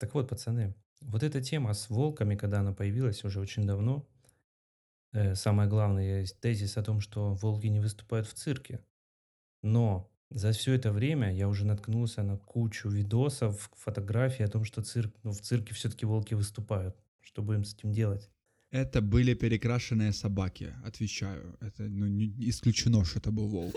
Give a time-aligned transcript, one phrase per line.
[0.00, 4.08] Так вот, пацаны, вот эта тема с волками, когда она появилась уже очень давно,
[5.12, 8.80] э, самое главное есть тезис о том, что волки не выступают в цирке.
[9.62, 14.82] Но за все это время я уже наткнулся на кучу видосов, фотографий о том, что
[14.82, 16.96] цирк, ну, в цирке все-таки волки выступают.
[17.20, 18.30] Что будем с этим делать?
[18.70, 21.58] Это были перекрашенные собаки, отвечаю.
[21.60, 23.74] Это ну, не исключено, что это был волк.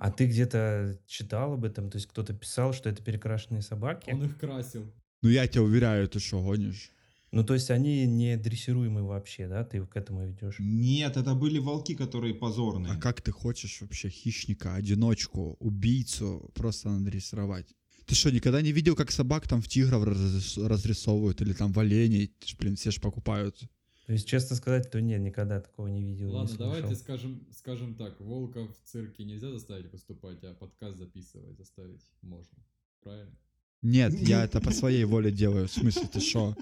[0.00, 1.90] А ты где-то читал об этом?
[1.90, 4.10] То есть кто-то писал, что это перекрашенные собаки?
[4.10, 4.90] Он их красил.
[5.24, 6.90] Ну я тебя уверяю, ты что, гонишь?
[7.32, 9.64] Ну, то есть они не дрессируемые вообще, да?
[9.64, 10.56] Ты к этому ведешь?
[10.58, 12.92] Нет, это были волки, которые позорные.
[12.92, 17.74] А как ты хочешь вообще хищника, одиночку, убийцу просто надрессировать?
[18.04, 21.78] Ты что, никогда не видел, как собак там в тигров раз- разрисовывают или там в
[21.78, 22.26] оленей?
[22.26, 23.58] Ты ж, блин, все ж покупают.
[24.06, 26.28] То есть, честно сказать, то нет, никогда такого не видел.
[26.28, 27.02] не Ладно, давайте слышал.
[27.02, 32.58] скажем, скажем так, волка в цирке нельзя заставить выступать, а подкаст записывать заставить можно.
[33.02, 33.34] Правильно?
[33.84, 35.68] Нет, я это по своей воле делаю.
[35.68, 36.56] В смысле, ты что?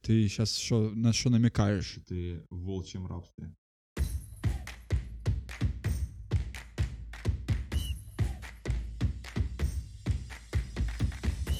[0.00, 1.98] Ты сейчас что, на что намекаешь?
[2.08, 3.54] Ты в волчьем рабстве.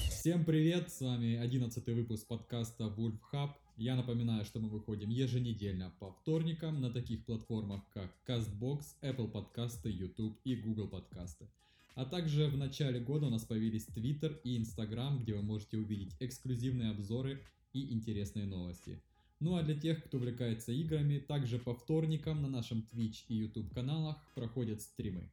[0.09, 3.51] Всем привет, с вами 11 выпуск подкаста Wolf Hub.
[3.77, 9.91] Я напоминаю, что мы выходим еженедельно по вторникам на таких платформах, как CastBox, Apple подкасты,
[9.91, 11.47] YouTube и Google подкасты.
[11.95, 16.13] А также в начале года у нас появились Twitter и Instagram, где вы можете увидеть
[16.19, 19.01] эксклюзивные обзоры и интересные новости.
[19.39, 23.73] Ну а для тех, кто увлекается играми, также по вторникам на нашем Twitch и YouTube
[23.73, 25.29] каналах проходят стримы.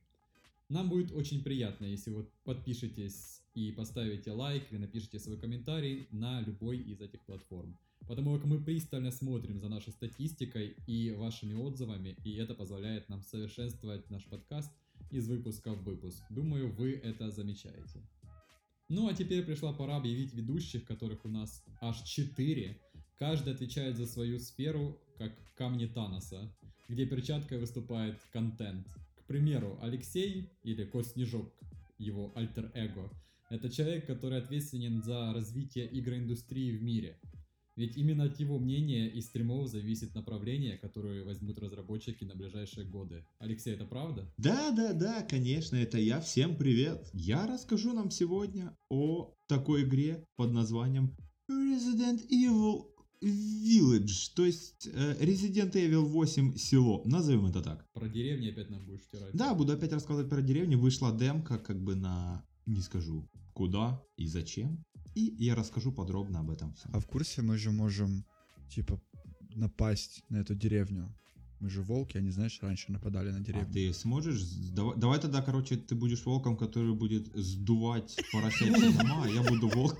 [0.68, 6.40] Нам будет очень приятно, если вы подпишетесь и поставите лайк или напишите свой комментарий на
[6.42, 7.76] любой из этих платформ.
[8.06, 13.22] Потому как мы пристально смотрим за нашей статистикой и вашими отзывами, и это позволяет нам
[13.22, 14.72] совершенствовать наш подкаст
[15.12, 16.22] из выпуска в выпуск.
[16.30, 18.00] Думаю, вы это замечаете.
[18.88, 22.80] Ну а теперь пришла пора объявить ведущих, которых у нас аж 4.
[23.18, 26.54] Каждый отвечает за свою сферу, как камни Таноса,
[26.88, 28.86] где перчаткой выступает контент.
[29.16, 31.52] К примеру, Алексей, или Кость Снежок,
[31.98, 33.10] его альтер-эго,
[33.48, 37.18] это человек, который ответственен за развитие игроиндустрии в мире.
[37.74, 43.24] Ведь именно от его мнения и стримов зависит направление, которое возьмут разработчики на ближайшие годы.
[43.38, 44.30] Алексей, это правда?
[44.36, 46.20] Да, да, да, конечно, это я.
[46.20, 47.08] Всем привет.
[47.14, 51.16] Я расскажу нам сегодня о такой игре под названием
[51.50, 52.88] Resident Evil
[53.22, 57.86] Village, то есть э, Resident Evil 8 село, назовем это так.
[57.94, 59.32] Про деревни опять нам будешь втирать.
[59.32, 60.78] Да, буду опять рассказывать про деревню.
[60.78, 62.44] Вышла демка как бы на...
[62.66, 64.84] Не скажу, куда и зачем.
[65.14, 66.90] И я расскажу подробно об этом всем.
[66.94, 68.24] А в курсе мы же можем,
[68.70, 69.00] типа,
[69.54, 71.14] напасть на эту деревню?
[71.60, 73.72] Мы же волки, они, знаешь, раньше нападали на А деревню.
[73.72, 74.42] ты сможешь?
[74.72, 79.68] Давай, давай тогда, короче, ты будешь волком, который будет сдувать поросячьи дома, а я буду
[79.68, 79.96] волк,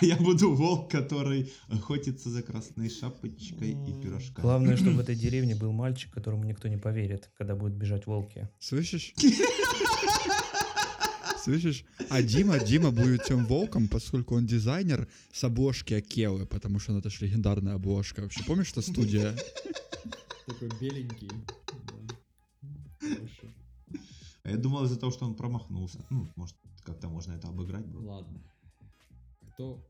[0.00, 4.42] а я буду волк, который охотится за красной шапочкой и пирожками.
[4.42, 8.48] Главное, чтобы в этой деревне был мальчик, которому никто не поверит, когда будут бежать волки.
[8.58, 9.14] Слышишь?
[11.42, 11.84] Слышишь?
[12.08, 17.10] А Дима, Дима будет тем волком, поскольку он дизайнер с обложки Акелы, потому что это
[17.10, 18.20] же легендарная обложка.
[18.20, 19.36] Вообще помнишь, что студия?
[20.46, 21.30] Такой беленький.
[24.44, 26.04] А я думал из-за того, что он промахнулся.
[26.10, 28.12] Ну, может, как-то можно это обыграть было.
[28.12, 28.40] Ладно.
[29.54, 29.84] Кто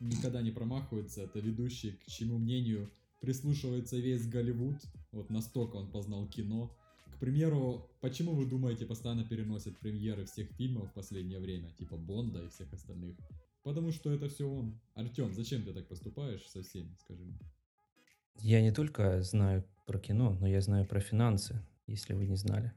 [0.00, 2.90] никогда не промахивается, это ведущий, к чему мнению
[3.20, 4.76] прислушивается весь Голливуд.
[5.12, 6.70] Вот настолько он познал кино.
[7.16, 12.44] К примеру, почему вы думаете постоянно переносят премьеры всех фильмов в последнее время, типа Бонда
[12.44, 13.16] и всех остальных?
[13.62, 14.78] Потому что это все он.
[14.94, 17.38] Артем, зачем ты так поступаешь со всеми, скажи мне?
[18.40, 22.74] Я не только знаю про кино, но я знаю про финансы, если вы не знали.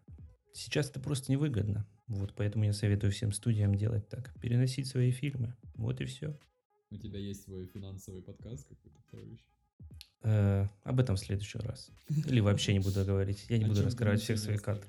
[0.53, 1.85] Сейчас это просто невыгодно.
[2.07, 4.33] Вот поэтому я советую всем студиям делать так.
[4.39, 5.53] Переносить свои фильмы.
[5.75, 6.39] Вот и все.
[6.91, 9.43] У тебя есть свой финансовый подкаст какой-то еще?
[10.23, 11.91] Э, об этом в следующий раз.
[12.09, 13.45] Или вообще не буду говорить.
[13.49, 14.85] Я не буду раскрывать всех своих карт.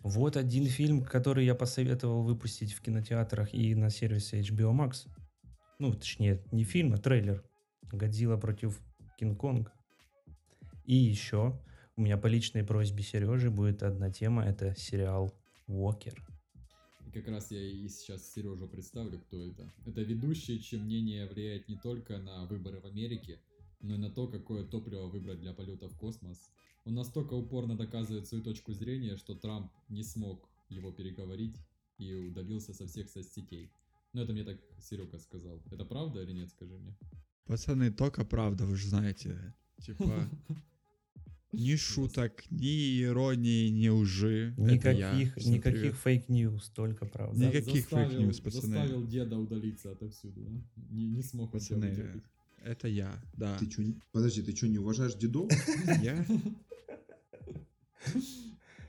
[0.00, 5.06] Вот один фильм, который я посоветовал выпустить в кинотеатрах и на сервисе HBO Max.
[5.78, 7.42] Ну, точнее, не фильм, а трейлер.
[7.90, 8.78] Годзилла против
[9.18, 9.72] Кинг-Конга.
[10.84, 11.58] И еще
[11.96, 14.44] у меня по личной просьбе Сережи будет одна тема.
[14.44, 15.32] Это сериал
[15.66, 16.22] Уокер.
[17.06, 19.72] И как раз я и сейчас Сережу представлю, кто это.
[19.86, 23.38] Это ведущий, чье мнение влияет не только на выборы в Америке,
[23.84, 26.50] но и на то, какое топливо выбрать для полета в космос.
[26.86, 31.56] Он настолько упорно доказывает свою точку зрения, что Трамп не смог его переговорить
[31.98, 33.70] и удалился со всех соцсетей.
[34.12, 35.62] Ну, это мне так Серега сказал.
[35.70, 36.96] Это правда или нет, скажи мне?
[37.46, 39.54] Пацаны, только правда, вы же знаете.
[39.80, 40.28] Типа,
[41.52, 44.54] Ни шуток, ни иронии, ни лжи.
[44.58, 45.12] Это я.
[45.14, 47.38] Никаких, никаких fake news, только правда.
[47.38, 48.62] Ни- Никаких Заставил- fake news, пацаны.
[48.66, 50.50] Заставил деда удалиться отовсюду, да?
[50.90, 52.22] Не, не смог Пацаны.
[52.64, 53.56] Это я, да.
[53.58, 53.82] Ты чё,
[54.12, 55.50] подожди, ты что, не уважаешь дедов?
[56.02, 56.24] Я,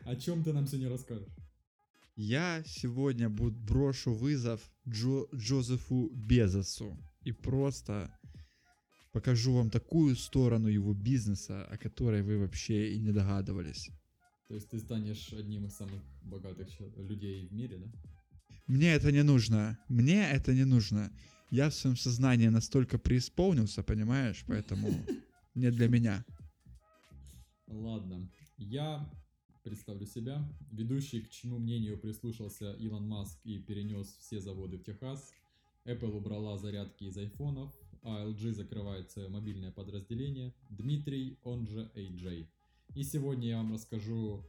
[0.06, 1.27] О чем ты нам сегодня расскажешь?
[2.18, 8.18] я сегодня буд- брошу вызов Джо- Джозефу Безосу и просто
[9.12, 13.89] покажу вам такую сторону его бизнеса, о которой вы вообще и не догадывались.
[14.48, 16.68] То есть ты станешь одним из самых богатых
[16.98, 17.88] людей в мире, да?
[18.68, 19.78] Мне это не нужно.
[19.89, 21.12] Мне это не нужно.
[21.56, 24.44] Я в своем сознании настолько преисполнился, понимаешь?
[24.46, 24.90] Поэтому
[25.56, 26.25] не для меня.
[27.68, 29.10] Ладно, я
[29.63, 30.46] представлю себя.
[30.74, 35.31] Ведущий, к чему мнению прислушался Илон Маск и перенес все заводы в Техас.
[35.86, 37.74] Apple убрала зарядки из айфонов,
[38.04, 40.54] а LG закрывает свое мобильное подразделение.
[40.69, 42.48] Дмитрий, он же AJ.
[42.96, 44.44] И сегодня я вам расскажу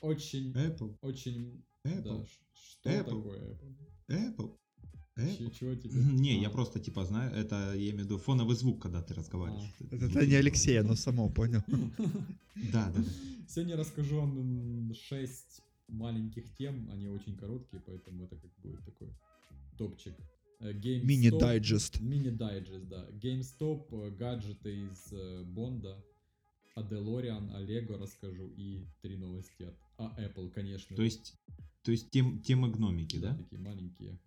[0.00, 1.62] очень, Apple, очень...
[1.84, 3.04] Apple, Да, что Apple.
[3.04, 3.76] такое Apple?
[4.08, 4.56] Apple,
[5.58, 5.90] Чего тебе?
[5.94, 9.14] Не, А, я просто типа знаю, это я имею в виду фоновый звук, когда ты
[9.14, 9.72] разговариваешь.
[9.90, 9.96] А.
[9.96, 11.62] Это, не Алексей, оно само, понял?
[12.72, 13.04] Да, да.
[13.48, 19.08] Сегодня расскажу вам 6 маленьких тем, они очень короткие, поэтому это как будет такой
[19.78, 20.14] топчик.
[20.60, 22.00] Э, Мини-дайджест.
[22.00, 23.08] Мини-дайджест, да.
[23.22, 25.96] GameStop, э, гаджеты из э, Бонда,
[26.74, 30.96] о DeLorean, о Lego расскажу и три новости от а Apple, конечно.
[30.96, 31.34] То есть,
[31.82, 33.38] то есть тем, темы гномики, да, да?
[33.38, 34.18] такие маленькие,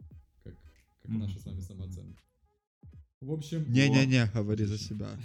[1.03, 1.19] как, Мгм.
[1.19, 2.21] наша с вами самооценка.
[3.21, 3.65] В общем...
[3.71, 5.17] Не-не-не, говори за себя.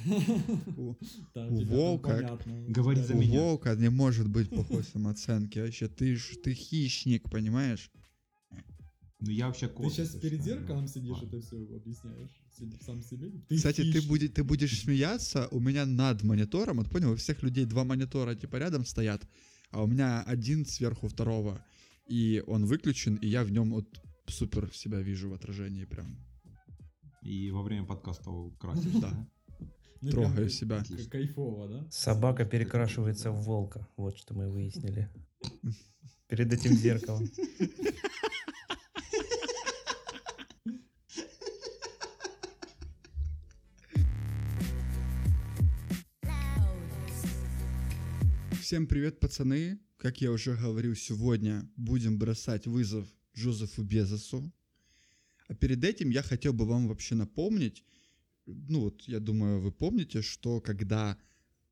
[0.76, 0.94] У,
[1.34, 2.64] Да, у волка- понятно.
[2.68, 3.40] Говори Да, за у меня.
[3.40, 5.58] волка не может быть плохой самооценки.
[5.58, 7.90] Вообще, ты, ж- ты хищник, понимаешь?
[9.20, 9.86] Ну я вообще кот.
[9.86, 12.30] Ты сейчас перед ну, зеркалом сидишь, это все объясняешь
[12.86, 13.30] сам себе.
[13.48, 17.42] Ты Кстати, ты, будет, ты будешь смеяться, у меня над монитором, вот понял, у всех
[17.42, 19.26] людей два монитора типа рядом стоят,
[19.72, 21.64] а у меня один сверху второго,
[22.06, 23.86] и он выключен, и я в нем вот
[24.30, 26.16] супер себя вижу в отражении прям.
[27.22, 29.28] И во время подкаста красишь, Да.
[30.00, 30.84] Ну, трогаю прям себя.
[30.84, 31.90] к- Кайфово, да?
[31.90, 33.88] Собака перекрашивается в волка.
[33.96, 35.10] Вот что мы выяснили.
[36.28, 37.28] Перед этим зеркалом.
[48.60, 49.78] Всем привет, пацаны.
[49.96, 53.06] Как я уже говорил, сегодня будем бросать вызов
[53.38, 54.52] Джозефу Безосу.
[55.48, 57.84] А перед этим я хотел бы вам вообще напомнить,
[58.46, 61.16] ну вот я думаю, вы помните, что когда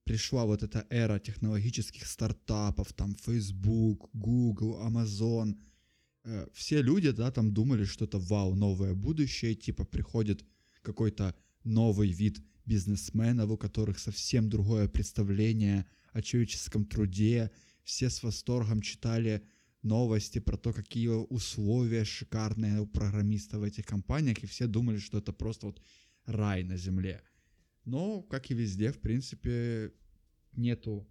[0.04, 5.58] пришла вот эта эра технологических стартапов, там Facebook, Google, Amazon,
[6.24, 10.44] э, все люди, да, там думали, что это вау, новое будущее, типа приходит
[10.82, 11.34] какой-то
[11.64, 17.50] новый вид бизнесменов, у которых совсем другое представление о человеческом труде.
[17.84, 19.42] Все с восторгом читали
[19.86, 25.18] новости про то, какие условия шикарные у программистов в этих компаниях, и все думали, что
[25.18, 25.82] это просто вот
[26.26, 27.22] рай на земле.
[27.84, 29.92] Но, как и везде, в принципе,
[30.52, 31.06] нету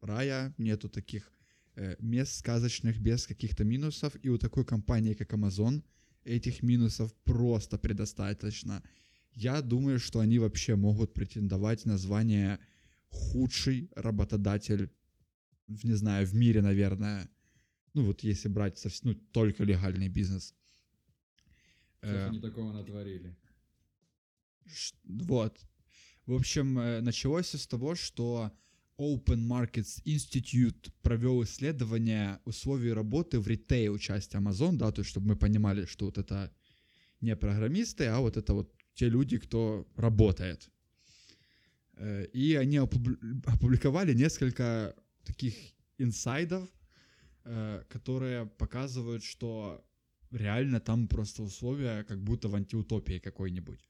[0.00, 1.32] рая, нету таких
[1.74, 5.82] э, мест сказочных без каких-то минусов, и у такой компании, как Amazon,
[6.24, 8.82] этих минусов просто предостаточно.
[9.32, 12.58] Я думаю, что они вообще могут претендовать на звание
[13.08, 14.90] худший работодатель,
[15.68, 17.28] не знаю, в мире, наверное.
[17.96, 20.54] Ну вот если брать ну, только легальный бизнес.
[22.02, 23.34] Что Э, они такого натворили?
[25.04, 25.58] Вот.
[26.26, 28.50] В общем, э, началось всё с того, что
[28.98, 35.28] Open Markets Institute провел исследование условий работы в ритейл части Amazon, да, то есть чтобы
[35.28, 36.52] мы понимали, что вот это
[37.22, 40.68] не программисты, а вот это вот те люди, кто работает.
[41.94, 45.54] Э, И они опубли- опубликовали несколько таких
[45.98, 46.68] инсайдов,
[47.88, 49.84] которые показывают, что
[50.30, 53.80] реально там просто условия как будто в антиутопии какой-нибудь.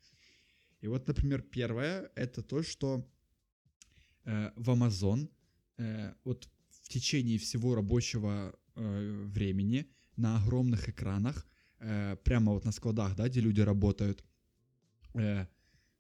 [0.81, 3.09] И вот, например, первое это то, что
[4.25, 5.29] э, в Amazon
[5.79, 9.87] э, вот в течение всего рабочего э, времени
[10.17, 11.47] на огромных экранах,
[11.81, 14.25] э, прямо вот на складах, да, где люди работают,
[15.15, 15.47] э,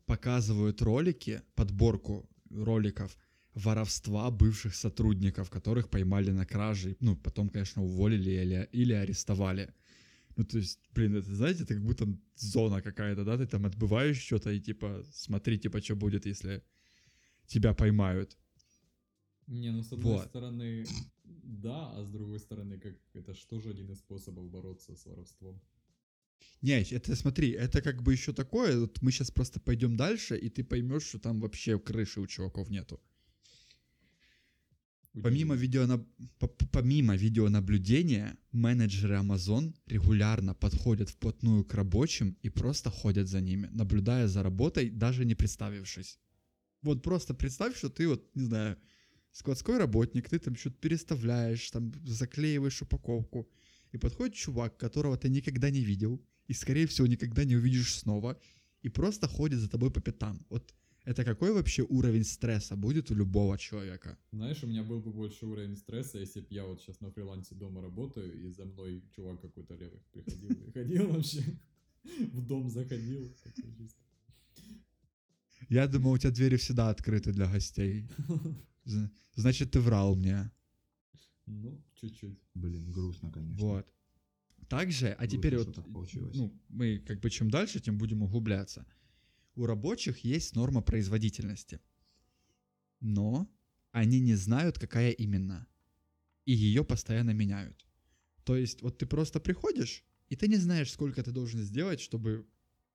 [0.04, 3.16] показывают ролики, подборку роликов
[3.56, 9.74] воровства бывших сотрудников, которых поймали на краже, ну, потом, конечно, уволили или, или арестовали.
[10.36, 14.18] Ну, то есть, блин, это, знаете, это как будто зона какая-то, да, ты там отбываешь
[14.18, 16.62] что-то и, типа, смотри, типа, что будет, если
[17.46, 18.36] тебя поймают.
[19.46, 20.28] Не, ну с одной Вот.
[20.28, 20.84] стороны,
[21.24, 25.62] да, а с другой стороны, как это ж тоже один из способов бороться с воровством.
[26.62, 30.50] Не, это, смотри, это как бы еще такое, вот мы сейчас просто пойдем дальше, и
[30.50, 33.00] ты поймешь, что там вообще крыши у чуваков нету.
[35.22, 35.70] Помимо, удивить.
[35.70, 35.98] видеона...
[36.38, 43.40] по- по- помимо видеонаблюдения, менеджеры Amazon регулярно подходят вплотную к рабочим и просто ходят за
[43.40, 46.18] ними, наблюдая за работой, даже не представившись.
[46.82, 48.76] Вот просто представь, что ты вот, не знаю,
[49.32, 53.48] складской работник, ты там что-то переставляешь, там заклеиваешь упаковку,
[53.92, 58.38] и подходит чувак, которого ты никогда не видел, и, скорее всего, никогда не увидишь снова,
[58.82, 60.44] и просто ходит за тобой по пятам.
[60.48, 60.74] Вот
[61.06, 64.18] это какой вообще уровень стресса будет у любого человека?
[64.32, 67.54] Знаешь, у меня был бы больше уровень стресса, если бы я вот сейчас на фрилансе
[67.54, 71.42] дома работаю, и за мной чувак какой-то левый приходил и ходил вообще.
[72.32, 73.34] В дом заходил.
[75.68, 78.08] Я думал, у тебя двери всегда открыты для гостей.
[79.34, 80.50] Значит, ты врал мне.
[81.46, 82.38] Ну, чуть-чуть.
[82.54, 83.66] Блин, грустно, конечно.
[83.66, 83.86] Вот.
[84.68, 86.36] Также, а Грустно, теперь вот, получилось.
[86.36, 88.84] ну, мы как бы чем дальше, тем будем углубляться.
[89.56, 91.80] У рабочих есть норма производительности.
[93.00, 93.48] Но
[93.90, 95.66] они не знают, какая именно.
[96.44, 97.86] И ее постоянно меняют.
[98.44, 102.46] То есть, вот ты просто приходишь, и ты не знаешь, сколько ты должен сделать, чтобы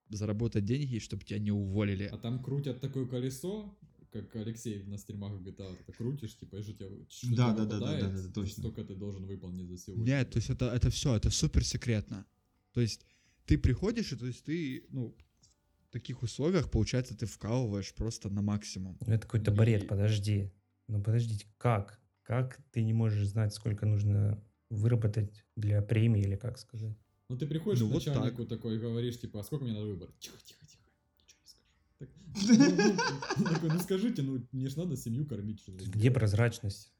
[0.09, 2.05] заработать деньги, и чтобы тебя не уволили.
[2.05, 3.77] А там крутят такое колесо,
[4.11, 7.65] как Алексей на стримах GTA, вот это крутишь, типа, и что тебе, что Да, да,
[7.65, 8.63] да, да, да, да, точно.
[8.63, 10.03] столько ты должен выполнить за сегодня.
[10.03, 12.25] Нет, то есть это, это все, это супер секретно.
[12.73, 13.05] То есть
[13.45, 15.15] ты приходишь, и то есть ты, ну,
[15.91, 18.97] таких условиях, получается, ты вкалываешь просто на максимум.
[19.05, 20.51] Ну, Это какой-то И- бред, подожди.
[20.87, 21.99] Ну подождите, как?
[22.23, 26.97] Как ты не можешь знать, сколько нужно выработать для премии или как сказать?
[27.29, 29.85] Ну ты приходишь Ну, к вот начальнику такой и говоришь, типа, а сколько мне надо
[29.87, 30.17] выбрать?
[30.19, 30.83] Тихо, тихо, тихо,
[31.19, 32.65] ничего не скажу.
[32.77, 32.97] Так,
[33.37, 35.59] ну, ну, такой, ну скажите, ну мне ж надо семью кормить.
[35.61, 35.85] что ли».
[35.85, 36.91] Где прозрачность?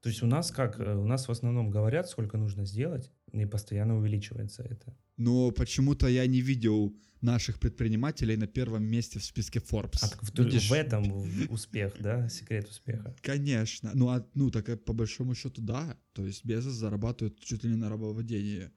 [0.00, 0.78] То есть у нас как?
[0.80, 3.10] э, У нас в основном говорят, сколько нужно сделать,
[3.42, 4.96] и постоянно увеличивается это.
[5.16, 9.98] Но почему-то я не видел наших предпринимателей на первом месте в списке Forbes.
[10.02, 10.68] А в, Видишь?
[10.68, 12.28] в этом успех, да?
[12.28, 13.14] Секрет успеха.
[13.22, 13.90] Конечно.
[13.94, 15.96] Ну, а, ну, так э, по большому счету, да.
[16.12, 18.70] То есть Безос зарабатывает чуть ли не на рабовладении.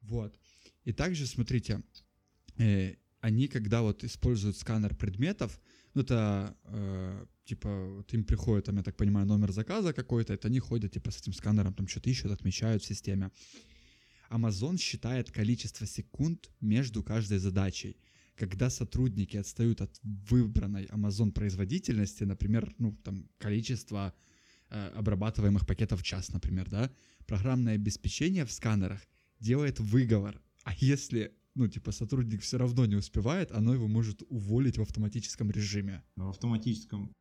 [0.00, 0.38] Вот.
[0.84, 1.82] И также, смотрите,
[2.58, 5.60] э, они, когда вот используют сканер предметов,
[5.94, 10.48] ну, это, э, типа, вот им приходит, там, я так понимаю, номер заказа какой-то, это
[10.48, 13.30] они ходят, типа, с этим сканером, там, что-то ищут, отмечают в системе.
[14.32, 17.96] Amazon считает количество секунд между каждой задачей.
[18.34, 24.14] Когда сотрудники отстают от выбранной Amazon производительности, например, ну, там, количество
[24.70, 26.90] э, обрабатываемых пакетов в час, например, да,
[27.26, 29.00] программное обеспечение в сканерах
[29.38, 30.40] делает выговор.
[30.64, 35.50] А если, ну, типа, сотрудник все равно не успевает, оно его может уволить в автоматическом
[35.50, 36.02] режиме.
[36.16, 37.12] В автоматическом,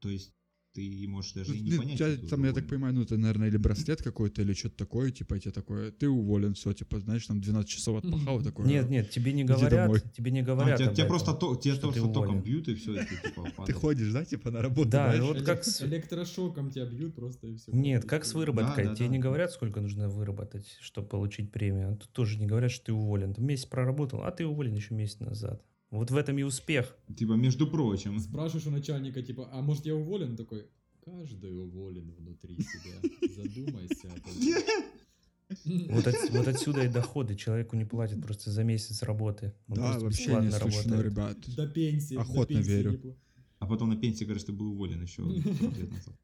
[0.00, 0.34] то есть
[0.72, 1.96] ты можешь даже Ну, и не ну, понять.
[1.98, 5.10] тебя ты там, я так понимаю, ну, это, наверное, или браслет какой-то, или что-то такое,
[5.10, 8.66] типа, тебе такое, ты уволен, все, типа, знаешь, там 12 часов отпахал, такое.
[8.66, 9.60] Нет, нет, тебе не домой.
[9.60, 10.78] говорят, тебе не А, говорят.
[10.78, 13.16] тебя, об тебя просто, то, тебя что ты просто током бьют, и все, и ты
[13.28, 15.22] типа Ты ходишь, да, типа, на работу, Да, знаешь?
[15.22, 17.72] вот как с- Электрошоком тебя бьют просто и все.
[17.72, 18.94] Нет, как с выработкой?
[18.96, 21.92] Тебе не говорят, сколько нужно выработать, чтобы получить премию.
[21.92, 23.34] А Тут тоже не говорят, что ты уволен.
[23.34, 25.62] Ты месяц проработал, а ты уволен еще месяц назад.
[25.92, 26.96] Вот в этом и успех.
[27.16, 28.18] Типа, между прочим.
[28.18, 30.30] Спрашиваешь у начальника, типа, а может я уволен?
[30.30, 30.66] Он такой,
[31.04, 32.98] каждый уволен внутри себя.
[33.36, 35.94] Задумайся об этом.
[35.94, 37.36] Вот, от- вот отсюда и доходы.
[37.36, 39.52] Человеку не платят просто за месяц работы.
[39.68, 41.38] Он Да, вообще не смешно, ребят.
[41.54, 42.14] До пенсии.
[42.14, 43.16] до Охотно пенсии верю.
[43.58, 45.22] А потом на пенсии говоришь, ты был уволен еще
[45.60, 46.16] 40 лет назад.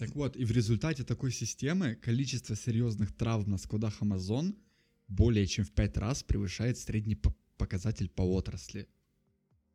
[0.00, 4.54] Так вот, и в результате такой системы количество серьезных травм на складах Amazon
[5.08, 8.88] более чем в 5 раз превышает средний по- показатель по отрасли.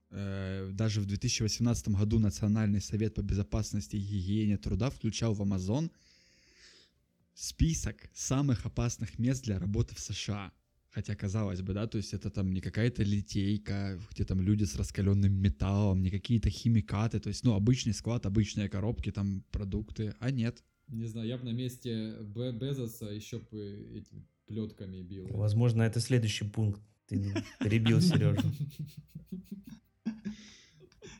[0.10, 5.92] Э, Даже в 2018 году Национальный совет по безопасности и гигиене труда включал в Amazon
[7.34, 10.52] список самых опасных мест для работы в США.
[10.92, 14.76] Хотя, казалось бы, да, то есть это там не какая-то литейка, где там люди с
[14.76, 20.30] раскаленным металлом, не какие-то химикаты, то есть, ну, обычный склад, обычные коробки, там, продукты, а
[20.30, 20.64] нет.
[20.88, 25.26] Не знаю, я бы на месте Б- Безоса еще бы этими плетками бил.
[25.30, 26.82] Возможно, это следующий пункт.
[27.14, 28.52] Ты перебил Сережу.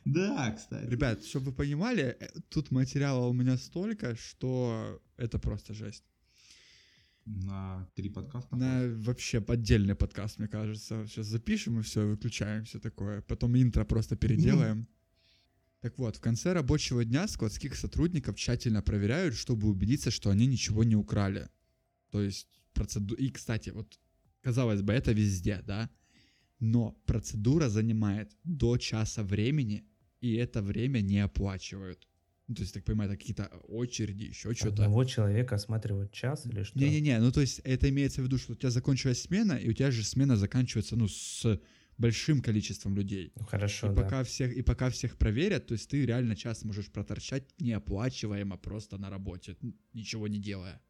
[0.04, 0.90] Да, кстати.
[0.90, 6.04] Ребят, чтобы вы понимали, э, тут материала у меня столько, что это просто жесть.
[7.24, 8.54] На три подкаста.
[8.54, 11.06] На вообще отдельный подкаст, мне кажется.
[11.06, 13.22] Сейчас запишем и все, выключаем все такое.
[13.22, 14.86] Потом интро просто переделаем.
[15.80, 20.84] Так вот, в конце рабочего дня складских сотрудников тщательно проверяют, чтобы убедиться, что они ничего
[20.84, 21.48] не украли.
[22.10, 23.14] То есть процеду...
[23.14, 23.98] И, кстати, вот,
[24.44, 25.90] казалось бы, это везде, да?
[26.60, 29.84] Но процедура занимает до часа времени,
[30.20, 32.06] и это время не оплачивают.
[32.46, 34.74] Ну, то есть, так понимаю, это какие-то очереди, еще что-то.
[34.74, 36.78] Одного человека осматривают час или что?
[36.78, 39.72] Не-не-не, ну то есть это имеется в виду, что у тебя закончилась смена, и у
[39.72, 41.60] тебя же смена заканчивается, ну, с
[41.96, 43.32] большим количеством людей.
[43.36, 44.02] Ну, хорошо, и да.
[44.02, 48.98] пока всех и пока всех проверят, то есть ты реально час можешь проторчать неоплачиваемо просто
[48.98, 49.56] на работе,
[49.94, 50.82] ничего не делая.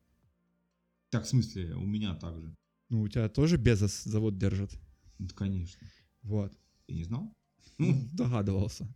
[1.10, 2.56] Так, в смысле, у меня так же.
[2.94, 4.70] Ну, у тебя тоже Безос завод держит.
[5.18, 5.84] Ну, конечно.
[6.22, 6.56] Вот.
[6.86, 7.34] Ты не знал?
[7.78, 8.86] Ну, догадывался.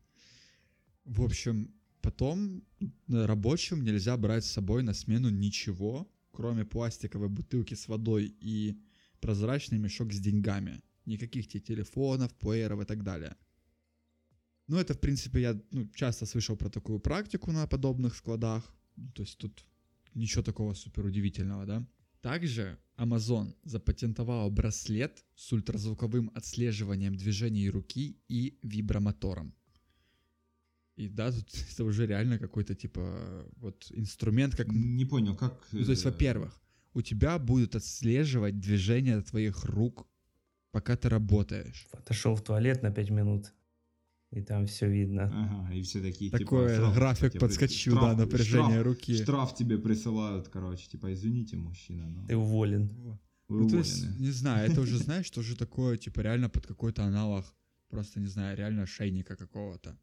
[1.04, 2.62] В общем, потом
[3.08, 8.80] рабочим нельзя брать с собой на смену ничего, кроме пластиковой бутылки с водой и
[9.18, 10.80] прозрачный мешок с деньгами.
[11.04, 13.34] Никаких тебе телефонов, плееров и так далее.
[14.68, 18.72] Ну, это, в принципе, я ну, часто слышал про такую практику на подобных складах.
[18.94, 19.66] Ну, То есть тут
[20.14, 21.84] ничего такого супер удивительного, да?
[22.20, 29.54] Также Amazon запатентовал браслет с ультразвуковым отслеживанием движений руки и вибромотором.
[30.96, 34.68] И да, тут это уже реально какой-то типа вот инструмент, как...
[34.68, 35.66] Не понял, как...
[35.70, 36.60] Ну, то есть, э, во-первых,
[36.92, 40.08] у тебя будет отслеживать движение твоих рук,
[40.72, 41.86] пока ты работаешь.
[41.92, 43.52] Отошел в туалет на 5 минут,
[44.30, 45.24] и там все видно.
[45.32, 46.74] Ага, и все такие, Такой типа...
[46.74, 49.22] штраф график подскочил, да, напряжение штраф- руки.
[49.22, 53.18] Штраф тебе присылают, короче, типа, извините, мужчина, но Ты уволен.
[53.48, 56.66] Вы Ну, то есть, не знаю, это уже, знаешь, что уже такое, типа, реально под
[56.66, 57.46] какой-то аналог,
[57.88, 59.98] просто, не знаю, реально шейника какого-то.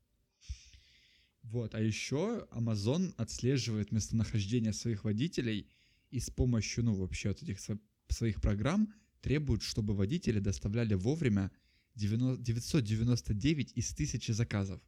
[1.44, 5.70] Вот, а еще Amazon отслеживает местонахождение своих водителей
[6.10, 8.91] и с помощью, ну, вообще вот этих сво- своих программ
[9.22, 11.65] требует, чтобы водители доставляли вовремя 90
[11.96, 14.82] 999 из 1000 заказов.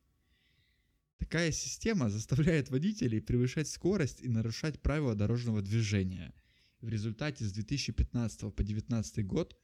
[1.17, 6.33] Такая система заставляет водителей превышать скорость и нарушать правила дорожного движения.
[6.81, 9.57] В результате с 2015 по 2019 год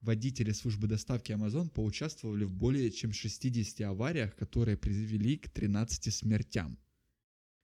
[0.00, 6.78] водители службы доставки Amazon поучаствовали в более чем 60 авариях, которые привели к 13 смертям.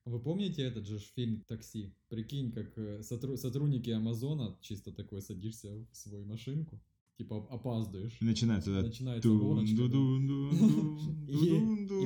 [0.05, 1.93] Вы помните этот же фильм «Такси»?
[2.09, 6.83] Прикинь, как э, сотру- сотрудники Амазона, чисто такой садишься в свою машинку,
[7.19, 8.17] типа опаздываешь.
[8.21, 9.75] И начинается, да, Начинается гоночка.
[11.29, 11.47] И,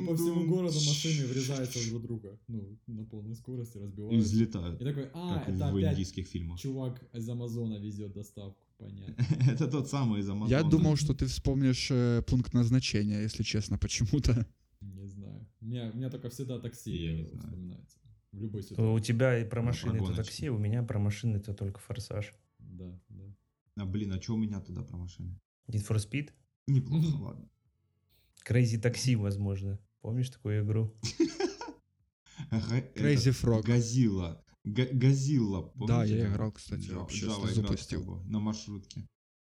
[0.00, 2.38] и по всему городу машины врезаются друг друга.
[2.49, 4.28] Ну, на полной скорости И разбиваются.
[4.28, 6.59] взлетают, И такой, а, как это в индийских фильмах.
[6.59, 8.66] чувак из Амазона везет доставку.
[8.78, 9.14] Понятно.
[9.52, 10.50] Это тот самый из Амазона.
[10.50, 14.45] Я думал, что ты вспомнишь э, пункт назначения, если честно, почему-то.
[14.81, 15.47] Не знаю.
[15.61, 17.98] У меня, у меня только всегда такси вспоминается.
[18.33, 19.05] В любой У ситуации.
[19.07, 22.33] тебя и про Ну, машины это такси, у меня про машины это только форсаж.
[22.59, 22.98] Да.
[23.77, 25.39] А, блин, а что у меня тогда про машины?
[25.69, 26.31] Need for Speed?
[26.67, 27.49] Неплохо, ладно.
[28.47, 29.79] Crazy Taxi, возможно.
[30.01, 30.95] Помнишь такую игру?
[32.51, 33.63] Crazy Frog.
[33.63, 34.45] Газила.
[34.65, 38.23] Га- Газила, Да, я играл, кстати, вообще запустил.
[38.25, 39.09] На маршрутке.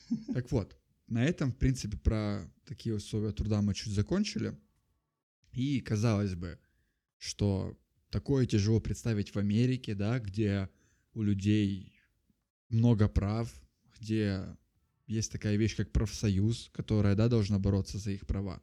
[0.33, 4.57] Так вот, на этом, в принципе, про такие условия труда мы чуть закончили.
[5.51, 6.59] И казалось бы,
[7.17, 7.77] что
[8.09, 10.69] такое тяжело представить в Америке, да, где
[11.13, 11.93] у людей
[12.69, 13.51] много прав,
[13.99, 14.45] где
[15.07, 18.61] есть такая вещь, как профсоюз, которая, да, должна бороться за их права.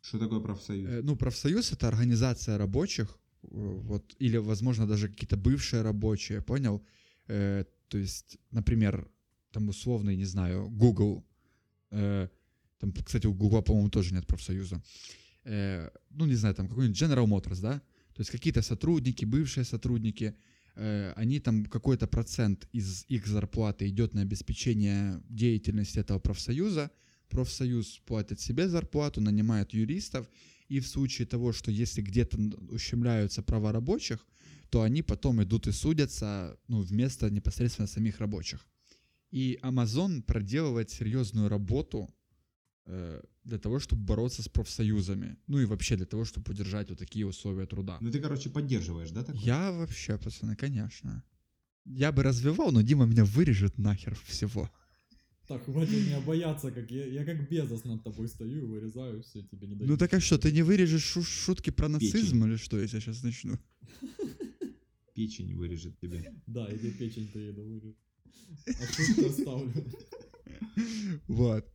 [0.00, 0.90] Что такое профсоюз?
[0.90, 6.82] Э, Ну, профсоюз— это организация рабочих, э, вот, или, возможно, даже какие-то бывшие рабочие, понял?
[7.28, 9.10] Э, то есть, например,
[9.52, 11.24] там условный, не знаю, Google,
[11.90, 12.28] э,
[12.78, 14.82] там, кстати, у Google, по-моему, тоже нет профсоюза,
[15.44, 17.80] Э, ну, не знаю, там какой-нибудь General Motors, да,
[18.14, 20.34] то есть какие-то сотрудники, бывшие сотрудники,
[21.16, 26.90] они там какой-то процент из их зарплаты идет на обеспечение деятельности этого профсоюза,
[27.28, 30.28] профсоюз платит себе зарплату, нанимает юристов,
[30.68, 32.38] и в случае того, что если где-то
[32.70, 34.26] ущемляются права рабочих,
[34.70, 38.66] то они потом идут и судятся ну, вместо непосредственно самих рабочих.
[39.30, 42.19] И Amazon проделывает серьезную работу э,
[42.86, 45.36] для того, чтобы бороться с профсоюзами.
[45.46, 47.98] Ну и вообще для того, чтобы удержать вот такие условия труда.
[48.00, 49.42] Ну ты, короче, поддерживаешь, да, такое?
[49.42, 51.22] Я вообще, пацаны, конечно.
[51.84, 54.70] Я бы развивал, но Дима меня вырежет нахер всего.
[55.46, 59.42] Так, хватит меня бояться, как я, я как Безос над тобой стою и вырезаю, все,
[59.42, 59.90] тебе не дают.
[59.90, 62.12] Ну так а что, ты не вырежешь шу- шутки про Печень.
[62.12, 63.58] нацизм или что, если я сейчас начну?
[65.14, 66.32] Печень вырежет тебе.
[66.46, 67.96] Да, или печень приеду вырежу.
[68.66, 69.72] А шутку оставлю.
[71.28, 71.66] Вот.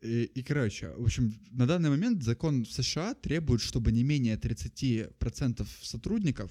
[0.00, 4.36] И, и, короче, в общем, на данный момент закон в США требует, чтобы не менее
[4.36, 6.50] 30% сотрудников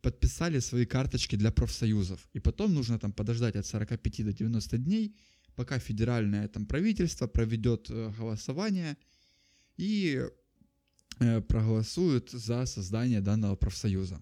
[0.00, 2.28] подписали свои карточки для профсоюзов.
[2.34, 5.14] И потом нужно там подождать от 45 до 90 дней,
[5.54, 8.96] пока федеральное там правительство проведет э, голосование
[9.76, 10.26] и
[11.20, 14.20] э, проголосует за создание данного профсоюза.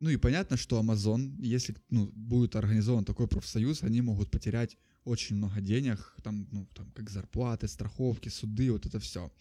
[0.00, 5.36] Ну и понятно, что Amazon, если ну, будет организован такой профсоюз, они могут потерять очень
[5.36, 9.32] много денег, там, ну, там, как зарплаты, страховки, суды, вот это все.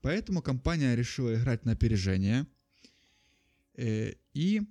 [0.00, 2.46] Поэтому компания решила играть на опережение
[3.74, 4.62] э, и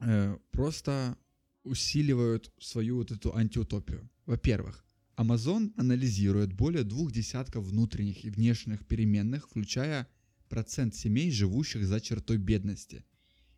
[0.00, 1.16] э, просто
[1.62, 4.10] усиливают свою вот эту антиутопию.
[4.26, 4.84] Во-первых,
[5.16, 10.08] Amazon анализирует более двух десятков внутренних и внешних переменных, включая
[10.48, 13.04] процент семей, живущих за чертой бедности,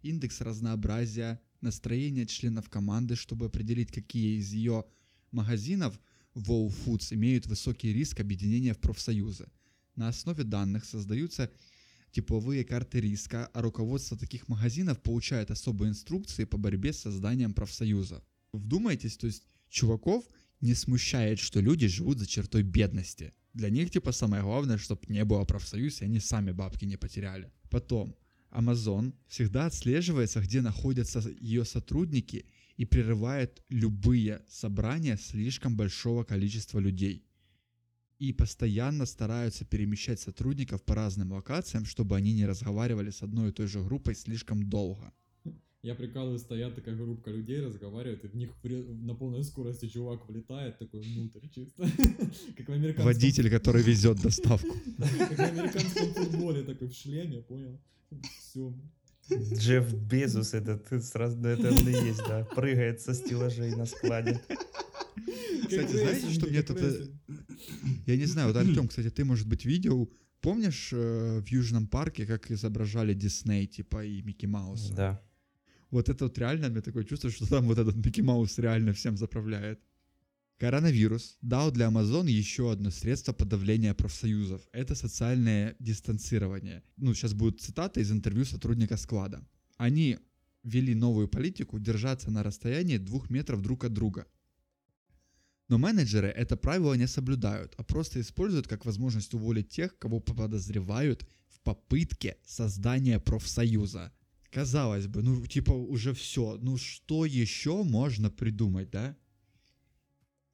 [0.03, 4.85] индекс разнообразия, настроение членов команды, чтобы определить, какие из ее
[5.33, 5.99] магазинов
[6.35, 9.49] Wow Foods имеют высокий риск объединения в профсоюзы.
[9.97, 11.51] На основе данных создаются
[12.12, 18.23] типовые карты риска, а руководство таких магазинов получает особые инструкции по борьбе с созданием профсоюза.
[18.53, 20.25] Вдумайтесь, то есть чуваков
[20.61, 23.33] не смущает, что люди живут за чертой бедности.
[23.55, 27.53] Для них, типа, самое главное, чтобы не было профсоюз, и они сами бабки не потеряли.
[27.71, 28.14] Потом,
[28.51, 37.24] Amazon всегда отслеживается, где находятся ее сотрудники и прерывает любые собрания слишком большого количества людей.
[38.18, 43.52] И постоянно стараются перемещать сотрудников по разным локациям, чтобы они не разговаривали с одной и
[43.52, 45.12] той же группой слишком долго.
[45.82, 50.78] Я прикалываю, стоят такая группа людей, разговаривают, и в них на полной скорости чувак влетает
[50.78, 51.82] такой внутрь чисто.
[52.56, 53.04] Как в американском...
[53.04, 54.68] Водитель, который везет доставку.
[54.98, 57.80] Как в американском футболе такой в шлеме, понял?
[58.38, 58.72] Все.
[59.55, 62.45] Джефф Безус этот сразу да, это он и есть, да.
[62.45, 64.40] Прыгает со стеллажей на складе.
[65.62, 66.79] Кстати, знаете, что мне тут...
[66.81, 67.07] э,
[68.07, 72.27] Я не знаю, вот Артем, кстати, ты, может быть, видел, помнишь э, в Южном парке,
[72.27, 74.92] как изображали Дисней, типа, и Микки Мауса?
[74.95, 75.23] Да.
[75.90, 79.16] Вот это вот реально, меня такое чувство, что там вот этот Микки Маус реально всем
[79.16, 79.81] заправляет.
[80.62, 84.62] Коронавирус дал для Amazon еще одно средство подавления профсоюзов.
[84.70, 86.85] Это социальное дистанцирование.
[86.96, 89.44] Ну, сейчас будет цитата из интервью сотрудника склада.
[89.77, 90.20] Они
[90.62, 94.29] ввели новую политику держаться на расстоянии двух метров друг от друга.
[95.66, 101.29] Но менеджеры это правило не соблюдают, а просто используют как возможность уволить тех, кого подозревают
[101.48, 104.12] в попытке создания профсоюза.
[104.53, 109.16] Казалось бы, ну типа уже все, ну что еще можно придумать, да?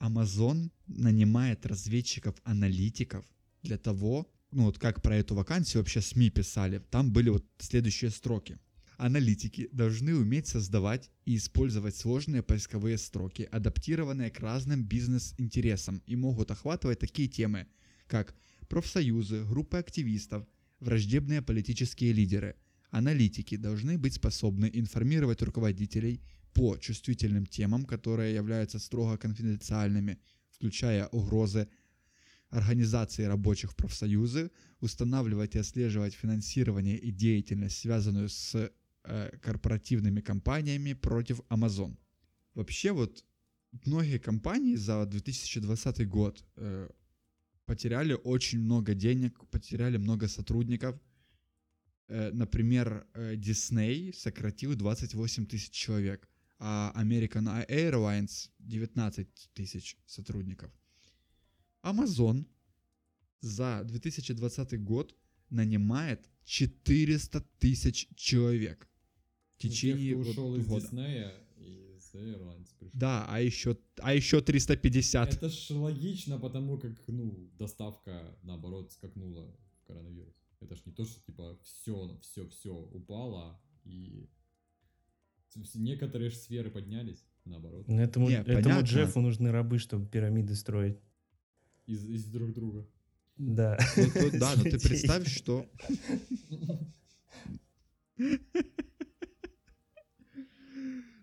[0.00, 3.24] Amazon нанимает разведчиков-аналитиков
[3.62, 8.11] для того, ну вот как про эту вакансию вообще СМИ писали, там были вот следующие
[8.11, 8.58] строки.
[8.96, 16.50] Аналитики должны уметь создавать и использовать сложные поисковые строки, адаптированные к разным бизнес-интересам и могут
[16.50, 17.68] охватывать такие темы,
[18.08, 18.34] как
[18.68, 20.44] профсоюзы, группы активистов,
[20.80, 22.56] враждебные политические лидеры.
[22.90, 26.20] Аналитики должны быть способны информировать руководителей
[26.59, 30.18] по чувствительным темам, которые являются строго конфиденциальными,
[30.51, 31.68] включая угрозы
[32.51, 38.73] организации рабочих профсоюзы, устанавливать и отслеживать финансирование и деятельность, связанную с
[39.05, 41.97] э, корпоративными компаниями против Amazon.
[42.55, 43.25] Вообще вот
[43.87, 46.88] многие компании за 2020 год э,
[47.66, 51.01] потеряли очень много денег, потеряли много сотрудников.
[52.09, 60.71] Э, например, э, Disney сократил 28 тысяч человек, а American Airlines 19 тысяч сотрудников.
[61.83, 62.44] Amazon
[63.40, 65.14] за 2020 год
[65.51, 68.88] нанимает 400 тысяч человек
[69.57, 70.81] в течение Тех, ушел из года.
[70.81, 72.99] Диснея из Airlines пришел.
[72.99, 75.35] Да, а еще, а еще 350.
[75.35, 80.35] Это ж логично, потому как, ну, доставка, наоборот, скакнула в коронавирус.
[80.61, 84.29] Это ж не то, что, типа, все, все, все упало, и
[85.74, 88.84] некоторые ж сферы поднялись, наоборот, Ну, Этому, Не, этому понятно.
[88.87, 90.98] Джеффу нужны рабы, чтобы пирамиды строить.
[91.87, 92.87] из, из друг друга.
[93.37, 93.78] Да.
[93.96, 95.66] Ну, то- да, но ты представь, что...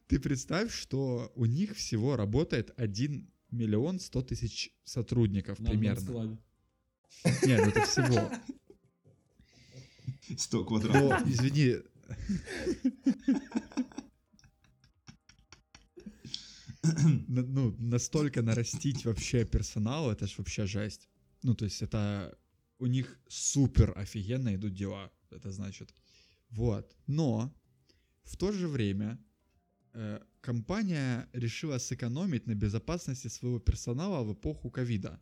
[0.07, 6.37] Ты представь, что у них всего работает 1 миллион 100 тысяч сотрудников На примерно.
[7.43, 8.31] Нет, ну это всего.
[10.37, 11.25] 100 квадратов.
[11.25, 11.75] Но, извини,
[17.27, 21.09] ну, настолько нарастить вообще персонал, это ж вообще жесть.
[21.43, 22.37] Ну, то есть это
[22.79, 25.93] у них супер офигенно идут дела, это значит.
[26.49, 26.95] Вот.
[27.07, 27.53] Но
[28.23, 29.17] в то же время
[29.93, 35.21] э, компания решила сэкономить на безопасности своего персонала в эпоху ковида.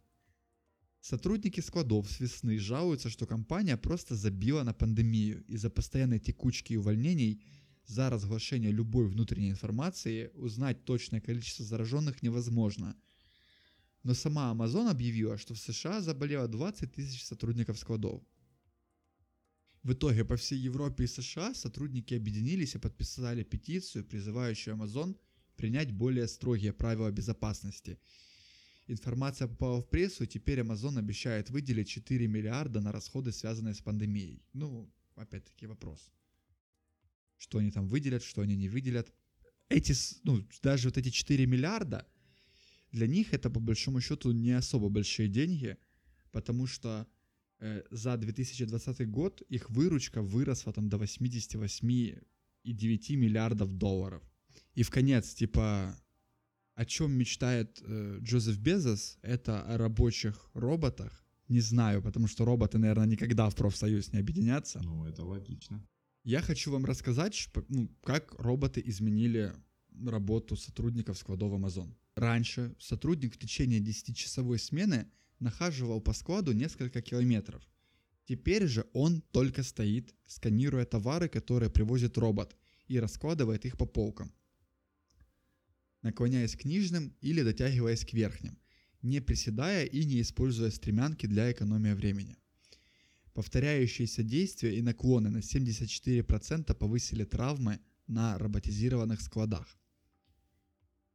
[1.02, 5.44] Сотрудники складов с весны жалуются, что компания просто забила на пандемию.
[5.48, 7.44] Из-за постоянной текучки и увольнений
[7.86, 12.96] за разглашение любой внутренней информации узнать точное количество зараженных невозможно.
[14.04, 18.22] Но сама Amazon объявила, что в США заболело 20 тысяч сотрудников складов.
[19.84, 25.18] В итоге по всей Европе и США сотрудники объединились и подписали петицию, призывающую Amazon
[25.58, 28.00] принять более строгие правила безопасности.
[28.88, 33.82] Информация попала в прессу, и теперь Amazon обещает выделить 4 миллиарда на расходы, связанные с
[33.82, 34.42] пандемией.
[34.54, 36.12] Ну, опять-таки вопрос.
[37.38, 39.12] Что они там выделят, что они не выделят.
[39.70, 39.94] Эти,
[40.24, 42.06] ну, даже вот эти 4 миллиарда
[42.92, 45.78] Для них это по большому счету не особо большие деньги,
[46.32, 47.08] потому что
[47.60, 54.22] э, за 2020 год их выручка выросла там до 88,9 миллиардов долларов.
[54.76, 55.98] И в конец, типа,
[56.76, 61.26] о чем мечтает э, Джозеф Безос, это о рабочих роботах.
[61.48, 64.82] Не знаю, потому что роботы, наверное, никогда в профсоюз не объединятся.
[64.84, 65.86] Ну, это логично.
[66.24, 69.54] Я хочу вам рассказать, ну, как роботы изменили
[70.06, 71.94] работу сотрудников складов Amazon.
[72.16, 77.62] Раньше сотрудник в течение 10-часовой смены нахаживал по складу несколько километров.
[78.26, 82.56] Теперь же он только стоит, сканируя товары, которые привозит робот,
[82.88, 84.32] и раскладывает их по полкам,
[86.04, 88.58] наклоняясь к нижним или дотягиваясь к верхним,
[89.02, 92.38] не приседая и не используя стремянки для экономии времени.
[93.34, 99.78] Повторяющиеся действия и наклоны на 74% повысили травмы на роботизированных складах.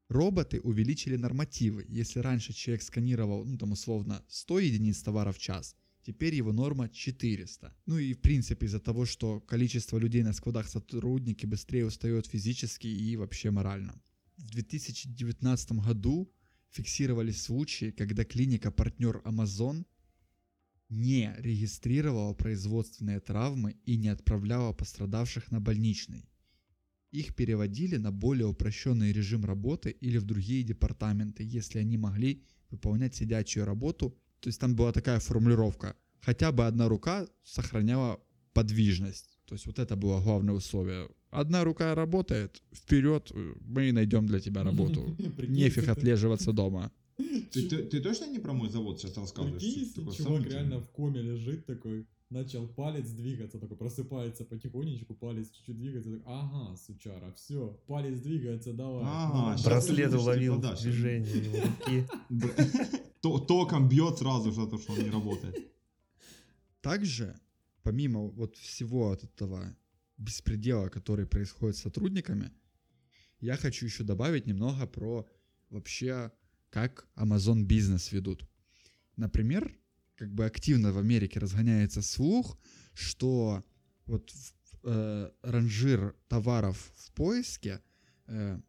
[0.09, 1.85] Роботы увеличили нормативы.
[1.89, 6.89] Если раньше человек сканировал, ну там условно, 100 единиц товара в час, теперь его норма
[6.89, 7.77] 400.
[7.87, 12.87] Ну и в принципе из-за того, что количество людей на складах сотрудники быстрее устают физически
[12.87, 14.01] и вообще морально.
[14.39, 16.33] В 2019 году
[16.71, 19.85] фиксировались случаи, когда клиника-партнер Amazon
[20.88, 26.29] не регистрировала производственные травмы и не отправляла пострадавших на больничный.
[27.11, 33.14] Их переводили на более упрощенный режим работы или в другие департаменты, если они могли выполнять
[33.14, 34.16] сидячую работу.
[34.40, 35.96] То есть там была такая формулировка.
[36.20, 38.20] Хотя бы одна рука сохраняла
[38.53, 39.38] подвижность.
[39.46, 41.09] То есть вот это было главное условие.
[41.31, 45.16] Одна рука работает, вперед, мы найдем для тебя работу.
[45.38, 46.92] Нефиг отлеживаться дома.
[47.19, 49.61] Ты, ты- ты точно не про мой завод сейчас рассказываешь?
[49.63, 50.59] Прикинь, если такое чувак сомнительное.
[50.63, 56.23] реально в коме лежит такой, начал палец двигаться, такой просыпается потихонечку, палец чуть-чуть двигается, так,
[56.27, 59.03] ага, сучара, все, палец двигается, давай.
[59.05, 62.07] Ага, Ну, Браслет будешь, уловил типа, движение его руки.
[63.49, 65.73] Током бьет сразу же, то, что он не работает.
[66.81, 67.35] Также,
[67.83, 69.77] помимо вот всего от этого
[70.19, 72.53] беспредела, который происходит с сотрудниками,
[73.41, 75.27] я хочу еще добавить немного про
[75.71, 76.31] вообще,
[76.71, 78.47] как Amazon бизнес ведут.
[79.17, 79.77] Например,
[80.17, 82.59] как бы активно в Америке разгоняется слух,
[82.93, 83.65] что
[84.07, 84.33] вот
[84.85, 87.81] э, ранжир товаров в поиске,
[88.27, 88.61] э,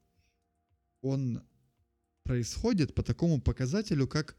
[1.01, 1.41] он
[2.23, 4.37] происходит по такому показателю, как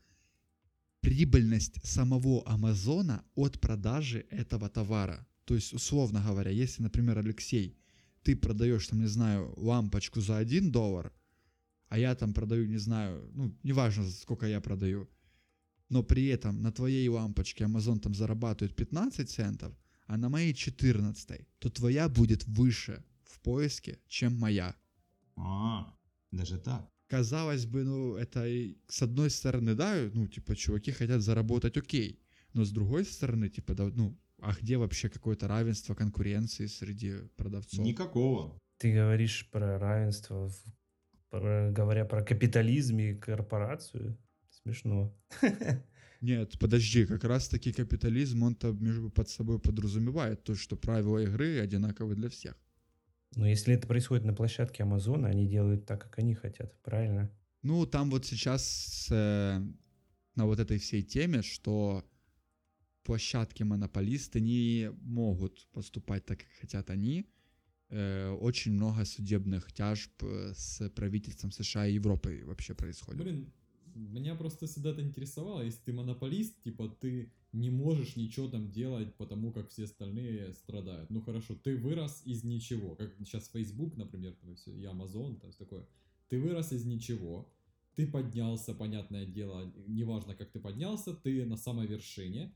[1.01, 5.27] прибыльность самого Амазона от продажи этого товара.
[5.45, 7.77] То есть, условно говоря, если, например, Алексей,
[8.23, 11.13] ты продаешь, там, не знаю, лампочку за 1 доллар,
[11.91, 15.09] а я там продаю, не знаю, ну, неважно, сколько я продаю,
[15.89, 19.73] но при этом на твоей лампочке Amazon там зарабатывает 15 центов,
[20.07, 24.75] а на моей 14, то твоя будет выше в поиске, чем моя.
[25.37, 25.93] А,
[26.31, 26.89] даже так.
[27.09, 32.21] Казалось бы, ну, это и с одной стороны, да, ну, типа, чуваки хотят заработать окей,
[32.55, 37.85] но с другой стороны, типа, да, ну, а где вообще какое-то равенство конкуренции среди продавцов?
[37.85, 38.57] Никакого.
[38.79, 40.65] Ты говоришь про равенство, в-
[41.31, 44.19] про- говоря про капитализм и корпорацию.
[44.51, 45.17] Смешно.
[46.21, 52.15] Нет, подожди, как раз-таки капитализм, он-то между под собой подразумевает то, что правила игры одинаковы
[52.15, 52.57] для всех.
[53.37, 57.31] Но если это происходит на площадке Амазона, они делают так, как они хотят, правильно?
[57.63, 59.63] Ну, там вот сейчас э,
[60.35, 62.05] на вот этой всей теме, что
[63.05, 67.27] площадки-монополисты не могут поступать так, как хотят они.
[67.91, 73.21] Э, очень много судебных тяжб э, с правительством США и Европы вообще происходит.
[73.21, 73.53] Блин,
[73.95, 79.13] меня просто всегда это интересовало, если ты монополист, типа ты не можешь ничего там делать,
[79.17, 81.11] потому как все остальные страдают.
[81.11, 85.41] Ну хорошо, ты вырос из ничего, как сейчас Facebook, например, там и, всё, и Amazon,
[85.41, 85.85] то есть такое.
[86.29, 87.53] Ты вырос из ничего,
[87.97, 92.55] ты поднялся, понятное дело, неважно, как ты поднялся, ты на самой вершине,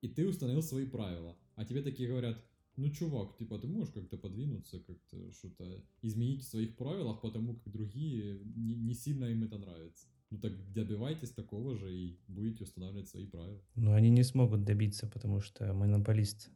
[0.00, 1.36] и ты установил свои правила.
[1.56, 2.40] А тебе такие говорят,
[2.76, 7.72] ну, чувак, типа, ты можешь как-то подвинуться, как-то что-то изменить в своих правилах, потому как
[7.72, 10.06] другие не, не сильно им это нравится.
[10.30, 13.62] Ну так добивайтесь такого же и будете устанавливать свои правила.
[13.76, 16.50] Но они не смогут добиться, потому что монополист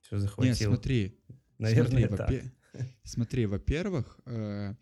[0.00, 0.68] все Нет, захватил.
[0.70, 1.18] смотри,
[1.58, 2.30] Наверное, смотри, так.
[2.30, 2.52] вопе-
[3.04, 4.74] Смотри, во-первых, э,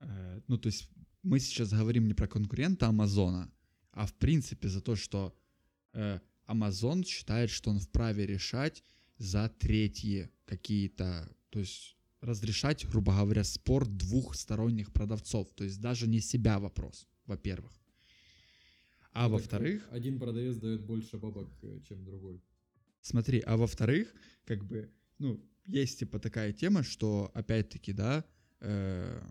[0.00, 0.90] э, ну то есть
[1.22, 3.50] мы сейчас говорим не про конкурента Амазона,
[3.90, 5.34] а в принципе за то, что
[5.94, 8.84] э, Amazon считает, что он вправе решать
[9.18, 16.06] за третьи какие-то, то есть разрешать, грубо говоря, спор двух сторонних продавцов, то есть даже
[16.08, 17.72] не себя вопрос, во-первых.
[19.12, 22.42] А во-вторых, Один продавец дает больше бабок, э, чем другой.
[23.00, 24.12] Смотри, а во-вторых,
[24.44, 28.24] как бы, ну, есть типа такая тема, что, опять-таки, да,
[28.60, 29.22] э,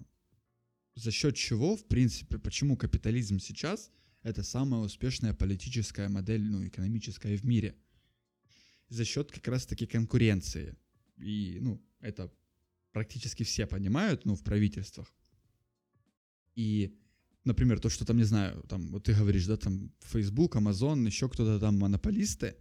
[0.95, 3.91] за счет чего, в принципе, почему капитализм сейчас
[4.23, 7.75] это самая успешная политическая модель, ну, экономическая в мире.
[8.89, 10.75] За счет как раз-таки конкуренции.
[11.17, 12.31] И, ну, это
[12.91, 15.13] практически все понимают, ну, в правительствах.
[16.55, 16.97] И,
[17.43, 21.27] например, то, что там, не знаю, там, вот ты говоришь, да, там, Facebook, Amazon, еще
[21.27, 22.55] кто-то там монополисты,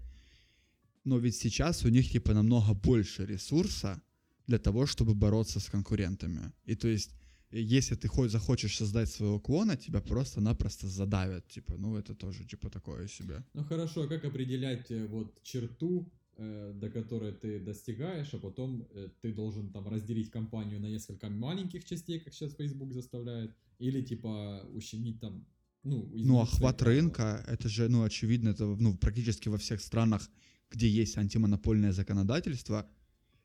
[1.05, 4.03] но ведь сейчас у них, типа, намного больше ресурса
[4.47, 6.53] для того, чтобы бороться с конкурентами.
[6.65, 7.15] И то есть
[7.51, 11.47] если ты хоть захочешь создать своего клона, тебя просто-напросто задавят.
[11.49, 13.45] Типа, ну это тоже типа такое себе.
[13.55, 18.89] Ну хорошо, а как определять э, вот черту, э, до которой ты достигаешь, а потом
[18.95, 24.03] э, ты должен там разделить компанию на несколько маленьких частей, как сейчас Facebook заставляет, или
[24.03, 25.47] типа ущемить там
[25.85, 30.31] ну, ну охват рынка, это же, ну, очевидно, это ну, практически во всех странах,
[30.71, 32.89] где есть антимонопольное законодательство,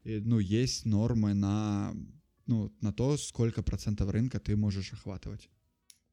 [0.05, 1.93] ну, есть нормы на
[2.49, 5.49] ну, на то, сколько процентов рынка ты можешь охватывать.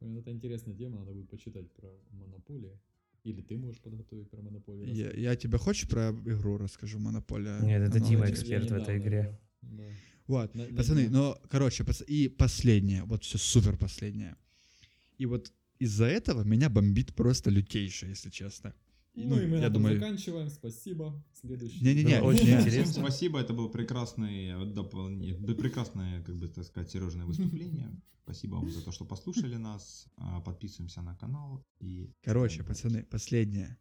[0.00, 2.78] Это интересная тема, надо будет почитать про монополию.
[3.24, 4.94] Или ты можешь подготовить про монополию?
[4.94, 7.58] Я, я тебе хочешь про игру расскажу, монополия?
[7.60, 9.40] Нет, это Дима эксперт в этой игре.
[9.62, 9.84] Да.
[10.26, 11.10] Вот, на, пацаны, на...
[11.10, 14.36] ну, короче, и последнее, вот все супер последнее.
[15.18, 18.74] И вот из-за этого меня бомбит просто лютейше, если честно.
[19.16, 19.94] Ну, ну и мы я думаю...
[19.94, 20.50] заканчиваем.
[20.50, 21.24] Спасибо.
[21.32, 21.82] Следующий.
[21.82, 23.02] Не-не-не, очень интересно.
[23.02, 27.90] Спасибо, это было прекрасное, дополнение, прекрасное, как бы так сказать, Сережное выступление.
[28.24, 30.08] Спасибо вам за то, что послушали нас.
[30.16, 31.64] А, подписываемся на канал.
[31.78, 32.10] И...
[32.22, 33.78] Короче, пацаны, последнее.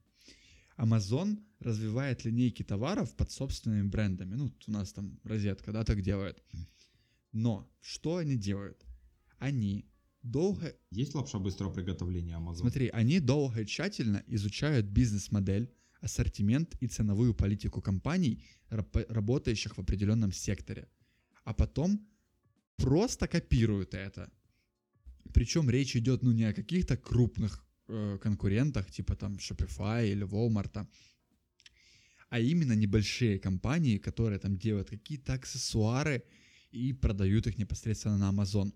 [0.78, 4.36] Amazon развивает линейки товаров под собственными брендами.
[4.36, 6.43] Ну, у нас там розетка, да, так делает.
[7.32, 8.86] Но что они делают?
[9.39, 9.86] Они
[10.25, 10.75] долго...
[10.91, 12.57] Есть лапша быстрого приготовления Amazon?
[12.57, 20.31] Смотри, они долго и тщательно изучают бизнес-модель, ассортимент и ценовую политику компаний, работающих в определенном
[20.31, 20.88] секторе.
[21.43, 22.07] А потом
[22.75, 24.31] просто копируют это.
[25.33, 30.88] Причем речь идет ну не о каких-то крупных э, конкурентах, типа там Shopify или Walmart,
[32.29, 36.23] а именно небольшие компании, которые там делают какие-то аксессуары
[36.71, 38.73] и продают их непосредственно на Amazon.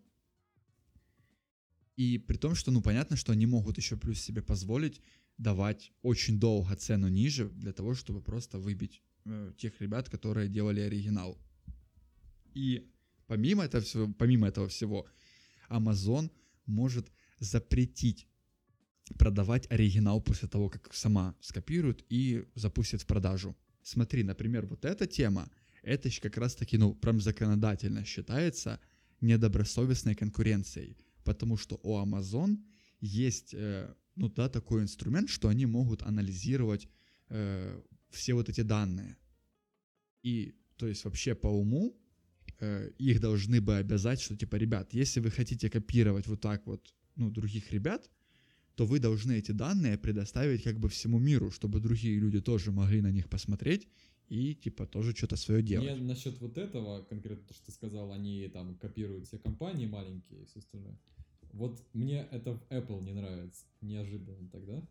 [2.00, 5.02] И при том, что, ну, понятно, что они могут еще плюс себе позволить
[5.38, 10.80] давать очень долго цену ниже для того, чтобы просто выбить э, тех ребят, которые делали
[10.80, 11.38] оригинал.
[12.54, 12.90] И
[13.28, 15.08] помимо этого всего, помимо этого всего,
[15.70, 16.32] Amazon
[16.66, 18.28] может запретить
[19.18, 23.58] продавать оригинал после того, как сама скопирует и запустит в продажу.
[23.84, 25.52] Смотри, например, вот эта тема,
[25.84, 28.80] это как раз таки, ну, прям законодательно считается
[29.20, 32.58] недобросовестной конкуренцией потому что у Amazon
[33.02, 36.88] есть, э, ну да, такой инструмент, что они могут анализировать
[37.30, 39.18] э, все вот эти данные.
[40.24, 41.96] И, то есть, вообще по уму
[42.60, 46.94] э, их должны бы обязать, что, типа, ребят, если вы хотите копировать вот так вот,
[47.16, 48.10] ну, других ребят,
[48.76, 53.02] то вы должны эти данные предоставить как бы всему миру, чтобы другие люди тоже могли
[53.02, 53.88] на них посмотреть
[54.30, 55.92] и типа тоже что-то свое делать.
[55.92, 60.44] Мне насчет вот этого, конкретно то, что ты сказал, они там копируют все компании маленькие
[60.44, 60.98] и все остальное.
[61.52, 64.88] Вот мне это в Apple не нравится, неожиданно тогда.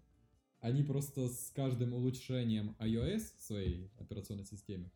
[0.61, 4.91] Они просто с каждым улучшением iOS своей операционной системе,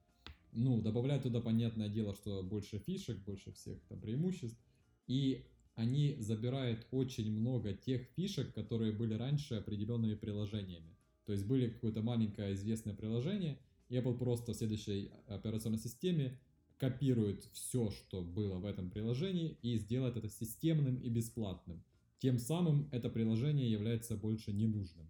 [0.51, 4.59] ну, добавляют туда, понятное дело, что больше фишек, больше всех там преимуществ,
[5.07, 10.97] и они забирают очень много тех фишек, которые были раньше определенными приложениями.
[11.25, 13.57] То есть были какое-то маленькое известное приложение,
[13.93, 16.39] Apple просто в следующей операционной системе
[16.79, 21.83] копирует все, что было в этом приложении и сделает это системным и бесплатным.
[22.19, 25.09] Тем самым это приложение является больше ненужным.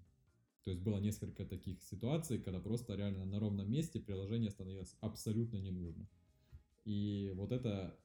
[0.64, 5.56] То есть было несколько таких ситуаций, когда просто реально на ровном месте приложение становилось абсолютно
[5.56, 6.08] ненужным.
[6.84, 7.98] И вот это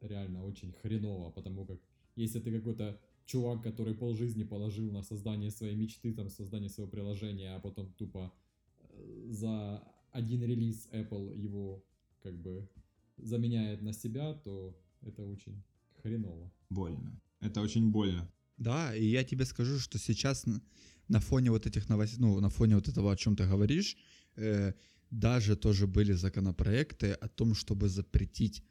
[0.00, 1.78] реально очень хреново, потому как
[2.16, 7.54] если ты какой-то чувак, который полжизни положил на создание своей мечты, там, создание своего приложения,
[7.54, 8.32] а потом тупо
[8.78, 11.84] э, за один релиз Apple его
[12.22, 12.68] как бы
[13.16, 15.62] заменяет на себя, то это очень
[16.02, 16.50] хреново.
[16.70, 17.20] Больно.
[17.40, 18.30] Это очень больно.
[18.56, 20.46] Да, и я тебе скажу, что сейчас
[21.08, 23.96] на фоне вот этих новостей, ну, на фоне вот этого, о чем ты говоришь,
[24.36, 24.74] э,
[25.10, 28.62] даже тоже были законопроекты о том, чтобы запретить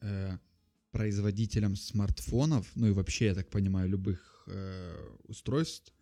[0.00, 0.38] э,
[0.90, 4.96] производителям смартфонов, ну и вообще, я так понимаю, любых э,
[5.28, 5.92] устройств,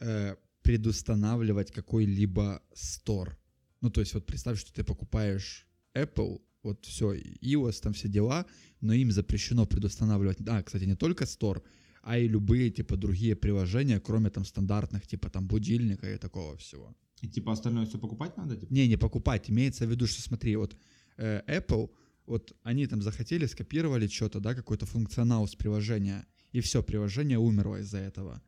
[0.00, 3.38] э, предустанавливать какой-либо стор.
[3.84, 8.46] Ну, то есть вот представь, что ты покупаешь Apple, вот все, iOS, там все дела,
[8.80, 11.62] но им запрещено предустанавливать, да, кстати, не только Store,
[12.02, 16.94] а и любые, типа, другие приложения, кроме там стандартных, типа, там, будильника и такого всего.
[17.20, 18.56] И, типа, остальное все покупать надо?
[18.56, 18.72] Типа?
[18.72, 20.74] Не, не покупать, имеется в виду, что, смотри, вот
[21.18, 21.90] э, Apple,
[22.26, 27.80] вот они там захотели, скопировали что-то, да, какой-то функционал с приложения, И все, приложение умерло
[27.80, 28.40] из-за этого.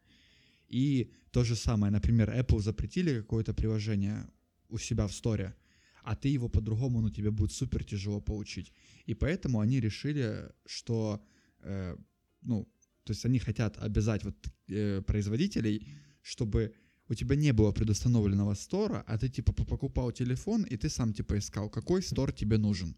[0.68, 4.26] И то же самое, например, Apple запретили какое-то приложение
[4.68, 5.54] у себя в сторе,
[6.02, 8.72] а ты его по-другому, ну, тебе будет супер тяжело получить.
[9.06, 11.20] И поэтому они решили, что,
[11.60, 11.96] э,
[12.42, 12.68] ну,
[13.04, 14.34] то есть они хотят обязать вот
[14.68, 15.88] э, производителей,
[16.22, 16.74] чтобы
[17.08, 21.38] у тебя не было предустановленного стора, а ты типа покупал телефон, и ты сам типа
[21.38, 22.96] искал, какой стор тебе нужен.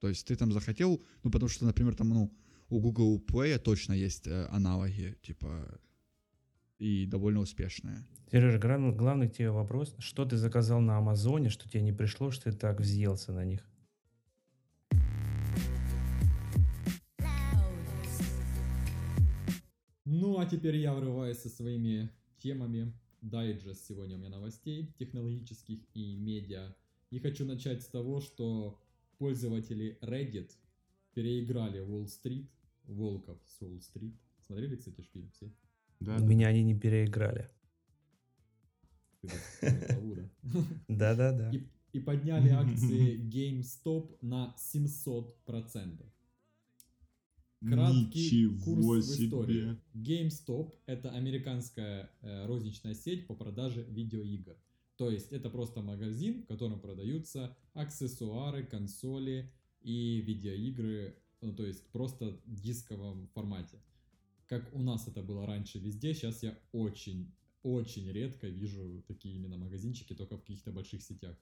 [0.00, 2.36] То есть ты там захотел, ну потому что, например, там, ну,
[2.68, 5.80] у Google Play точно есть э, аналоги, типа,
[6.84, 7.96] и довольно успешные.
[8.30, 9.96] Сережа, гра- главный тебе вопрос.
[9.98, 13.66] Что ты заказал на Амазоне, что тебе не пришло, что ты так взъелся на них?
[20.04, 22.92] Ну, а теперь я врываюсь со своими темами.
[23.22, 26.76] Дайджест сегодня у меня новостей технологических и медиа.
[27.10, 28.78] И хочу начать с того, что
[29.16, 30.50] пользователи Reddit
[31.14, 32.46] переиграли Wall Street,
[32.82, 34.12] Волков с Wall Street.
[34.46, 35.50] Смотрели, кстати, ж фильм все?
[36.00, 37.48] Да, Меня они не переиграли.
[39.22, 39.32] Да?
[40.88, 41.50] Да-да-да.
[41.92, 46.04] И, подняли акции GameStop на 700%.
[47.60, 49.26] Краткий Ничего курс в себе.
[49.26, 49.78] истории.
[49.94, 54.56] GameStop— это американская э, розничная сеть по продаже видеоигр.
[54.96, 61.86] То есть это просто магазин, в котором продаются аксессуары, консоли и видеоигры, ну, то есть
[61.90, 63.78] просто в дисковом формате.
[64.54, 67.32] Как у нас это было раньше везде, сейчас я очень,
[67.64, 71.36] очень редко вижу такие именно магазинчики, только в каких-то больших сетях.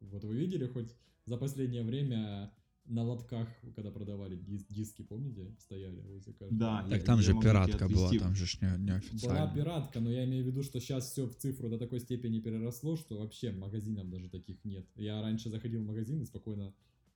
[0.00, 0.94] Вот вы видели хоть
[1.26, 2.50] за последнее время
[2.86, 6.58] на лотках, когда продавали дис- диски, помните, стояли возле каждого?
[6.58, 9.54] Да, Так я- там я же пиратка была, там же ж не, Была неофициально.
[9.54, 12.96] пиратка, но я имею в виду, что сейчас все в цифру до такой степени переросло,
[12.96, 14.86] что вообще магазинов даже таких нет.
[14.96, 16.72] Я раньше заходил в магазин и спокойно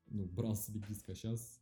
[0.09, 1.59] ну, брал себе диск, а сейчас...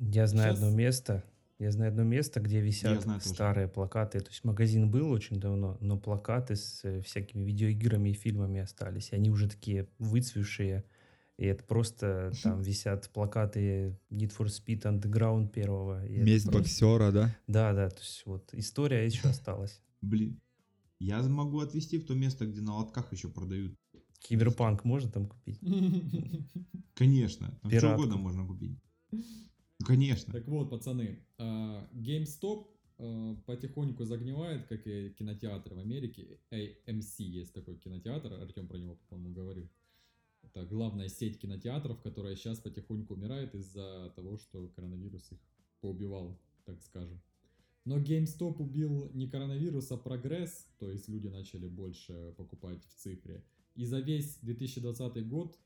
[0.00, 1.24] Я знаю Щас- одно место.
[1.60, 3.34] Я знаю одно место, где висят знаю тоже.
[3.34, 4.20] старые плакаты.
[4.20, 9.10] То есть магазин был очень давно, но плакаты с э, всякими видеоиграми и фильмами остались.
[9.12, 10.84] И они уже такие выцвевшие.
[11.36, 16.08] И это просто там висят плакаты Need for Speed Underground первого.
[16.08, 17.36] Месть просто- боксера, да?
[17.46, 19.82] Да, да, то есть вот история еще осталась.
[20.00, 20.40] Блин.
[20.98, 23.74] Я могу отвезти в то место, где на лотках еще продают.
[24.20, 25.60] Киберпанк можно там купить?
[26.94, 27.54] Конечно.
[27.60, 28.78] Там что угодно можно купить.
[29.86, 30.32] Конечно.
[30.32, 32.66] Так вот, пацаны, а, GameStop
[32.98, 36.38] а, потихоньку загнивает, как и кинотеатры в Америке.
[36.50, 39.68] AMC есть такой кинотеатр, Артем про него, по-моему, говорил.
[40.42, 45.38] Это главная сеть кинотеатров, которая сейчас потихоньку умирает из-за того, что коронавирус их
[45.80, 47.20] поубивал, так скажем.
[47.84, 53.42] Но GameStop убил не коронавирус, а прогресс, то есть люди начали больше покупать в цифре.
[53.74, 55.58] И за весь 2020 год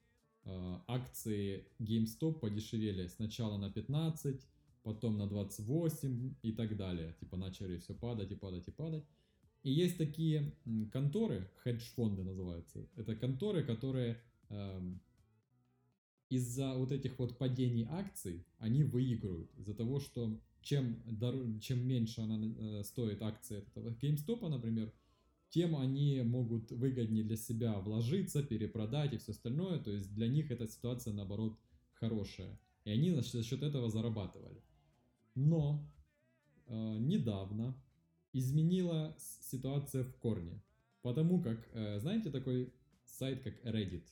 [0.86, 4.40] акции GameStop подешевели сначала на 15,
[4.82, 7.14] потом на 28 и так далее.
[7.20, 9.04] Типа начали все падать и падать и падать.
[9.62, 10.52] И есть такие
[10.92, 12.86] конторы, хедж-фонды называются.
[12.96, 14.20] Это конторы, которые
[14.50, 15.00] эм,
[16.28, 19.50] из-за вот этих вот падений акций они выигрывают.
[19.56, 24.92] Из-за того, что чем, дор- чем меньше она э, стоит акция этого GameStop, например,
[25.54, 29.78] тем они могут выгоднее для себя вложиться, перепродать и все остальное.
[29.78, 31.56] То есть для них эта ситуация, наоборот,
[31.92, 32.58] хорошая.
[32.84, 34.60] И они за счет- за счет этого зарабатывали.
[35.36, 35.88] Но
[36.66, 37.74] э, недавно
[38.32, 40.60] изменила ситуация в корне.
[41.02, 42.72] Потому как, э, знаете, такой
[43.04, 44.02] сайт, как Reddit.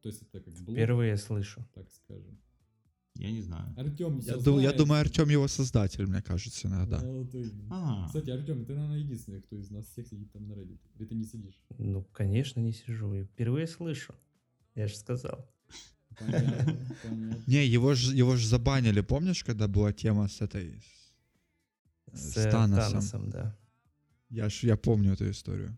[0.00, 1.60] То есть это как блог, Впервые слышу.
[1.74, 2.38] так скажем.
[3.18, 3.74] Я не знаю.
[3.76, 7.02] Артем Я, ду- я думаю, Артем его создатель, мне кажется, иногда.
[7.70, 10.78] А, Кстати, Артем, ты, наверное, единственный, кто из нас всех сидит там на Reddit.
[10.98, 11.58] Или ты не сидишь?
[11.78, 13.14] Ну, конечно, не сижу.
[13.14, 14.14] И впервые слышу.
[14.74, 15.48] Я же сказал.
[16.18, 17.42] Понятно, понятно.
[17.46, 20.82] Не, его же его ж забанили, помнишь, когда была тема с этой...
[22.12, 22.90] С С э, Таносом.
[22.90, 23.58] Таносом, да.
[24.30, 25.76] Я ж я помню эту историю.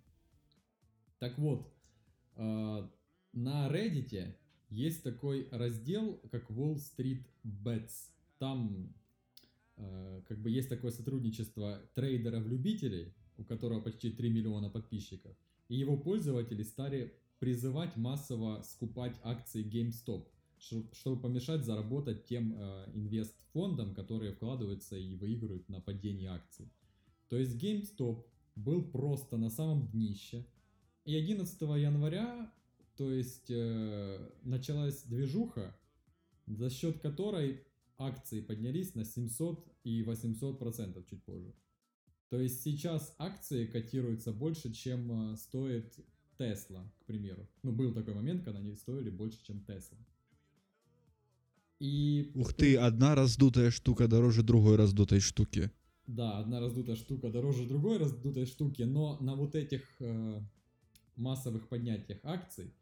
[1.18, 1.72] Так вот,
[2.36, 2.89] а,
[3.32, 4.34] на Reddit
[4.71, 8.11] есть такой раздел, как Wall Street Bets.
[8.39, 8.95] Там
[9.77, 15.37] а, как бы есть такое сотрудничество трейдеров-любителей, у которого почти 3 миллиона подписчиков,
[15.69, 20.27] и его пользователи стали призывать массово скупать акции GameStop,
[20.93, 26.69] чтобы помешать заработать тем э, инвестфондам, которые вкладываются и выигрывают на падении акций.
[27.29, 28.25] То есть GameStop
[28.57, 30.45] был просто на самом днище,
[31.05, 32.53] и 11 января,
[32.99, 35.78] то есть э, началась движуха,
[36.46, 37.64] за счет которой
[37.96, 41.55] акции поднялись на 700 и 800 процентов чуть позже.
[42.28, 45.94] То есть сейчас акции котируются больше, чем э, стоит
[46.38, 47.49] Tesla, к примеру.
[47.62, 49.96] Ну, был такой момент, когда они стоили больше, чем Tesla.
[51.78, 55.70] И Ух ты, одна раздутая штука дороже другой раздутой штуки.
[56.09, 60.42] Да, одна раздутая штука дороже другой раздутой штуки, но на вот этих э,
[61.14, 62.74] массовых поднятиях акций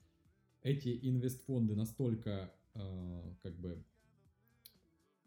[0.67, 3.85] эти инвестфонды настолько э, как бы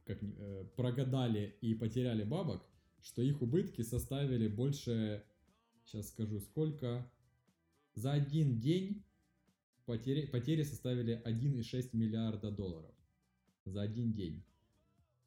[0.04, 2.62] как, э, прогадали и потеряли бабок,
[3.02, 5.24] что их убытки составили больше,
[5.86, 7.10] сейчас скажу сколько,
[7.96, 9.06] за один день
[9.86, 12.94] потери, потери составили 1,6 миллиарда долларов
[13.64, 14.44] за один день.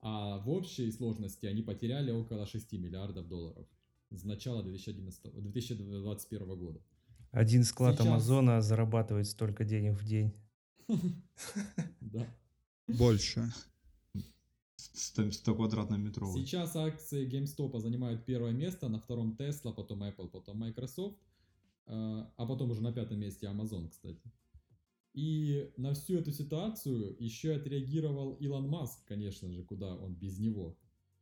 [0.00, 3.66] А в общей сложности они потеряли около 6 миллиардов долларов
[4.10, 6.82] с начала 2011, 2021 года.
[7.32, 10.32] Один склад Сейчас- Амазона зарабатывает столько денег в день.
[12.00, 12.26] Да.
[12.86, 13.50] Больше.
[14.76, 16.42] 100, 100 квадратно-метровый.
[16.42, 21.16] Сейчас акции GameStop занимают первое место, на втором Tesla, потом Apple, потом Microsoft,
[21.86, 24.20] э, а потом уже на пятом месте Amazon, кстати.
[25.14, 30.76] И на всю эту ситуацию еще отреагировал Илон Маск, конечно же, куда он без него.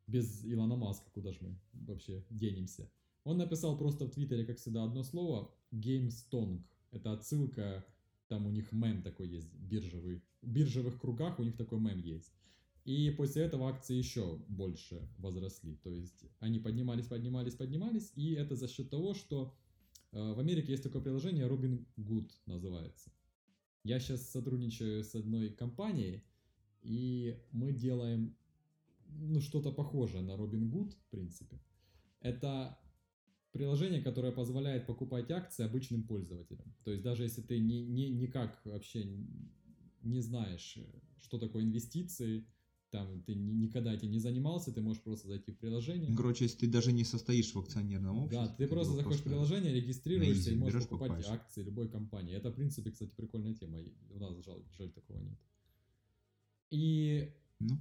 [0.09, 2.91] Без Илона Маска, куда же мы вообще денемся.
[3.25, 6.63] Он написал просто в Твиттере, как всегда, одно слово GameStong.
[6.91, 7.85] Это отсылка,
[8.29, 10.23] там у них мем такой есть, биржевый.
[10.43, 12.33] В биржевых кругах у них такой мем есть.
[12.85, 15.77] И после этого акции еще больше возросли.
[15.77, 18.11] То есть они поднимались, поднимались, поднимались.
[18.17, 19.55] И это за счет того, что
[20.13, 23.11] э, в Америке есть такое приложение Robin Good называется.
[23.85, 26.23] Я сейчас сотрудничаю с одной компанией,
[26.83, 28.35] и мы делаем
[29.07, 31.61] ну, что-то похожее на Robin Good, в принципе.
[32.21, 32.79] Это
[33.53, 36.75] приложение, которое позволяет покупать акции обычным пользователям.
[36.85, 39.07] То есть даже если ты ни, ни, никак вообще
[40.03, 40.79] не знаешь,
[41.21, 42.47] что такое инвестиции,
[42.91, 46.15] там ты ни- никогда этим не занимался, ты можешь просто зайти в приложение.
[46.17, 48.47] Короче, если ты даже не состоишь в акционерном обществе.
[48.47, 51.41] Да, ты просто заходишь в приложение, регистрируешься и можешь берешь, покупать покупаешь.
[51.41, 52.35] акции любой компании.
[52.35, 53.79] Это, в принципе, кстати, прикольная тема.
[54.11, 55.39] У нас жаль, жаль такого нет.
[56.71, 57.79] И Ну.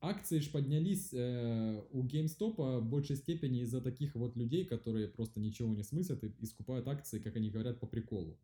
[0.00, 5.40] Акции ж поднялись э, у GameStop в большей степени из-за таких вот людей, которые просто
[5.40, 8.38] ничего не смыслят и, и скупают акции, как они говорят, по приколу.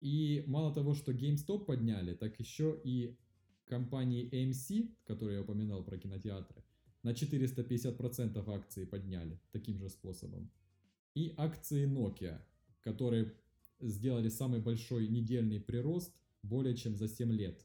[0.00, 3.16] И мало того, что GameStop подняли, так еще и
[3.64, 6.62] компании AMC, которую я упоминал про кинотеатры,
[7.02, 10.50] на 450% акции подняли таким же способом.
[11.14, 12.40] И акции Nokia,
[12.82, 13.32] которые
[13.80, 16.12] сделали самый большой недельный прирост
[16.42, 17.64] более чем за 7 лет.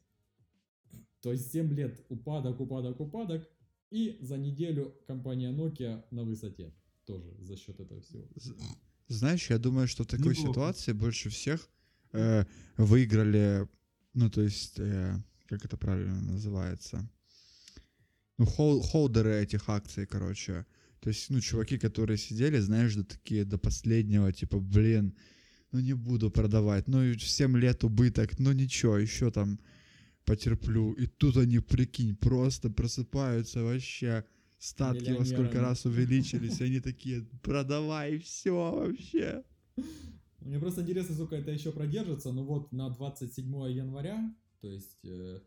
[1.21, 3.47] То есть 7 лет упадок, упадок, упадок,
[3.91, 6.73] и за неделю компания Nokia на высоте.
[7.05, 8.27] Тоже за счет этого всего.
[9.07, 10.49] Знаешь, я думаю, что в такой Неплохо.
[10.49, 11.69] ситуации больше всех
[12.13, 12.45] э,
[12.77, 13.67] выиграли,
[14.13, 15.15] ну, то есть, э,
[15.47, 17.09] как это правильно называется?
[18.37, 20.65] Ну, хол- холдеры этих акций, короче.
[21.01, 25.13] То есть, ну, чуваки, которые сидели, знаешь, до такие, до последнего, типа, блин,
[25.71, 29.59] ну, не буду продавать, ну, и 7 лет убыток, ну, ничего, еще там
[30.25, 30.93] потерплю.
[30.93, 34.25] И тут они, прикинь, просто просыпаются вообще,
[34.57, 39.43] статки во сколько раз увеличились, и они такие, продавай все вообще.
[40.39, 42.31] Мне просто интересно, сколько это еще продержится.
[42.31, 45.39] Ну вот на 27 января, то есть э,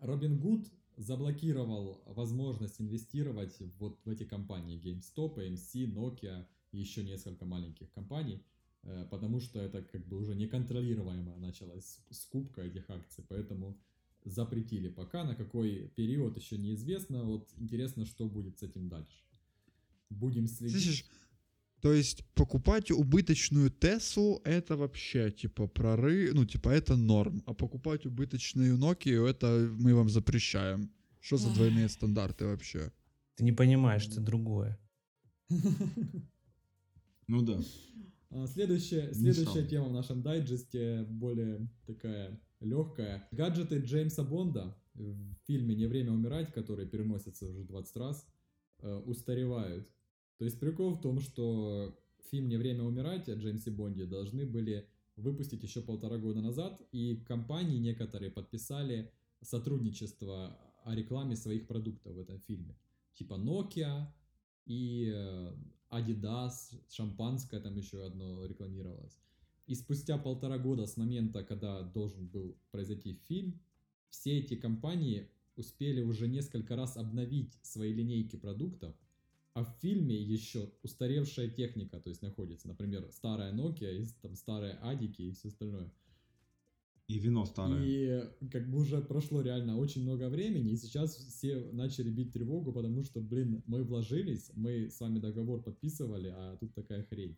[0.00, 7.44] Робин Гуд заблокировал возможность инвестировать вот в эти компании GameStop, AMC, Nokia и еще несколько
[7.44, 8.42] маленьких компаний,
[9.10, 13.78] потому что это как бы уже неконтролируемая началась скупка этих акций, поэтому
[14.24, 17.24] запретили пока, на какой период еще неизвестно.
[17.24, 19.24] Вот интересно, что будет с этим дальше.
[20.10, 20.82] Будем следить.
[20.82, 21.04] Слышишь,
[21.80, 28.06] то есть покупать убыточную Теслу это вообще типа прорыв, ну типа это норм, а покупать
[28.06, 30.90] убыточную Nokia это мы вам запрещаем.
[31.20, 32.92] Что за двойные стандарты вообще?
[33.36, 34.78] Ты не понимаешь, это другое.
[37.30, 37.60] Ну да.
[38.30, 43.26] А, Следующая, следующая тема в нашем дайджесте более такая легкая.
[43.32, 48.26] Гаджеты Джеймса Бонда в фильме «Не время умирать», который переносится уже 20 раз,
[48.80, 49.88] э, устаревают.
[50.38, 51.96] То есть прикол в том, что
[52.30, 57.16] фильм «Не время умирать» о Джеймсе Бонде должны были выпустить еще полтора года назад, и
[57.26, 59.10] компании некоторые подписали
[59.40, 62.76] сотрудничество о рекламе своих продуктов в этом фильме.
[63.14, 64.06] Типа Nokia
[64.66, 65.52] и э,
[65.90, 69.18] Adidas, шампанское там еще одно рекламировалось.
[69.66, 73.60] И спустя полтора года с момента, когда должен был произойти фильм,
[74.08, 78.94] все эти компании успели уже несколько раз обновить свои линейки продуктов,
[79.54, 84.74] а в фильме еще устаревшая техника, то есть находится, например, старая Nokia, и там старые
[84.74, 85.92] Адики и все остальное.
[87.08, 87.82] И вино старое.
[87.82, 92.70] И как бы уже прошло реально очень много времени, и сейчас все начали бить тревогу,
[92.70, 97.36] потому что, блин, мы вложились, мы с вами договор подписывали, а тут такая хрень.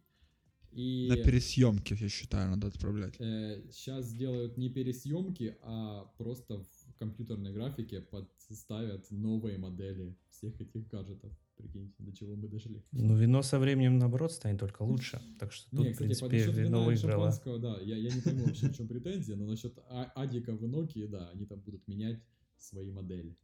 [0.72, 3.14] И На пересъемке, я считаю, надо отправлять.
[3.16, 11.32] сейчас сделают не пересъемки, а просто в компьютерной графике подставят новые модели всех этих гаджетов.
[11.56, 12.82] Прикиньте, до чего мы дошли.
[12.92, 15.20] Ну, вино со временем, наоборот, станет только лучше.
[15.38, 17.32] Так что тут, Не, в кстати, по- принципе, вино и выиграло.
[17.58, 21.06] да, я, я не пойму вообще, в чем претензия, но насчет а- Адика в Nokia,
[21.08, 22.22] да, они там будут менять
[22.58, 23.36] свои модели.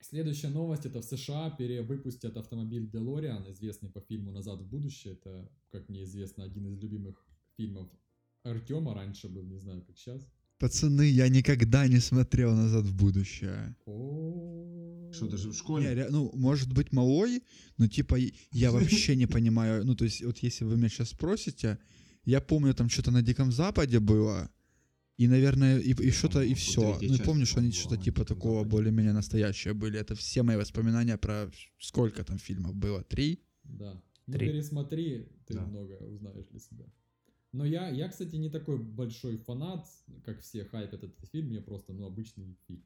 [0.00, 5.14] Следующая новость, это в США перевыпустят автомобиль DeLorean, известный по фильму «Назад в будущее».
[5.14, 7.24] Это, как мне известно, один из любимых
[7.56, 7.88] фильмов
[8.42, 10.28] Артема раньше был, не знаю, как сейчас.
[10.58, 13.76] Пацаны, я никогда не смотрел назад в будущее.
[15.12, 15.94] Что, даже в Не, школе?
[15.94, 17.42] ре- ну, может быть, малой,
[17.76, 18.16] но типа
[18.52, 19.84] я вообще не понимаю.
[19.84, 21.78] Ну, то есть, вот если вы меня сейчас спросите,
[22.24, 24.50] я помню, там что-то на Диком Западе было,
[25.16, 26.98] и, наверное, и, и что-то, и все.
[27.00, 29.98] Ну, помню, что они что-то типа такого более-менее настоящее были.
[30.00, 31.48] Это все мои воспоминания про
[31.78, 33.02] сколько там фильмов было?
[33.04, 33.38] Три?
[33.64, 34.02] Да.
[34.26, 34.48] Ну, Три.
[34.48, 35.64] пересмотри, ты Да.
[35.66, 36.84] много узнаешь для себя.
[37.54, 39.86] Но я, я, кстати, не такой большой фанат,
[40.24, 42.82] как все хайпят этот фильм, мне просто, ну, обычный фильм.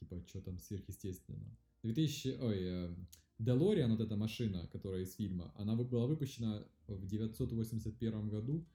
[0.00, 1.56] Типа, что там сверхъестественного.
[1.84, 2.94] 2000, ой, э,
[3.38, 8.66] DeLorean, вот эта машина, которая из фильма, она была выпущена в 981 году,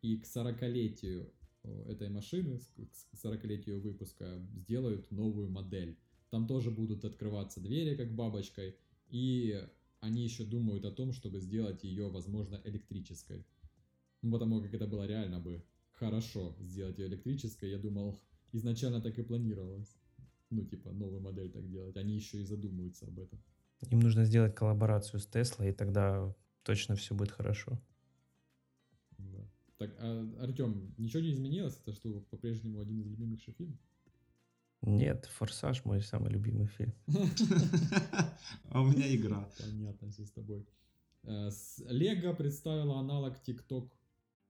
[0.00, 1.32] и к 40-летию
[1.62, 5.96] э, этой машины, к 40-летию выпуска, сделают новую модель.
[6.30, 8.74] Там тоже будут открываться двери, как бабочкой,
[9.08, 9.64] и
[10.00, 13.46] они еще думают о том, чтобы сделать ее, возможно, электрической.
[14.22, 15.62] Ну, потому как это было реально бы
[15.92, 17.70] хорошо сделать ее электрической.
[17.70, 18.20] Я думал,
[18.52, 19.96] изначально так и планировалось.
[20.50, 21.96] Ну, типа, новую модель так делать.
[21.96, 23.42] Они еще и задумаются об этом.
[23.90, 27.80] Им нужно сделать коллаборацию с Теслой, и тогда точно все будет хорошо.
[29.18, 29.48] Да.
[29.78, 31.78] Так, а, Артем, ничего не изменилось?
[31.84, 33.78] Это что, по-прежнему один из любимых фильмов?
[34.82, 36.92] Нет, «Форсаж» мой самый любимый фильм.
[38.68, 39.48] А у меня игра.
[39.58, 40.66] Понятно все с тобой.
[41.22, 41.50] Э,
[41.88, 43.88] Лего представила аналог TikTok.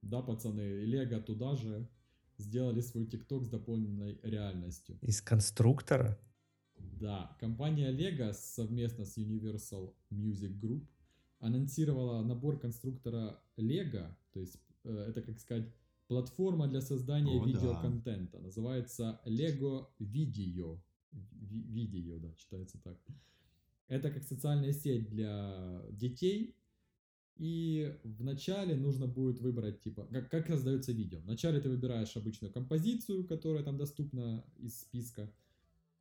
[0.03, 1.89] Да, пацаны, Лего туда же
[2.39, 4.99] сделали свой TikTok с дополненной реальностью.
[5.03, 6.19] Из конструктора?
[6.77, 10.87] Да, компания Lego совместно с Universal Music Group
[11.39, 15.69] анонсировала набор конструктора Lego, то есть э, это, как сказать,
[16.07, 17.47] платформа для создания О, да.
[17.47, 18.39] видеоконтента.
[18.39, 20.79] Называется Lego Video.
[21.13, 22.99] Video, да, читается так.
[23.89, 26.57] Это как социальная сеть для детей.
[27.37, 31.21] И вначале нужно будет выбрать, типа, как, как создается видео.
[31.21, 35.33] Вначале ты выбираешь обычную композицию, которая там доступна из списка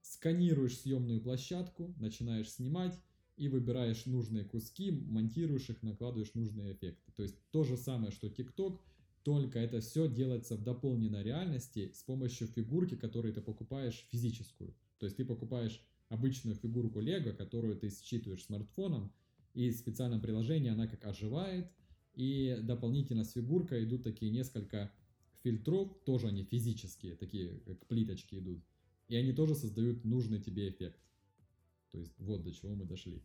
[0.02, 3.00] сканируешь съемную площадку, начинаешь снимать
[3.38, 7.12] и выбираешь нужные куски, монтируешь их, накладываешь нужные эффекты.
[7.16, 8.80] То есть то же самое, что TikTok,
[9.24, 14.76] только это все делается в дополненной реальности с помощью фигурки, которую ты покупаешь физическую.
[14.98, 19.14] То есть ты покупаешь обычную фигурку Лего, которую ты считываешь смартфоном,
[19.54, 21.72] и в специальном приложении она как оживает,
[22.14, 24.92] и дополнительно с фигуркой идут такие несколько
[25.44, 28.64] фильтров, тоже они физические, такие как плиточки идут,
[29.08, 31.00] и они тоже создают нужный тебе эффект.
[31.92, 33.22] То есть вот до чего мы дошли.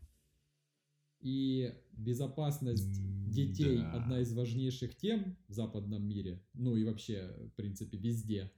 [1.20, 3.92] И безопасность детей да.
[3.92, 8.52] одна из важнейших тем в западном мире, ну и вообще, в принципе, везде.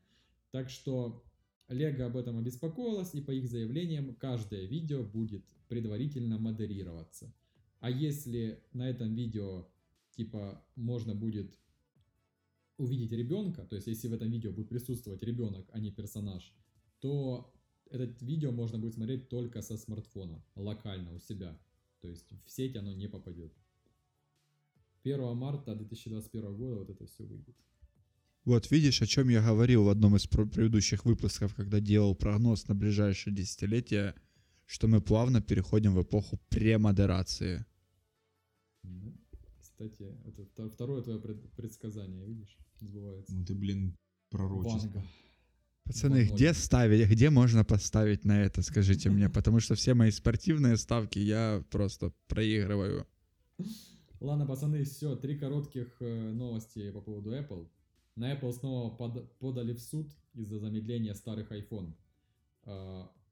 [0.50, 1.24] Так что
[1.68, 7.32] Лего об этом обеспокоилась, и по их заявлениям каждое видео будет предварительно модерироваться.
[7.80, 9.68] А если на этом видео,
[10.16, 11.58] типа, можно будет
[12.76, 16.52] увидеть ребенка, то есть если в этом видео будет присутствовать ребенок, а не персонаж,
[17.00, 17.52] то
[17.90, 21.58] это видео можно будет смотреть только со смартфона, локально у себя.
[22.00, 23.52] То есть в сеть оно не попадет.
[25.04, 27.56] 1 марта 2021 года вот это все выйдет.
[28.44, 32.74] Вот видишь, о чем я говорил в одном из предыдущих выпусков, когда делал прогноз на
[32.74, 34.14] ближайшее десятилетие,
[34.68, 37.64] что мы плавно переходим в эпоху премодерации.
[39.60, 43.34] Кстати, это вто- второе твое пред- предсказание, видишь, сбывается.
[43.34, 43.96] Ну ты, блин,
[44.28, 44.88] пророчество.
[44.88, 45.02] Ванга.
[45.84, 50.10] Пацаны, Во где ставить, где можно поставить на это, скажите мне, потому что все мои
[50.10, 53.06] спортивные ставки я просто проигрываю.
[54.20, 57.70] Ладно, пацаны, все, три коротких э, новости по поводу Apple.
[58.16, 61.94] На Apple снова под- подали в суд из-за замедления старых iPhone.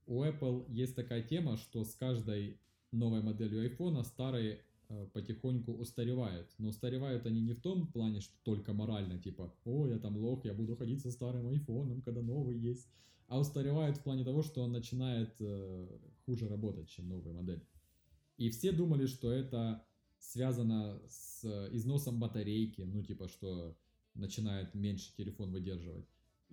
[0.07, 2.61] У Apple есть такая тема, что с каждой
[2.92, 6.48] новой моделью iPhone старые э, потихоньку устаревают.
[6.59, 10.44] Но устаревают они не в том плане, что только морально, типа, о, я там лох,
[10.44, 12.88] я буду ходить со старым айфоном, когда новый есть.
[13.26, 15.88] А устаревают в плане того, что он начинает э,
[16.24, 17.62] хуже работать, чем новая модель.
[18.36, 19.84] И все думали, что это
[20.18, 23.76] связано с износом батарейки, ну типа что
[24.14, 26.07] начинает меньше телефон выдерживать.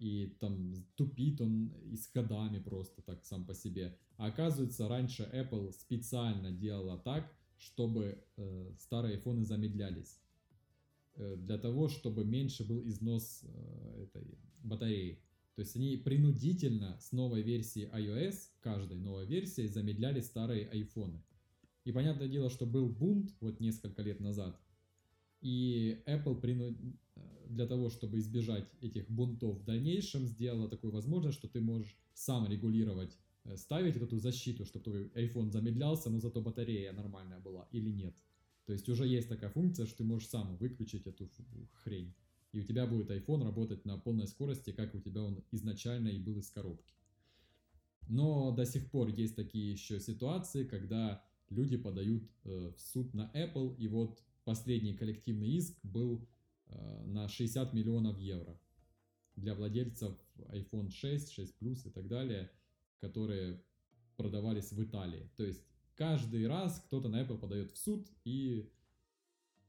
[0.04, 3.98] И там тупит он и с годами просто так сам по себе.
[4.18, 10.20] А оказывается, раньше Apple специально делала так, чтобы э, старые айфоны замедлялись.
[11.16, 15.22] Э, для того, чтобы меньше был износ э, этой батареи.
[15.56, 21.24] То есть они принудительно с новой версии iOS, каждой новой версии, замедляли старые айфоны.
[21.86, 24.60] И понятное дело, что был бунт вот несколько лет назад,
[25.40, 26.76] и Apple прину...
[27.50, 32.48] для того, чтобы избежать этих бунтов в дальнейшем, сделала такую возможность, что ты можешь сам
[32.48, 37.90] регулировать, э, ставить эту защиту, чтобы твой iPhone замедлялся, но зато батарея нормальная была или
[37.90, 38.16] нет.
[38.66, 41.30] То есть уже есть такая функция, что ты можешь сам выключить эту
[41.74, 42.14] хрень.
[42.54, 46.20] И у тебя будет iPhone работать на полной скорости, как у тебя он изначально и
[46.20, 46.94] был из коробки.
[48.08, 53.32] Но до сих пор есть такие еще ситуации, когда люди подают э, в суд на
[53.34, 56.28] Apple, и вот последний коллективный иск был
[57.06, 58.60] на 60 миллионов евро
[59.36, 60.16] для владельцев
[60.50, 62.52] iPhone 6, 6 Plus и так далее,
[63.00, 63.62] которые
[64.16, 65.30] продавались в Италии.
[65.38, 65.64] То есть
[65.96, 68.72] каждый раз кто-то на Apple подает в суд, и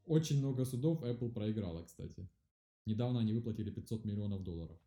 [0.06, 2.28] очень много судов Apple проиграла, кстати.
[2.86, 4.78] Недавно они выплатили 500 миллионов долларов.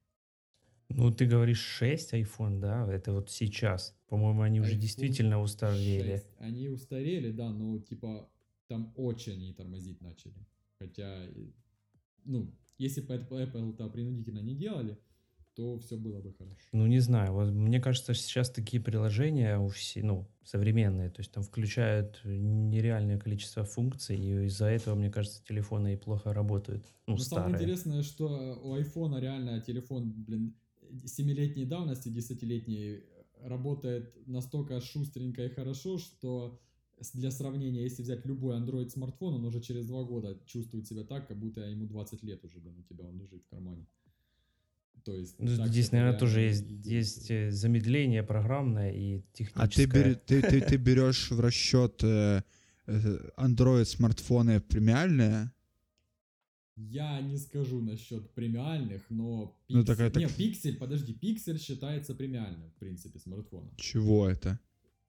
[0.90, 2.92] Ну, ты говоришь 6 iPhone, да?
[2.92, 3.96] Это вот сейчас.
[4.08, 6.18] По-моему, они уже iPhone действительно устарели.
[6.18, 6.28] 6.
[6.38, 8.30] Они устарели, да, но типа
[8.68, 10.46] там очень они тормозить начали.
[10.80, 11.28] Хотя,
[12.28, 14.98] ну, если бы это Apple это принудительно не делали,
[15.56, 16.68] то все было бы хорошо.
[16.72, 17.34] Ну, не знаю.
[17.34, 23.18] Вот мне кажется, сейчас такие приложения у все, ну, современные, то есть там включают нереальное
[23.18, 26.86] количество функций, и из-за этого, мне кажется, телефоны и плохо работают.
[27.08, 27.56] Ну, Но самое старые.
[27.56, 30.56] интересное, что у айфона реально телефон, блин,
[30.92, 33.04] 7-летней давности, 10-летней,
[33.42, 36.60] работает настолько шустренько и хорошо, что
[37.14, 41.28] для сравнения, если взять любой Android смартфон, он уже через два года чувствует себя так,
[41.28, 43.86] как будто ему 20 лет уже, блин, у тебя он лежит в кармане.
[45.04, 45.36] То есть...
[45.40, 49.86] Ну, так здесь, наверное, тоже есть, есть э, замедление программное и А ты, техническое.
[49.86, 52.42] бери- ты, ты, ты берешь в расчет э,
[52.88, 55.52] э, Android смартфоны премиальные?
[56.76, 59.56] Я не скажу насчет премиальных, но...
[59.70, 63.72] Ну, Pixel- такая так- Не, пиксель, подожди, пиксель считается премиальным, в принципе, смартфоном.
[63.78, 64.60] Чего это?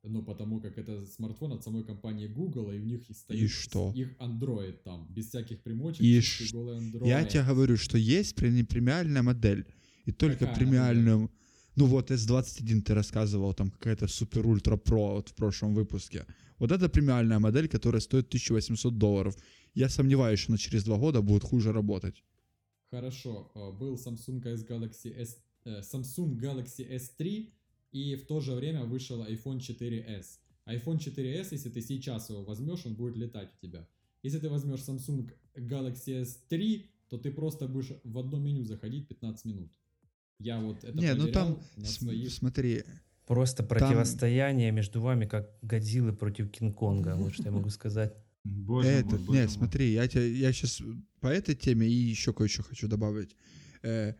[0.04, 3.92] Ну, потому как это смартфон от самой компании Google, и у них и стоит что?
[3.96, 7.08] их Android там, без всяких примочек, И ш- голый Android.
[7.08, 9.66] Я тебе говорю, что есть пре- премиальная модель.
[10.06, 11.30] И только Какая премиальную...
[11.76, 16.26] Ну вот S21 ты рассказывал, там какая-то супер ультра про вот в прошлом выпуске.
[16.58, 19.36] Вот это премиальная модель, которая стоит 1800 долларов.
[19.74, 22.24] Я сомневаюсь, что она через два года будет хуже работать.
[22.90, 25.36] Хорошо, э, был Samsung S Galaxy S,
[25.66, 27.50] э, Samsung Galaxy S3,
[27.92, 30.26] и в то же время вышел iPhone 4s.
[30.66, 33.88] iPhone 4s, если ты сейчас его возьмешь, он будет летать у тебя.
[34.22, 39.44] Если ты возьмешь Samsung Galaxy S3, то ты просто будешь в одно меню заходить 15
[39.44, 39.72] минут.
[40.38, 42.30] Я вот это Не, ну там, на своих...
[42.30, 42.84] смотри,
[43.28, 47.14] Просто противостояние между вами, как Годзиллы против Кинг-Конга.
[47.14, 48.14] Вот что я могу сказать.
[48.42, 49.48] Боже мой, Этот, боже не, мой.
[49.48, 50.80] смотри, я, тебя, я сейчас
[51.20, 53.36] по этой теме и еще кое-что хочу добавить.
[53.82, 54.14] Э,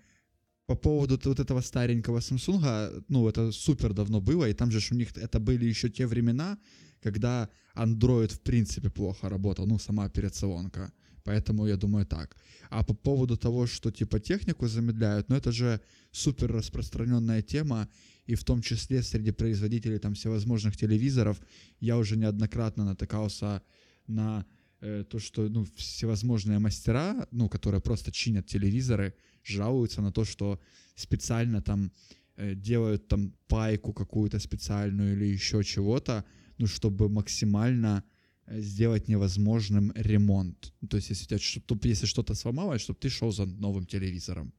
[0.69, 4.97] по поводу вот этого старенького Samsung, ну, это супер давно было, и там же у
[4.97, 6.59] них это были еще те времена,
[7.03, 10.93] когда Android в принципе плохо работал, ну, сама операционка.
[11.25, 12.37] Поэтому я думаю так.
[12.71, 15.81] А по поводу того, что типа технику замедляют, ну это же
[16.13, 17.89] супер распространенная тема,
[18.27, 21.41] и в том числе среди производителей там всевозможных телевизоров
[21.81, 23.63] я уже неоднократно натыкался
[24.07, 24.45] на
[24.81, 29.15] э, то, что ну, всевозможные мастера, ну, которые просто чинят телевизоры,
[29.45, 30.61] жалуются на то, что
[30.95, 31.93] специально там
[32.37, 36.25] э, делают там пайку какую-то специальную или еще чего-то,
[36.59, 38.03] ну, чтобы максимально
[38.47, 40.73] э, сделать невозможным ремонт.
[40.89, 44.53] То есть, если, у если что-то сломалось, чтобы ты шел за новым телевизором.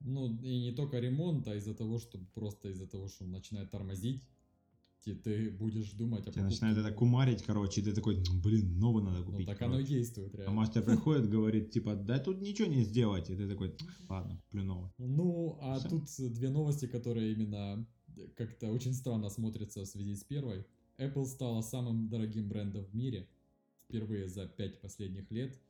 [0.00, 3.70] Ну, и не только ремонт, а из-за того, что просто из-за того, что он начинает
[3.70, 4.22] тормозить,
[5.06, 6.42] те- ты будешь думать о покупке.
[6.42, 9.46] начинает это кумарить, короче, и ты такой, «Ну, блин, новый надо Ну, купить.
[9.46, 9.94] так оно и короче».
[9.94, 10.54] действует, А реально.
[10.54, 13.30] мастер приходит, говорит, типа, да тут ничего не сделать.
[13.30, 13.74] И ты такой,
[14.08, 14.92] ладно, плюново.
[14.98, 15.88] Ну, а Всё.
[15.90, 17.86] тут две новости, которые именно
[18.36, 20.64] как-то очень странно смотрятся в связи с первой.
[20.98, 23.28] Apple стала самым дорогим брендом в мире
[23.84, 25.60] впервые за пять последних лет,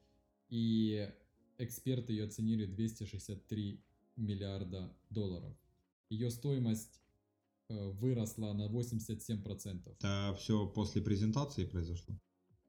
[0.49, 1.11] и
[1.59, 3.81] эксперты ее оценили 263
[4.17, 5.53] миллиарда долларов.
[6.09, 7.03] Ее стоимость
[7.69, 9.89] выросла на 87%.
[9.99, 12.15] Это все после презентации произошло,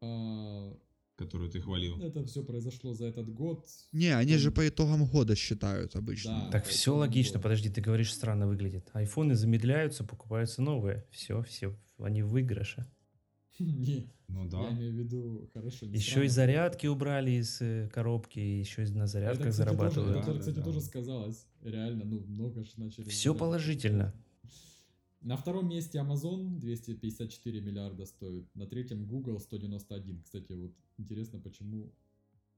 [0.01, 0.75] А,
[1.15, 1.99] которую ты хвалил.
[2.01, 3.65] это все произошло за этот год.
[3.91, 6.45] Не, они же Он- по итогам года считают обычно.
[6.45, 6.51] Да.
[6.51, 7.33] Так все логично.
[7.33, 7.43] года.
[7.43, 8.89] Подожди, ты говоришь, странно выглядит.
[8.93, 11.05] Айфоны замедляются, покупаются новые.
[11.11, 12.85] Все, все, они в выигрыше.
[13.59, 14.69] Не, Ну я да.
[14.71, 15.85] имею в виду, хорошо.
[15.87, 16.25] Еще странно.
[16.25, 20.17] и зарядки убрали из э, коробки, еще и на Это, зарядках кстати, тоже, зарабатывают.
[20.17, 20.85] это, Да, кстати, да, тоже да.
[20.85, 21.45] сказалось.
[21.63, 23.09] Реально, ну, много ж начали.
[23.09, 24.13] Все положительно.
[25.21, 28.47] На втором месте Amazon 254 миллиарда стоит.
[28.55, 30.21] На третьем Google 191.
[30.23, 31.91] Кстати, вот интересно, почему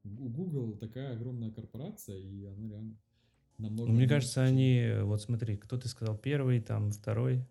[0.03, 2.97] у Google такая огромная корпорация, и она реально
[3.57, 7.45] намного Мне кажется, они, вот смотри, кто ты сказал первый, там второй.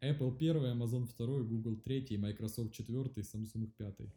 [0.00, 4.12] Apple первый, Amazon второй, Google третий, Microsoft четвертый, Samsung пятый.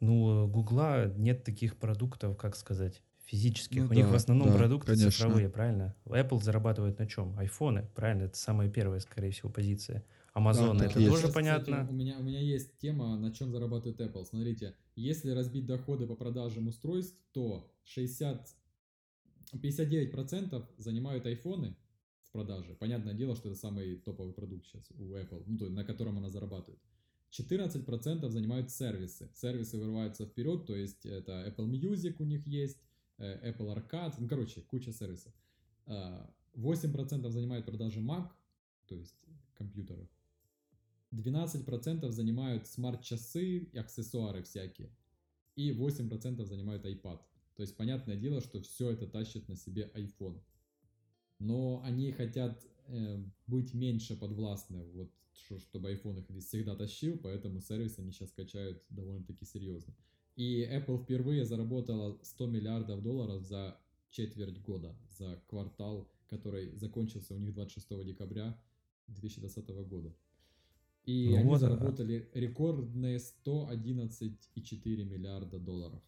[0.00, 3.82] Ну, Гугла нет таких продуктов, как сказать, физических.
[3.82, 5.10] Ну у них да, в основном да, продукты конечно.
[5.10, 5.94] цифровые, правильно?
[6.06, 7.36] Apple зарабатывает на чем?
[7.38, 8.24] Айфоны, правильно?
[8.24, 10.04] Это самая первая, скорее всего, позиция.
[10.34, 11.10] Amazon так это есть.
[11.10, 11.86] тоже Сейчас, кстати, понятно.
[11.90, 14.24] у, меня, у меня есть тема, на чем зарабатывает Apple.
[14.24, 18.46] Смотрите, если разбить доходы по продажам устройств, то 60,
[19.54, 21.74] 59% занимают айфоны
[22.28, 22.74] в продаже.
[22.74, 26.28] Понятное дело, что это самый топовый продукт сейчас у Apple, ну, то, на котором она
[26.28, 26.80] зарабатывает.
[27.32, 29.30] 14% занимают сервисы.
[29.34, 32.78] Сервисы вырываются вперед, то есть это Apple Music у них есть,
[33.18, 35.32] Apple Arcade, ну, короче, куча сервисов.
[35.86, 38.30] А, 8% занимает продажи Mac,
[38.86, 39.14] то есть
[39.54, 40.08] компьютеров.
[41.12, 44.90] 12% занимают смарт-часы и аксессуары всякие.
[45.54, 47.20] И 8% занимают iPad.
[47.54, 50.40] То есть, понятное дело, что все это тащит на себе iPhone.
[51.38, 57.60] Но они хотят э, быть меньше подвластны, вот, что- чтобы iPhone их всегда тащил, поэтому
[57.60, 59.92] сервис они сейчас качают довольно-таки серьезно.
[60.36, 63.78] И Apple впервые заработала 100 миллиардов долларов за
[64.10, 68.58] четверть года, за квартал, который закончился у них 26 декабря
[69.08, 70.14] 2020 года.
[71.04, 76.02] И Ну они вот, заработали рекордные 111,4 миллиарда долларов.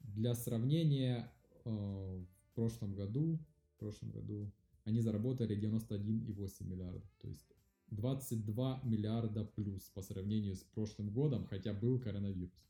[0.00, 1.32] Для сравнения,
[1.64, 3.38] э, в прошлом году,
[3.76, 4.52] в прошлом году
[4.84, 7.02] они заработали 91,8 миллиарда.
[7.20, 7.46] То есть
[7.92, 12.66] 22 миллиарда плюс по сравнению с прошлым годом, хотя был коронавирус.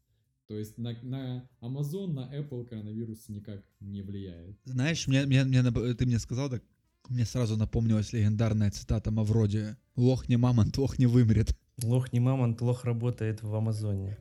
[0.49, 4.59] То есть на, на Amazon, на Apple коронавирус никак не влияет.
[4.65, 5.63] Знаешь, мне, мне, мне
[5.95, 6.63] ты мне сказал так,
[7.09, 9.77] мне сразу напомнилась легендарная цитата Мавроди.
[9.97, 11.57] Лох не мамонт, лох не вымрет.
[11.83, 14.19] Лох не мамонт, лох работает в Амазоне.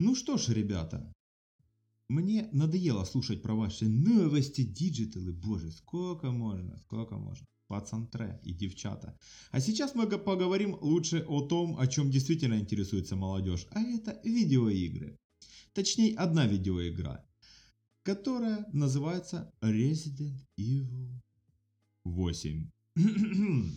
[0.00, 1.12] Ну что ж, ребята,
[2.08, 5.32] мне надоело слушать про ваши новости, диджиталы.
[5.32, 7.44] Боже, сколько можно, сколько можно.
[7.68, 9.16] Пацантре и девчата.
[9.50, 13.66] А сейчас мы поговорим лучше о том, о чем действительно интересуется молодежь.
[13.70, 15.18] А это видеоигры.
[15.74, 17.24] Точнее, одна видеоигра,
[18.02, 21.10] которая называется Resident Evil
[22.04, 22.70] 8.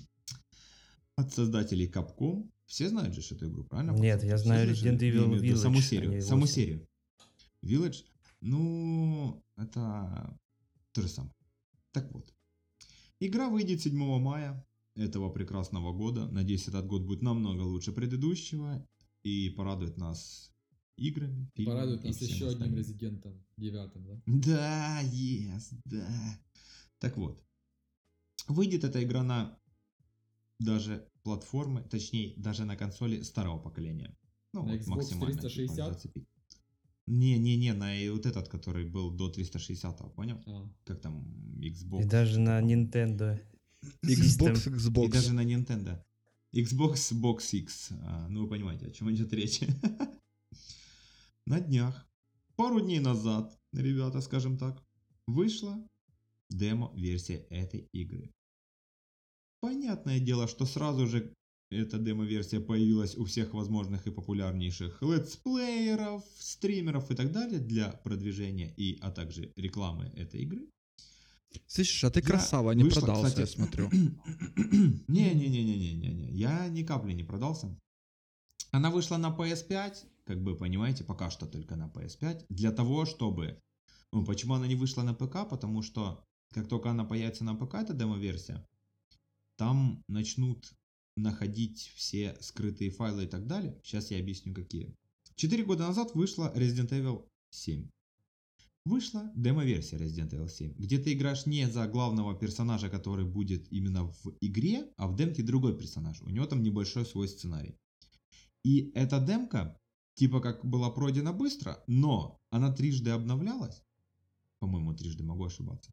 [1.18, 2.50] От создателей Capcom.
[2.66, 3.92] Все знают же эту игру, правильно?
[3.92, 4.72] Нет, я знаю?
[4.72, 6.12] Resident Evil Саму Village, серию.
[6.12, 6.54] а не Саму 8.
[6.54, 6.88] серию.
[7.62, 8.06] Village,
[8.40, 10.40] ну, это
[10.94, 11.34] то же самое.
[11.92, 12.34] Так вот.
[13.22, 14.66] Игра выйдет 7 мая
[14.96, 16.28] этого прекрасного года.
[16.28, 18.84] Надеюсь, этот год будет намного лучше предыдущего
[19.22, 20.52] и порадует нас
[20.98, 22.78] играми, фильмами Порадует и нас еще одним остальным.
[22.80, 24.22] резидентом, девятым, да?
[24.26, 26.08] Да, yes, да.
[26.98, 27.44] Так вот.
[28.48, 29.56] Выйдет эта игра на
[30.58, 34.18] даже платформы, точнее, даже на консоли старого поколения.
[34.54, 35.94] Ну, На вот Xbox максимально, типа, 360?
[35.94, 36.28] зацепить.
[37.06, 40.42] Не-не-не, на и вот этот, который был до 360, понял?
[40.48, 41.31] А, Как там,
[41.72, 42.02] Xbox.
[42.02, 43.40] И даже на Nintendo.
[44.04, 44.68] Xbox.
[44.68, 45.06] Xbox.
[45.06, 46.04] И даже на Nintendo.
[46.54, 47.92] Xbox Box X.
[47.92, 49.62] А, ну, вы понимаете, о чем идет речь.
[51.48, 52.08] На днях,
[52.56, 54.84] пару дней назад, ребята, скажем так,
[55.28, 55.82] вышла
[56.50, 58.32] демо-версия этой игры.
[59.62, 61.34] Понятное дело, что сразу же
[61.72, 68.74] эта демо-версия появилась у всех возможных и популярнейших летсплееров, стримеров и так далее для продвижения
[68.76, 70.68] и, а также рекламы этой игры.
[71.68, 73.90] Слышишь, а ты Я красава, не вышла, продался, кстати, я смотрю.
[75.08, 77.78] Не-не-не-не-не-не, я ни капли не продался.
[78.72, 79.96] Она вышла на PS5,
[80.26, 83.60] как бы понимаете, пока что только на PS5, для того, чтобы...
[84.14, 85.48] Ну, почему она не вышла на ПК?
[85.50, 86.24] Потому что,
[86.54, 88.66] как только она появится на ПК, эта демо-версия,
[89.58, 90.74] там начнут
[91.16, 93.80] находить все скрытые файлы и так далее.
[93.84, 94.96] Сейчас я объясню, какие.
[95.36, 97.90] Четыре года назад вышла Resident Evil 7.
[98.84, 104.06] Вышла демо-версия Resident Evil 7, где ты играешь не за главного персонажа, который будет именно
[104.06, 106.20] в игре, а в демке другой персонаж.
[106.24, 107.78] У него там небольшой свой сценарий.
[108.64, 109.80] И эта демка,
[110.16, 113.84] типа как была пройдена быстро, но она трижды обновлялась.
[114.58, 115.92] По-моему, трижды, могу ошибаться.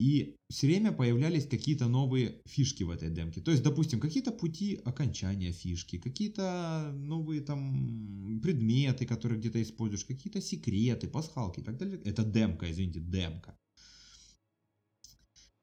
[0.00, 3.42] И все время появлялись какие-то новые фишки в этой демке.
[3.42, 10.40] То есть, допустим, какие-то пути окончания фишки, какие-то новые там предметы, которые где-то используешь, какие-то
[10.40, 12.00] секреты, пасхалки и так далее.
[12.02, 13.58] Это демка, извините, демка.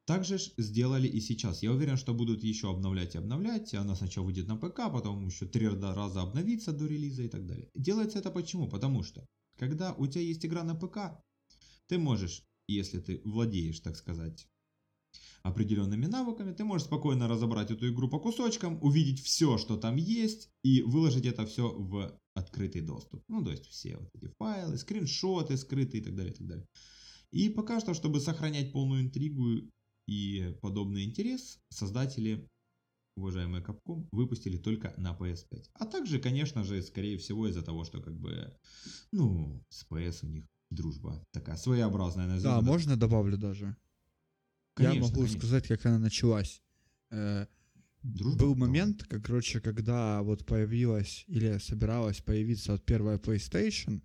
[0.06, 1.64] Также сделали и сейчас.
[1.64, 3.74] Я уверен, что будут еще обновлять и обновлять.
[3.74, 7.72] Она сначала выйдет на ПК, потом еще три раза обновится до релиза и так далее.
[7.74, 8.70] Делается это почему?
[8.70, 9.26] Потому что,
[9.58, 11.20] когда у тебя есть игра на ПК,
[11.88, 14.48] ты можешь, если ты владеешь, так сказать,
[15.44, 20.50] определенными навыками, ты можешь спокойно разобрать эту игру по кусочкам, увидеть все, что там есть,
[20.64, 23.24] и выложить это все в открытый доступ.
[23.28, 26.68] Ну, то есть все вот эти файлы, скриншоты скрытые и так далее, и так далее.
[27.32, 29.70] И пока что, чтобы сохранять полную интригу
[30.08, 32.48] и подобный интерес, создатели,
[33.16, 35.70] уважаемые Capcom, выпустили только на PS5.
[35.74, 38.56] А также, конечно же, скорее всего из-за того, что как бы,
[39.12, 42.28] ну, с PS у них дружба такая своеобразная.
[42.28, 43.66] назовем Да, можно добавлю даже?
[43.66, 43.76] я
[44.90, 45.40] Конечно, могу конечно.
[45.40, 46.62] сказать, как она началась.
[47.10, 47.48] Э,
[48.04, 48.40] Дружба?
[48.46, 54.02] Был момент, как, короче, когда вот появилась или собиралась появиться вот первая PlayStation,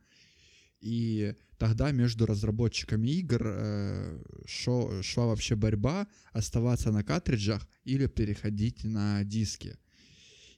[0.80, 8.82] и тогда между разработчиками игр э, шо- шла вообще борьба оставаться на картриджах или переходить
[8.82, 9.76] на диски.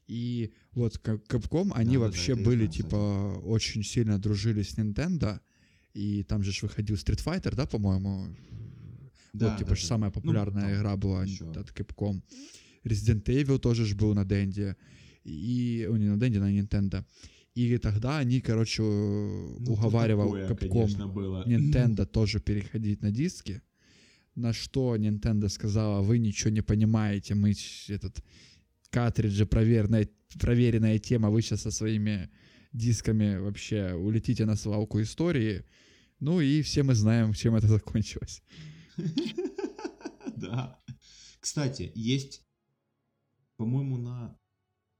[0.07, 2.82] И вот Cap- Capcom, они Да-да-да, вообще я были, знаю, кстати.
[2.82, 5.40] типа, очень сильно дружили с Nintendo,
[5.95, 8.26] и там же ж выходил Street Fighter, да, по-моему?
[9.32, 9.86] Да, вот, типа, да, ж да.
[9.86, 11.51] самая Ну, популярная там игра была ещё.
[11.51, 12.22] от Capcom.
[12.84, 14.76] Resident Evil тоже ж был на Денде.
[15.24, 17.05] И, о, не на Денде, на Nintendo.
[17.55, 21.45] И тогда они, короче, Ну, уговаривал такое, Capcom, конечно, было.
[21.47, 23.62] Nintendo тоже переходить на диски.
[24.34, 27.55] На что Nintendo сказала, вы ничего не понимаете, мы
[27.88, 28.24] этот
[28.90, 30.09] картриджи проверенная,
[30.40, 32.28] проверенная тема, вы сейчас со своими
[32.72, 35.64] дисками вообще улетите на свалку истории.
[36.20, 38.42] Ну и все мы знаем, чем это закончилось.
[40.36, 40.78] Да.
[41.40, 42.42] Кстати, есть,
[43.56, 44.36] по-моему, на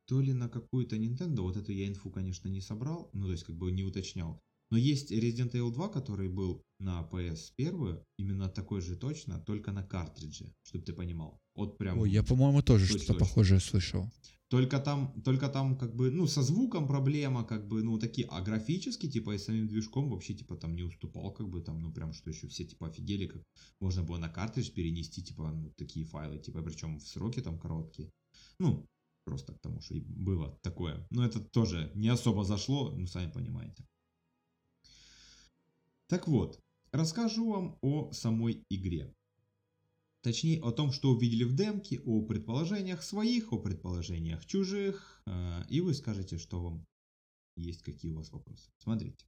[0.07, 3.45] то ли на какую-то Nintendo, вот эту я инфу, конечно, не собрал, ну, то есть,
[3.45, 4.41] как бы не уточнял.
[4.71, 9.83] Но есть Resident Evil 2, который был на PS1, именно такой же точно, только на
[9.83, 11.41] картридже, чтобы ты понимал.
[11.55, 11.99] Вот прям.
[11.99, 14.11] Ой, я, по-моему, тоже что-то похожее слышал.
[14.55, 18.41] Только там, только там как бы, ну, со звуком проблема, как бы, ну, такие, а
[18.41, 22.13] графически, типа, и самим движком вообще, типа, там не уступал, как бы, там, ну, прям,
[22.13, 23.43] что еще все, типа, офигели, как
[23.81, 28.13] можно было на картридж перенести, типа, ну, такие файлы, типа, причем в сроки там короткие.
[28.61, 28.87] Ну,
[29.25, 31.05] просто к тому, что и было такое.
[31.11, 33.85] Но это тоже не особо зашло, ну, сами понимаете.
[36.07, 36.61] Так вот,
[36.93, 39.13] расскажу вам о самой игре.
[40.25, 45.83] Точнее, о том, что увидели в демке, о предположениях своих, о предположениях чужих, э, и
[45.83, 46.87] вы скажете, что вам
[47.59, 48.71] есть, какие у вас вопросы.
[48.79, 49.27] Смотрите.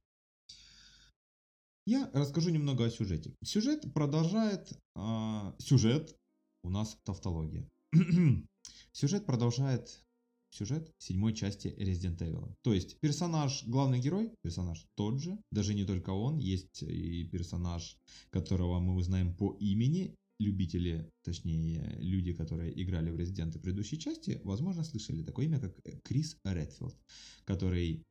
[1.85, 3.35] Я расскажу немного о сюжете.
[3.43, 4.73] Сюжет продолжает...
[4.95, 6.17] а, сюжет...
[6.63, 7.69] У нас тавтология.
[8.91, 10.03] сюжет продолжает
[10.49, 12.55] сюжет седьмой части Resident Evil.
[12.63, 17.99] То есть персонаж, главный герой, персонаж тот же, даже не только он, есть и персонаж,
[18.31, 20.15] которого мы узнаем по имени.
[20.39, 26.37] Любители, точнее, люди, которые играли в Resident предыдущей части, возможно, слышали такое имя, как Крис
[26.43, 26.95] Редфилд,
[27.43, 28.03] который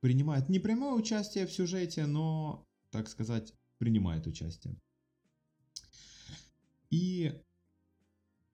[0.00, 4.76] принимает не прямое участие в сюжете, но, так сказать, принимает участие.
[6.90, 7.32] И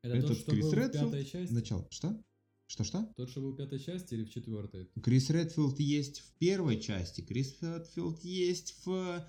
[0.03, 1.53] Это этот тот, что Крис был в Редфилд пятой части?
[1.53, 1.87] начало.
[1.91, 2.23] Что?
[2.69, 3.13] Что-что?
[3.17, 4.89] Тот, что был в пятой части или в четвертой?
[5.03, 9.29] Крис Редфилд есть в первой части, Крис Редфилд есть в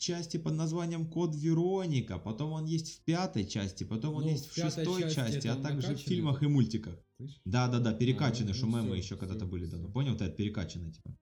[0.00, 4.48] части под названием Код Вероника, потом он есть в пятой части, потом он Ну, есть
[4.50, 6.98] в шестой части а также в фильмах и мультиках.
[7.44, 9.72] Да-да-да, перекачанный, А, что ну мемы всё, еще когда-то были всё.
[9.72, 9.92] давно.
[9.92, 11.16] Понял, вот это перекачанный, типа.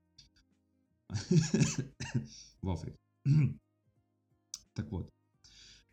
[2.62, 2.96] В Африке.
[4.74, 5.10] Так вот.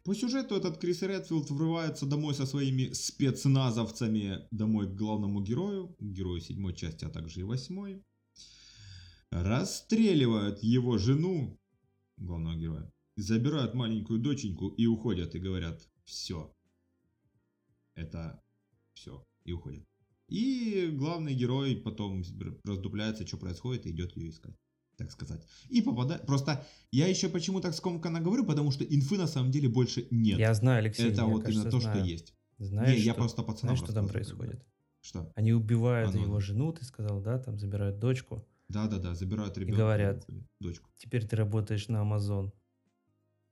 [0.03, 6.39] По сюжету этот Крис Редфилд врывается домой со своими спецназовцами домой к главному герою, герою
[6.39, 8.03] седьмой части, а также и восьмой.
[9.31, 11.59] Расстреливают его жену,
[12.17, 16.53] главного героя, забирают маленькую доченьку и уходят, и говорят, все.
[17.95, 18.41] Это
[18.93, 19.23] все.
[19.43, 19.83] И уходят.
[20.27, 22.23] И главный герой потом
[22.63, 24.55] раздупляется, что происходит, и идет ее искать.
[24.97, 25.45] Так сказать.
[25.69, 26.25] И попадает...
[26.25, 30.39] Просто я еще почему так скомканно говорю, потому что инфы на самом деле больше нет.
[30.39, 31.97] Я знаю, Алексей, Это я, вот кажется, именно то, знаю.
[31.99, 32.33] что есть.
[32.57, 34.65] Знаешь, Не, я что- просто пацанам Знаешь, что там происходит?
[35.01, 35.31] Что?
[35.35, 36.23] Они убивают А ну.
[36.23, 38.47] его жену, ты сказал, да, там забирают дочку.
[38.69, 39.77] Да-да-да, забирают ребенка.
[39.81, 40.25] говорят.
[40.59, 40.89] Дочку.
[40.97, 42.51] Теперь ты работаешь на Amazon.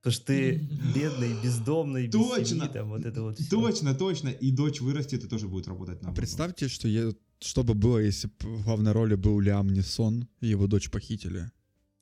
[0.00, 0.56] Потому что ты
[0.94, 2.44] бедный, бездомный, без Точно!
[2.44, 3.48] семьи, там вот это вот всё.
[3.50, 4.28] Точно, точно.
[4.28, 6.16] И дочь вырастет и тоже будет работать на А Amazon.
[6.16, 10.48] представьте, что, я, что бы было, если бы в главной роли был Лиам Нисон, и
[10.48, 11.50] его дочь похитили.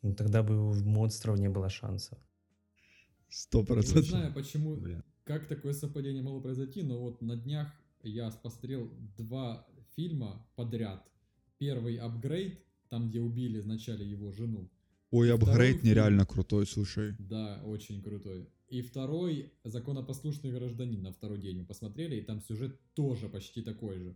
[0.02, 2.18] Ну, тогда бы у монстров не было шансов.
[3.28, 4.06] Сто Не процентов.
[4.06, 5.02] знаю, почему, Бля.
[5.24, 7.68] как такое совпадение могло произойти, но вот на днях
[8.02, 11.06] я посмотрел два фильма подряд.
[11.58, 12.58] Первый «Апгрейд»,
[12.93, 14.70] там, где убили вначале его жену.
[15.11, 17.16] Ой, апгрейд нереально крутой, слушай.
[17.18, 18.51] Да, очень крутой.
[18.68, 23.99] И второй «Законопослушный гражданин» на второй день мы посмотрели, и там сюжет тоже почти такой
[23.99, 24.14] же.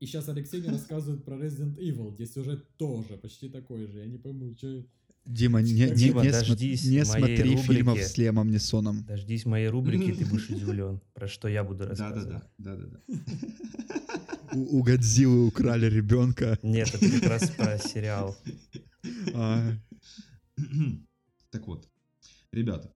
[0.00, 3.98] И сейчас Алексей мне рассказывает про Resident Evil, где сюжет тоже почти такой же.
[3.98, 4.86] Я не пойму, что...
[5.26, 7.62] Дима, не, не, Дима, не, дождись не смотри рубрики.
[7.66, 9.04] фильмов с Лиамом Нисоном.
[9.04, 12.42] Дождись моей рубрики, ты будешь удивлен, про что я буду рассказывать.
[12.56, 13.00] Да-да-да.
[14.54, 16.58] У, Годзиллы украли ребенка.
[16.62, 18.36] Нет, это как раз про сериал.
[19.34, 19.72] А,
[21.50, 21.88] Так вот,
[22.52, 22.92] ребята,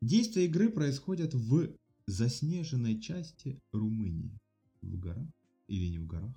[0.00, 1.68] действия игры происходят в
[2.06, 4.38] заснеженной части Румынии.
[4.82, 5.28] В горах
[5.68, 6.34] или не в горах?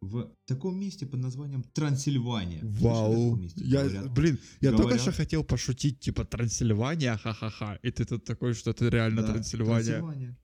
[0.00, 2.60] В таком месте под названием Трансильвания.
[2.62, 3.36] Вау.
[3.36, 3.62] месте?
[3.64, 4.12] Я, Говорят.
[4.12, 7.78] блин, я только что хотел пошутить, типа, Трансильвания, ха-ха-ха.
[7.82, 10.36] И ты тут такой, что это реально Да, Трансильвания.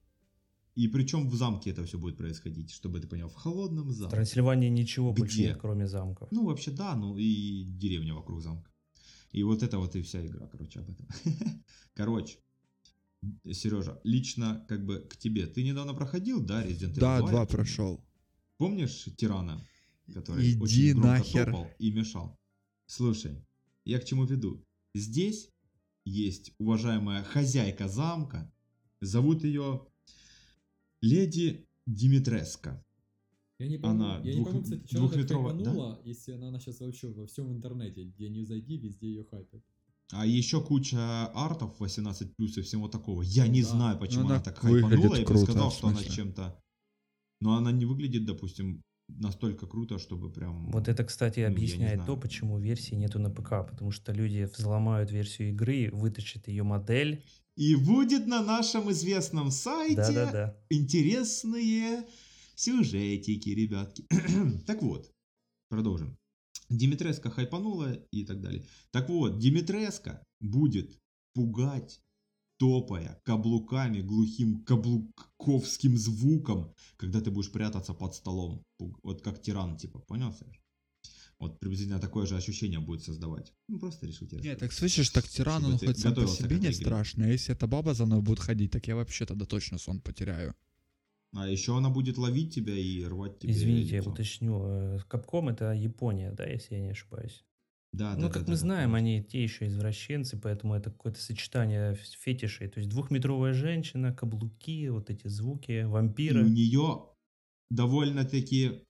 [0.79, 4.15] И причем в замке это все будет происходить, чтобы ты понял, в холодном В замке.
[4.15, 6.31] Трансильвании ничего больше нет, кроме замков.
[6.31, 8.71] Ну, вообще, да, ну и деревня вокруг замка.
[9.33, 11.05] И вот это вот и вся игра, короче, об этом.
[11.93, 12.37] Короче,
[13.51, 15.47] Сережа, лично как бы к тебе.
[15.47, 17.29] Ты недавно проходил, да, Resident Evil Да, 2?
[17.29, 17.99] два прошел.
[18.57, 19.61] Помнишь тирана,
[20.13, 21.45] который Иди очень громко нахер.
[21.45, 22.39] топал и мешал?
[22.85, 23.45] Слушай,
[23.83, 24.63] я к чему веду?
[24.95, 25.49] Здесь
[26.05, 28.49] есть уважаемая хозяйка замка,
[29.01, 29.88] зовут ее
[31.01, 32.83] леди Димитреска.
[33.59, 35.63] Я не пойму, Она я не двух- пойму, кстати, что она так двухметровая, да?
[35.65, 39.61] хайпанула, если она, она сейчас вообще во всем интернете, где не зайди, везде ее хайпят.
[40.11, 40.97] А еще куча
[41.33, 43.21] артов 18 плюс и всего такого.
[43.21, 43.67] Я не Да.
[43.69, 45.15] знаю, почему Она она, так хайпанула.
[45.15, 46.59] Я бы сказал, что она чем-то...
[47.41, 48.81] Но она не выглядит, допустим,
[49.17, 50.71] настолько круто, чтобы прям...
[50.71, 52.07] Вот это, кстати, Ну, объясняет знаю.
[52.07, 53.49] то, почему версии нету на ПК.
[53.67, 57.23] Потому что люди взломают версию игры, вытащат ее модель.
[57.55, 60.57] И будет на нашем известном сайте Да-да-да.
[60.69, 62.05] интересные
[62.55, 64.05] сюжетики, ребятки.
[64.65, 65.11] так вот,
[65.69, 66.17] продолжим.
[66.69, 68.65] Димитреска хайпанула и так далее.
[68.91, 70.99] Так вот, Димитреска будет
[71.33, 72.01] пугать,
[72.59, 78.63] топая каблуками, глухим каблуковским звуком, когда ты будешь прятаться под столом.
[79.03, 80.61] Вот как тиран, типа, понял, Сереж?
[81.39, 83.53] Вот приблизительно такое же ощущение будет создавать.
[83.69, 84.59] Ну, просто решил тебе Не, рассказать.
[84.59, 87.25] так слышишь, так тиран, Чтобы он хоть сам по себе не страшно.
[87.25, 90.53] А если эта баба за мной будет ходить, так я вообще тогда точно сон потеряю.
[91.31, 94.61] А еще она будет ловить тебя и рвать тебе Извините, я уточню.
[94.65, 97.45] э, Капком это Япония, да, если я не ошибаюсь.
[97.91, 98.97] Да, ну, да, как да, мы да, знаем, да.
[98.97, 102.67] они те еще извращенцы, поэтому это какое-то сочетание фетишей.
[102.69, 106.43] То есть двухметровая женщина, каблуки, вот эти звуки, И вампиры.
[106.45, 107.05] у нее
[107.71, 108.83] довольно-таки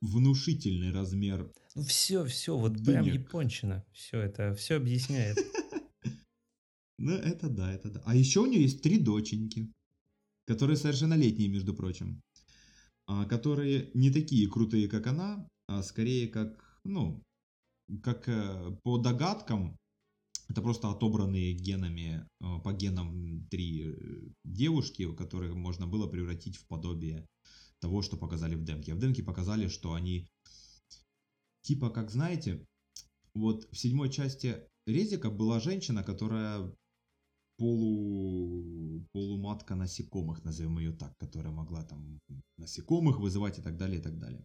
[0.00, 1.52] внушительный размер.
[1.74, 3.22] Ну все, все, вот прям денег.
[3.22, 3.84] япончина.
[3.92, 5.36] Все это, все объясняет.
[7.00, 8.02] Ну, это да, это да.
[8.06, 9.72] А еще у нее есть три доченьки,
[10.48, 12.20] которые совершеннолетние, между прочим.
[13.06, 17.22] а, Которые не такие крутые, как она, а скорее как, ну,
[18.02, 19.76] как э, по догадкам,
[20.48, 23.94] это просто отобранные генами, э, по генам три э,
[24.44, 27.26] девушки, которых можно было превратить в подобие
[27.80, 28.92] того, что показали в демке.
[28.92, 30.28] А в демке показали, что они
[31.62, 32.66] типа, как знаете,
[33.34, 36.74] вот в седьмой части Резика была женщина, которая
[37.58, 39.04] полу...
[39.12, 42.20] полуматка насекомых, назовем ее так, которая могла там
[42.56, 44.44] насекомых вызывать и так далее, и так далее.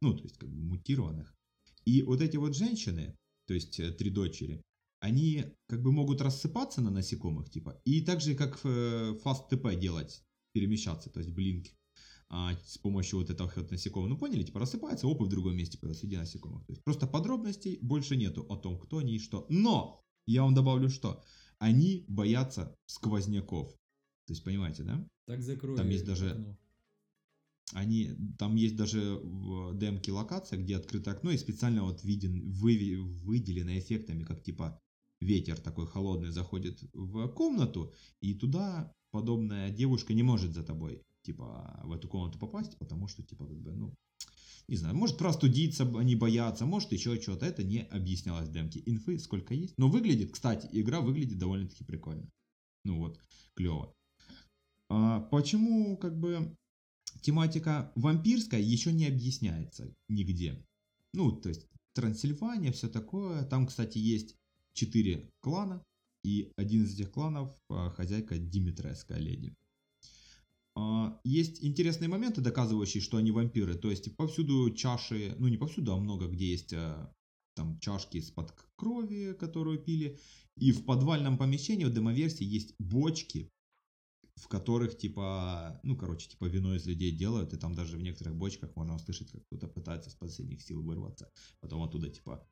[0.00, 1.34] Ну, то есть, как бы мутированных.
[1.84, 3.16] И вот эти вот женщины,
[3.46, 4.62] то есть э, три дочери,
[5.00, 8.66] они как бы могут рассыпаться на насекомых, типа, и так же, как в
[9.24, 10.22] Fast TP делать,
[10.52, 11.78] перемещаться, то есть блинки
[12.30, 14.10] а, с помощью вот этого вот насекомых.
[14.10, 16.64] Ну, поняли, типа, рассыпается, оп, и в другом месте появилось среди насекомых.
[16.66, 19.46] То есть просто подробностей больше нету о том, кто они и что.
[19.48, 21.22] Но, я вам добавлю что,
[21.58, 23.72] они боятся сквозняков.
[24.26, 25.06] То есть, понимаете, да?
[25.26, 26.58] Так закрой Там есть даже- окно.
[27.74, 32.96] Они, там есть даже в демке локация, где открыто окно и специально вот виден, выви-
[32.96, 34.80] выделено эффектами, как типа
[35.20, 41.80] ветер такой холодный заходит в комнату, и туда подобная девушка не может за тобой, типа,
[41.84, 43.94] в эту комнату попасть, потому что, типа, как бы, ну,
[44.68, 48.82] не знаю, может простудиться, они боятся, может еще что-то, это не объяснялось в демке.
[48.84, 52.28] Инфы сколько есть, но выглядит, кстати, игра выглядит довольно-таки прикольно.
[52.84, 53.18] Ну вот,
[53.54, 53.94] клево.
[54.90, 56.54] А почему, как бы,
[57.20, 60.64] тематика вампирская еще не объясняется нигде.
[61.14, 63.44] Ну, то есть Трансильвания, все такое.
[63.44, 64.36] Там, кстати, есть
[64.72, 65.82] четыре клана,
[66.24, 69.56] и один из этих кланов а, хозяйка Димитреская леди.
[70.76, 73.74] А, Есть интересные моменты, доказывающие, что они вампиры.
[73.74, 77.12] То есть повсюду чаши, ну не повсюду, а много где есть а,
[77.54, 80.18] там чашки из-под крови, которую пили.
[80.56, 83.50] И в подвальном помещении в демоверсии есть бочки,
[84.42, 88.36] в которых типа, ну короче, типа вино из людей делают, и там даже в некоторых
[88.36, 91.30] бочках можно услышать, как кто-то пытается с последних сил вырваться.
[91.60, 92.46] Потом оттуда типа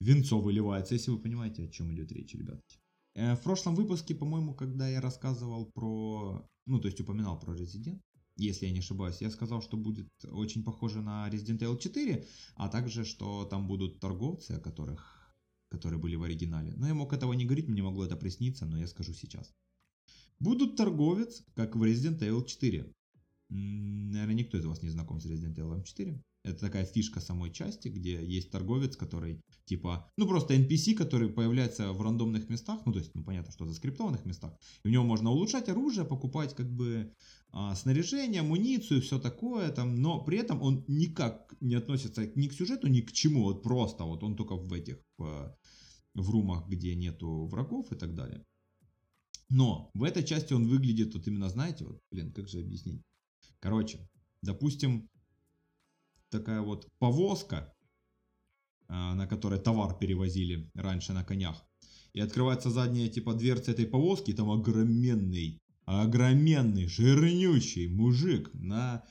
[0.00, 2.78] винцо выливается, если вы понимаете, о чем идет речь, ребятки.
[3.14, 8.00] Э, В прошлом выпуске, по-моему, когда я рассказывал про, ну то есть упоминал про Resident,
[8.36, 12.68] если я не ошибаюсь, я сказал, что будет очень похоже на Resident Evil 4, а
[12.68, 15.22] также, что там будут торговцы, о которых
[15.72, 16.74] которые были в оригинале.
[16.76, 19.54] Но я мог этого не говорить, мне могло это присниться, но я скажу сейчас.
[20.42, 22.92] Будут торговец, как в Resident Evil 4.
[23.50, 26.20] М, Наверное, никто из вас не знаком с Resident Evil 4.
[26.44, 31.92] Это такая фишка самой части, где есть торговец, который типа, ну просто NPC, который появляется
[31.92, 34.52] в рандомных местах, ну то есть, ну понятно, что за скриптованных местах.
[34.82, 37.14] И в него можно улучшать оружие, покупать как бы
[37.50, 42.52] а, снаряжение, амуницию, все такое там, но при этом он никак не относится ни к
[42.52, 45.56] сюжету, ни к чему, вот просто вот он только в этих, в,
[46.14, 48.44] в румах, где нету врагов и так далее.
[49.52, 53.02] Но в этой части он выглядит вот именно, знаете, вот, блин, как же объяснить?
[53.60, 53.98] Короче,
[54.40, 55.10] допустим,
[56.30, 57.70] такая вот повозка,
[58.88, 61.62] а, на которой товар перевозили раньше на конях.
[62.14, 69.04] И открывается задняя типа дверца этой повозки, и там огроменный, огроменный, жирнючий мужик на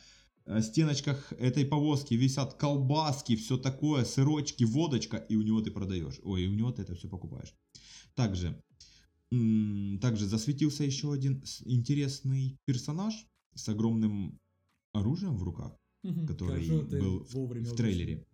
[0.47, 6.19] э, стеночках этой повозки висят колбаски, все такое, сырочки, водочка, и у него ты продаешь.
[6.23, 7.53] Ой, и у него ты это все покупаешь.
[8.15, 8.59] Также,
[10.01, 13.13] также засветился еще один интересный персонаж
[13.55, 14.39] с огромным
[14.93, 15.81] оружием в руках
[16.27, 16.67] который
[16.99, 18.25] был в, трейлере.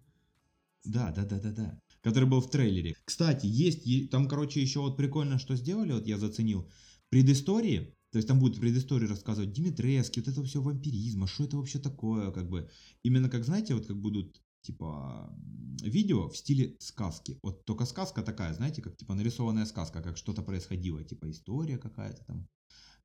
[0.83, 1.81] Да, да, да, да, да.
[2.01, 2.95] Который был в трейлере.
[3.03, 6.69] Кстати, есть, там, короче, еще вот прикольно, что сделали, вот я заценил.
[7.09, 11.57] Предыстории, то есть там будут предыстории рассказывать Димитревский, вот это все вампиризм, а что это
[11.57, 12.69] вообще такое, как бы.
[13.03, 15.33] Именно как, знаете, вот как будут, типа,
[15.81, 17.39] видео в стиле сказки.
[17.43, 22.23] Вот только сказка такая, знаете, как, типа, нарисованная сказка, как что-то происходило, типа, история какая-то
[22.25, 22.47] там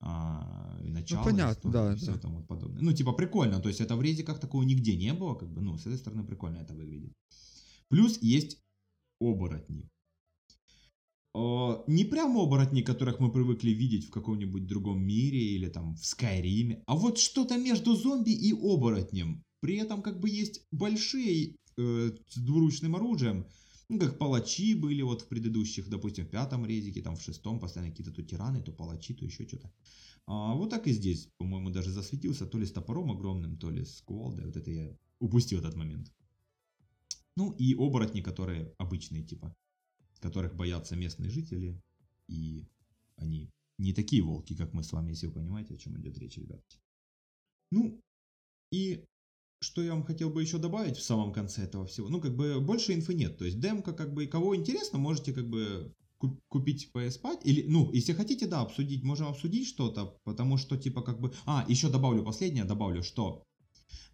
[0.01, 2.19] а, и начало, ну, понятно, истории, да, и все да.
[2.19, 2.83] тому подобное.
[2.83, 5.79] Ну, типа, прикольно, то есть это в резиках такого нигде не было, как бы, ну,
[5.79, 7.13] с этой стороны прикольно это выглядит.
[7.89, 8.59] Плюс есть
[9.21, 9.89] оборотни.
[11.35, 16.05] О, не прям оборотни, которых мы привыкли видеть в каком-нибудь другом мире или там в
[16.05, 19.43] Скайриме, а вот что-то между зомби и оборотнем.
[19.63, 23.47] При этом как бы есть большие э, с двуручным оружием,
[23.89, 27.93] ну, как палачи были вот в предыдущих, допустим, в пятом резике, там в шестом, постоянно
[27.93, 29.73] какие-то то тираны, то палачи, то еще что-то.
[30.27, 33.85] А вот так и здесь, по-моему, даже засветился то ли с топором огромным, то ли
[33.85, 34.47] с кувалдой.
[34.47, 36.13] Вот это я упустил этот момент.
[37.37, 39.55] Ну и оборотни, которые обычные типа,
[40.19, 41.81] которых боятся местные жители.
[42.27, 42.67] И
[43.17, 43.49] они
[43.79, 46.81] не такие волки, как мы с вами, если вы понимаете, о чем идет речь, ребятки.
[47.71, 48.03] Ну,
[48.73, 49.05] и
[49.63, 52.09] что я вам хотел бы еще добавить в самом конце этого всего?
[52.09, 53.39] Ну, как бы больше инфы нет.
[53.39, 55.95] То есть демка, как бы, кого интересно, можете как бы
[56.49, 61.21] купить PS5 или, ну, если хотите, да, обсудить, можем обсудить что-то, потому что, типа, как
[61.21, 63.43] бы, а, еще добавлю последнее, добавлю, что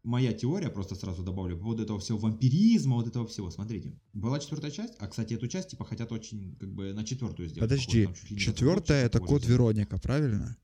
[0.02, 4.38] моя теория, просто сразу добавлю, по поводу этого всего вампиризма, вот этого всего, смотрите, была
[4.38, 7.68] четвертая часть, а, кстати, эту часть, типа, хотят очень, как бы, на четвертую сделать.
[7.68, 8.08] Подожди,
[8.38, 10.56] четвертая это код Вероника, правильно?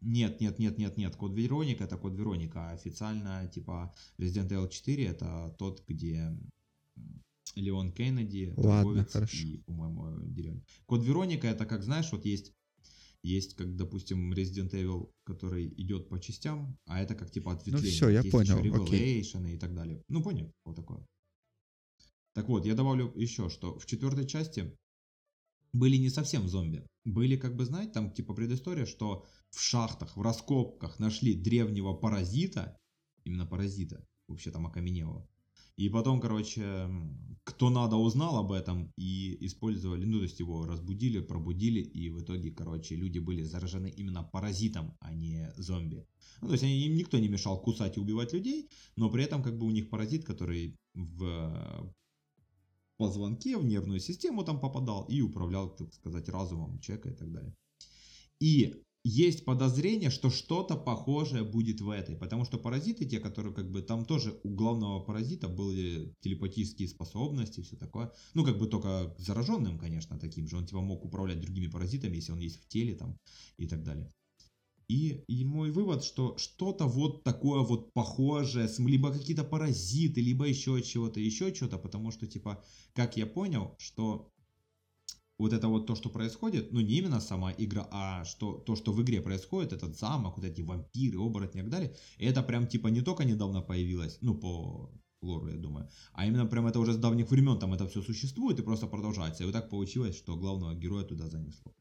[0.00, 1.16] Нет, нет, нет, нет, нет.
[1.16, 2.70] Код Вероника это код Вероника.
[2.70, 6.36] А официально, типа, Resident Evil 4 это тот, где
[7.56, 9.46] Леон Кеннеди, Ладно, хорошо.
[9.46, 10.62] и, по-моему, деревня.
[10.86, 12.54] Код Вероника это как, знаешь, вот есть
[13.22, 17.90] есть, как, допустим, Resident Evil, который идет по частям, а это как типа ответвление.
[17.90, 19.54] Ну все, я есть понял, еще окей.
[19.54, 20.02] и так далее.
[20.08, 21.06] Ну, понял, вот такое.
[22.32, 24.74] Так вот, я добавлю еще, что в четвертой части
[25.72, 26.86] были не совсем зомби.
[27.04, 32.76] Были, как бы, знаете, там типа предыстория, что в шахтах, в раскопках нашли древнего паразита,
[33.24, 35.28] именно паразита, вообще там окаменелого.
[35.76, 36.90] И потом, короче,
[37.42, 42.20] кто надо узнал об этом и использовали, ну, то есть его разбудили, пробудили, и в
[42.22, 46.06] итоге, короче, люди были заражены именно паразитом, а не зомби.
[46.42, 49.42] Ну, то есть они, им никто не мешал кусать и убивать людей, но при этом
[49.42, 51.94] как бы у них паразит, который в
[53.00, 57.54] позвонке, в нервную систему там попадал и управлял, так сказать, разумом человека и так далее.
[58.40, 63.70] И есть подозрение, что что-то похожее будет в этой, потому что паразиты те, которые как
[63.70, 68.12] бы там тоже у главного паразита были телепатические способности, все такое.
[68.34, 70.56] Ну, как бы только зараженным, конечно, таким же.
[70.56, 73.16] Он типа мог управлять другими паразитами, если он есть в теле там
[73.56, 74.10] и так далее.
[74.90, 80.82] И, и мой вывод, что что-то вот такое вот похожее, либо какие-то паразиты, либо еще
[80.82, 84.32] чего-то, еще что-то, потому что, типа, как я понял, что
[85.38, 88.92] вот это вот то, что происходит, ну не именно сама игра, а что, то, что
[88.92, 92.88] в игре происходит, этот замок, вот эти вампиры, оборотни и так далее, это прям типа
[92.88, 94.90] не только недавно появилось, ну по
[95.22, 98.58] лору, я думаю, а именно прям это уже с давних времен там это все существует
[98.58, 99.44] и просто продолжается.
[99.44, 101.72] И вот так получилось, что главного героя туда занесло.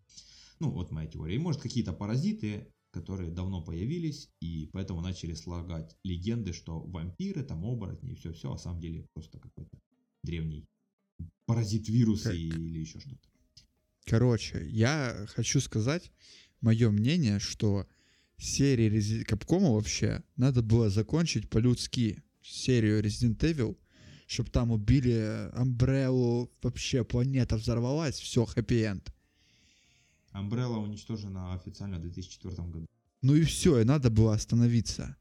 [0.59, 1.35] Ну, вот моя теория.
[1.35, 7.63] И может какие-то паразиты, которые давно появились, и поэтому начали слагать легенды, что вампиры, там
[7.65, 9.77] оборотни и все-все, а на самом деле просто какой-то
[10.23, 10.65] древний
[11.45, 12.33] паразит вирус Как...
[12.33, 13.27] или еще что-то.
[14.05, 16.11] Короче, я хочу сказать
[16.61, 17.87] мое мнение, что
[18.37, 23.77] серии Resi- Capcom вообще надо было закончить по-людски серию Resident Evil,
[24.27, 29.13] чтобы там убили Амбреллу, вообще планета взорвалась, все, хэппи-энд.
[30.33, 32.85] Umbrella уничтожена официально в 2004 году.
[33.21, 35.15] Ну и все, и надо было остановиться.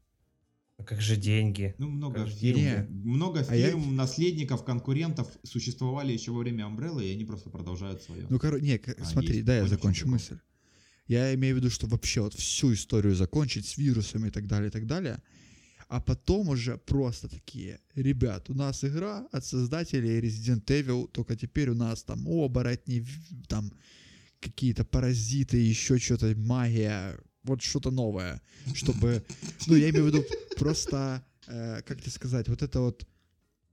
[0.77, 1.75] А как же деньги?
[1.79, 2.87] Ну, много Как же фирм, деньги?
[3.09, 8.01] много А я- фирм, наследников, конкурентов существовали еще во время Umbrella, и они просто продолжают
[8.03, 8.27] свое.
[8.31, 9.45] Ну, короче, не, А, смотри, есть.
[9.45, 10.13] да, я закончу прикол.
[10.13, 10.39] мысль.
[11.09, 14.69] Я имею в виду, что вообще вот всю историю закончить с вирусами и так далее,
[14.69, 15.21] и так далее.
[15.89, 21.71] А потом уже просто такие, ребят, у нас игра от создателей Resident Evil, только теперь
[21.71, 23.05] у нас там оборотни,
[23.49, 23.73] там
[24.41, 28.41] какие-то паразиты, еще что-то, магия, вот что-то новое,
[28.75, 29.25] чтобы,
[29.67, 30.25] ну, я имею в виду
[30.57, 33.07] просто, э, как тебе сказать, вот это вот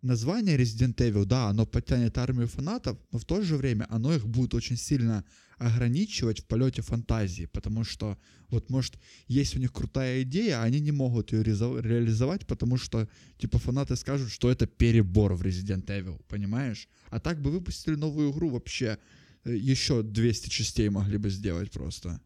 [0.06, 4.28] название Resident Evil, да, оно подтянет армию фанатов, но в то же время оно их
[4.28, 5.26] будет очень сильно
[5.58, 8.18] ограничивать в полете фантазии, потому что
[8.50, 13.08] вот может есть у них крутая идея, а они не могут ее реализовать, потому что
[13.38, 16.88] типа фанаты скажут, что это перебор в Resident Evil, понимаешь?
[17.10, 18.98] А так бы выпустили новую игру вообще
[19.46, 22.20] еще 200 частей могли бы сделать просто.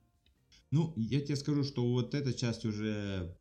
[0.71, 3.35] Ну, я тебе скажу, что вот эта часть уже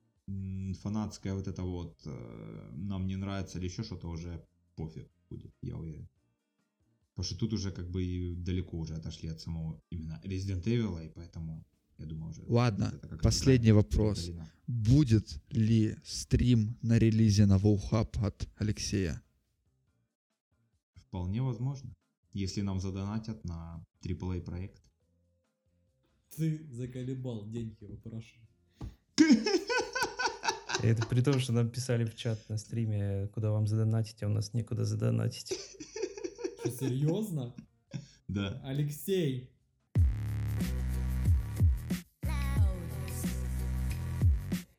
[0.83, 4.45] фанатская, вот это вот, э, нам не нравится или еще что-то, уже
[4.77, 6.09] пофиг будет, я уверен.
[7.15, 11.05] Потому что тут уже как бы и далеко уже отошли от самого именно Resident Evil,
[11.05, 11.67] и поэтому,
[11.99, 12.43] я думаю, уже...
[12.47, 12.93] Ладно,
[13.23, 14.31] последний правильно вопрос.
[14.67, 19.23] Будет ли стрим на релизе на Волхаб от Алексея?
[20.95, 21.97] Вполне возможно,
[22.33, 24.83] если нам задонатят на AAA проект.
[26.37, 28.49] Ты заколебал, деньги выпрашивай.
[30.83, 34.27] И Это при том, что нам писали в чат на стриме, куда вам задонатить, а
[34.27, 35.53] у нас некуда задонатить.
[36.61, 37.55] Что, серьезно?
[38.29, 38.61] Да.
[38.65, 39.51] Алексей,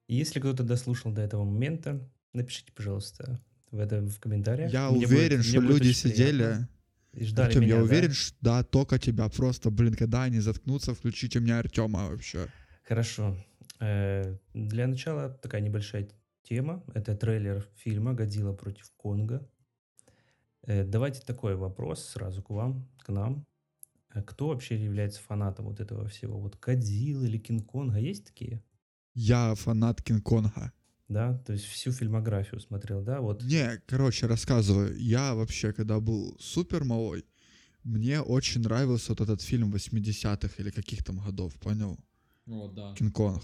[0.07, 3.39] Если кто-то дослушал до этого момента, напишите, пожалуйста,
[3.71, 4.71] в, это, в комментариях.
[4.73, 6.37] Я Мне уверен, будет- что люди сидели...
[6.37, 6.69] приятно.
[7.19, 7.83] И ждали Артем, меня, я да?
[7.83, 9.27] уверен, что да, только тебя.
[9.27, 12.47] Просто, блин, когда они заткнутся, включите мне Артема вообще.
[12.83, 13.35] Хорошо.
[13.81, 16.07] Э, Для начала такая небольшая
[16.43, 16.81] тема.
[16.93, 19.45] Это трейлер фильма «Годзилла против Конга».
[20.63, 23.45] Э, Давайте такой вопрос сразу к вам, к нам.
[24.13, 26.39] Э, Кто вообще является фанатом вот этого всего?
[26.39, 28.63] Вот Годзиллы или Кинг-Конга есть такие?
[29.13, 30.71] Я фанат Кинг-Конга.
[31.09, 33.19] Да, то есть всю фильмографию смотрел, да?
[33.19, 34.95] Вот Не, короче, рассказываю.
[34.97, 37.25] Я вообще, когда был супер малой,
[37.83, 41.97] мне очень нравился вот этот фильм 80-х или каких там годов, понял?
[42.47, 42.93] о, да.
[42.95, 43.41] Кинг-Конг.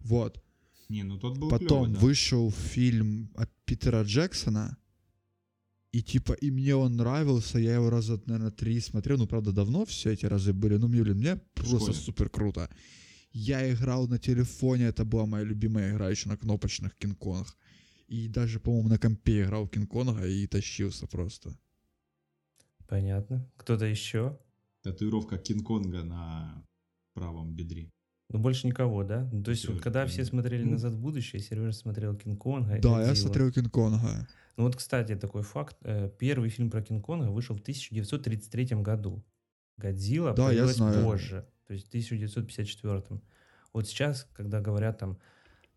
[0.00, 0.42] Вот.
[0.88, 2.00] Не, ну тот был Потом клёвый, да.
[2.00, 4.76] вышел фильм от Питера Джексона,
[5.92, 9.84] и типа, и мне он нравился, я его раза, наверное, три смотрел, ну, правда, давно
[9.84, 12.70] все эти разы были, ну, мне, блин, мне просто супер круто.
[13.32, 17.46] Я играл на телефоне, это была моя любимая игра еще на кнопочных Кинг-Конг.
[18.08, 21.50] И даже, по-моему, на компе играл в Кинг-Конга и тащился просто.
[22.88, 23.46] понятно.
[23.56, 24.38] Кто-то еще?
[24.82, 26.64] Татуировка Кинг-Конга на
[27.14, 27.90] правом бедре.
[28.30, 29.28] Ну, больше никого, да?
[29.32, 30.72] Ну, То есть, вот Серёжа, когда все смотрели Ну.
[30.72, 34.26] «Назад в будущее», Сережа смотрел Кинг-Конга Да, я смотрел Кинг-Конга.
[34.56, 35.76] Ну вот, кстати, такой факт.
[35.82, 39.24] э, Первый фильм про Кинг-Конга вышел в 1933 году.
[39.78, 41.04] Годзилла Да, я появилась знаю.
[41.04, 43.20] позже, то есть в 1954.
[43.74, 45.18] Вот сейчас, когда говорят там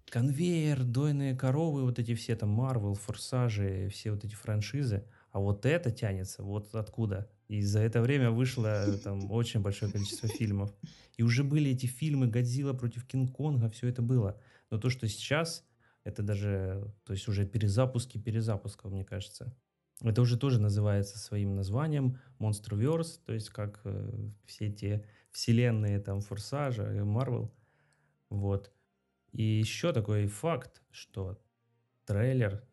[0.10, 5.66] конвейер, дойные коровы, вот эти все там Марвел, Форсажи, все вот эти франшизы, а вот
[5.66, 7.30] это тянется вот откуда.
[7.50, 10.74] И за это время вышло э, там очень большое количество фильмов.
[11.18, 14.40] И уже были эти фильмы Годзилла против Кинг-Конга, все это было.
[14.70, 15.66] Но то, что сейчас,
[16.06, 19.54] это даже, то есть уже перезапуски перезапусков, мне кажется.
[20.02, 26.22] Это уже тоже называется своим названием Monsterverse, то есть как э, все те вселенные там
[26.22, 27.54] Форсажа и Марвел.
[28.30, 28.72] Вот.
[29.32, 31.42] И еще такой факт, что
[32.06, 32.64] трейлер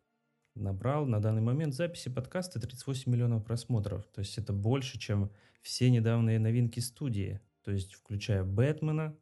[0.55, 4.05] набрал на данный момент записи подкаста 38 миллионов просмотров.
[4.13, 5.31] То есть это больше, чем
[5.61, 7.39] все недавние новинки студии.
[7.63, 9.17] То есть включая Бэтмена,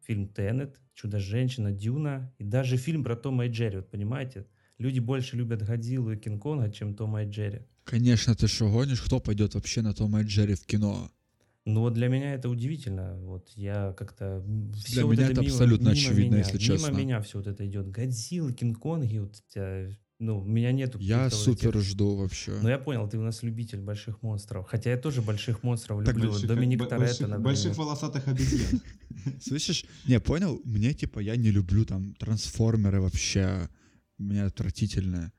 [0.00, 3.76] фильм Теннет, Чудо-женщина, Дюна и даже фильм про Тома и Джерри.
[3.78, 4.46] Вот понимаете?
[4.78, 7.62] Люди больше любят Годзиллу и Кинг-Конга, чем Тома и Джерри.
[7.84, 9.00] Конечно, ты что, гонишь?
[9.02, 11.10] Кто пойдет вообще на Тома и Джерри в кино?
[11.64, 13.16] Ну вот для меня это удивительно.
[13.22, 14.42] Вот я как-то...
[14.46, 16.90] Для меня это абсолютно очевидно, если мимо честно.
[16.92, 17.88] меня все вот это идет.
[17.90, 22.58] Годзилла, Кинг-Конги, вот тебя- ну, у меня нету Я каких-то вот супер этих- жду вообще.
[22.62, 24.66] Ну, я понял, ты у нас любитель больших монстров.
[24.66, 26.30] Хотя я тоже больших монстров Так люблю.
[26.30, 27.44] Вот Больших- Доминик бо- Торетто, больших, например.
[27.44, 28.80] больших волосатых обезьян.
[29.40, 29.84] Слышишь?
[30.06, 30.60] Не, понял?
[30.64, 33.68] Мне, типа, я не люблю там трансформеры вообще.
[34.18, 35.32] Мне отвратительно.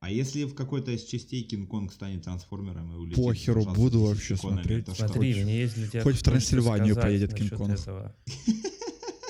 [0.00, 3.22] А если в какой-то из частей Кинг-Конг станет трансформером и улетит?
[3.22, 4.86] Похеру, буду вообще смотреть.
[4.86, 5.06] то что?
[5.08, 7.78] Смотри, Хоть- мне есть для тебя хоть в Трансильванию поедет Кинг-Конг.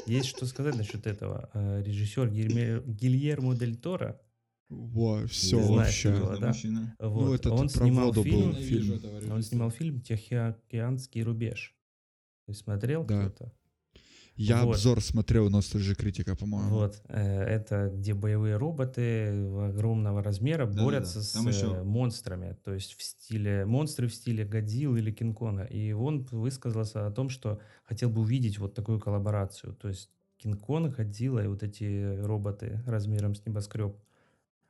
[0.06, 1.50] Есть что сказать насчет этого.
[1.54, 4.20] Э, Режиссер Гильермо Дель Торо,
[4.68, 6.08] Во, все Ты знаешь вообще.
[6.10, 6.48] его, да?
[6.48, 6.96] мужчина.
[7.00, 8.52] вот, это он про снимал воду был.
[8.54, 9.32] фильм, фильм.
[9.32, 11.74] он снимал фильм «Тихоокеанский рубеж».
[12.46, 13.28] Ты смотрел Да.
[13.28, 13.52] кто-то?
[14.42, 14.74] Я Вот.
[14.76, 16.70] обзор смотрел у Ностальжи Критика, по-моему.
[16.70, 19.28] Вот, э, это где боевые роботы
[19.68, 20.84] огромного размера Да-да-да.
[20.84, 25.10] борются с Там еще- э, монстрами, то есть в стиле монстры в стиле Годзиллы или
[25.12, 25.64] Кинг-Конга.
[25.64, 30.96] И он высказался о том, что хотел бы увидеть вот такую коллаборацию, то есть Кинг-Конг,
[30.96, 33.94] Годзилла и вот эти роботы размером с небоскреб.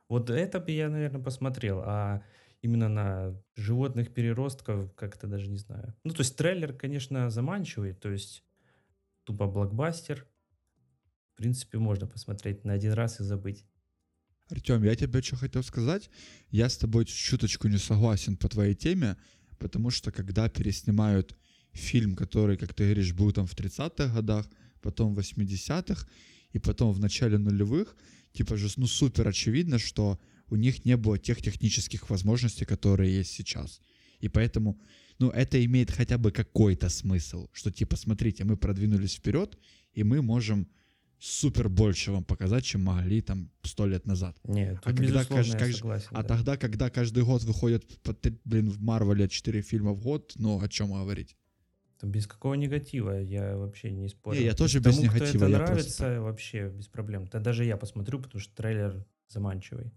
[0.09, 2.21] Вот это бы я, наверное, посмотрел, а
[2.61, 5.93] именно на животных переростков как-то даже не знаю.
[6.03, 8.43] Ну, то есть трейлер, конечно, заманчивый, то есть
[9.23, 10.27] тупо блокбастер.
[11.33, 13.65] В принципе, можно посмотреть на один раз и забыть.
[14.49, 16.09] Артем, я тебе что хотел сказать.
[16.49, 19.17] Я с тобой чуточку не согласен по твоей теме,
[19.59, 21.37] потому что когда переснимают
[21.71, 24.47] фильм, который, как ты говоришь, был там в 30-х годах,
[24.81, 26.07] потом в 80-х
[26.51, 27.95] и потом в начале нулевых,
[28.33, 30.19] типа же, ну, супер очевидно, что
[30.49, 33.79] у них не было тех технических возможностей, которые есть сейчас.
[34.19, 34.79] И поэтому,
[35.21, 39.57] ну, это имеет хотя бы какой-то смысл, что, типа, смотрите, мы продвинулись вперед,
[39.93, 40.67] и мы можем
[41.19, 44.35] супер больше вам показать, чем могли там сто лет назад.
[44.43, 46.07] Нет, А когда кажд- же- согласен.
[46.11, 46.27] А да.
[46.27, 47.85] тогда, когда каждый год выходит,
[48.43, 51.37] блин, в Марвеле 4 фильма в год, ну, о чем говорить?
[51.99, 54.39] Там без какого негатива я вообще не спорю.
[54.39, 57.27] Не, я тоже без тому, негатива, Кто это я нравится, вообще без проблем.
[57.31, 59.91] Да даже я посмотрю, потому что трейлер заманчивый.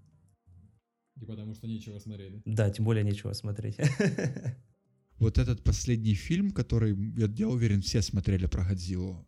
[1.18, 2.40] И потому что нечего смотреть, да?
[2.44, 3.78] Да, тем более нечего смотреть.
[5.18, 9.26] Вот этот последний фильм, который, я, я уверен, все смотрели про Годзиллу,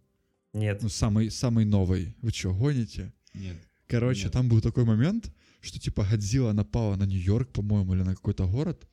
[0.52, 0.82] Нет.
[0.82, 2.16] ну, самый, самый новый.
[2.22, 3.12] Вы что, гоните?
[3.34, 3.56] Нет.
[3.86, 4.32] Короче, Нет.
[4.32, 8.88] там был такой момент, что типа Годзилла напала на Нью-Йорк, по-моему, или на какой-то город.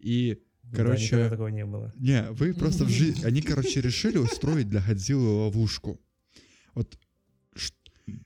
[0.00, 1.92] И, Да, короче, никогда такого не было.
[1.96, 3.24] Не, вы просто в жизни...
[3.24, 6.00] Они, короче, решили устроить для Годзиллы ловушку.
[6.74, 6.98] Вот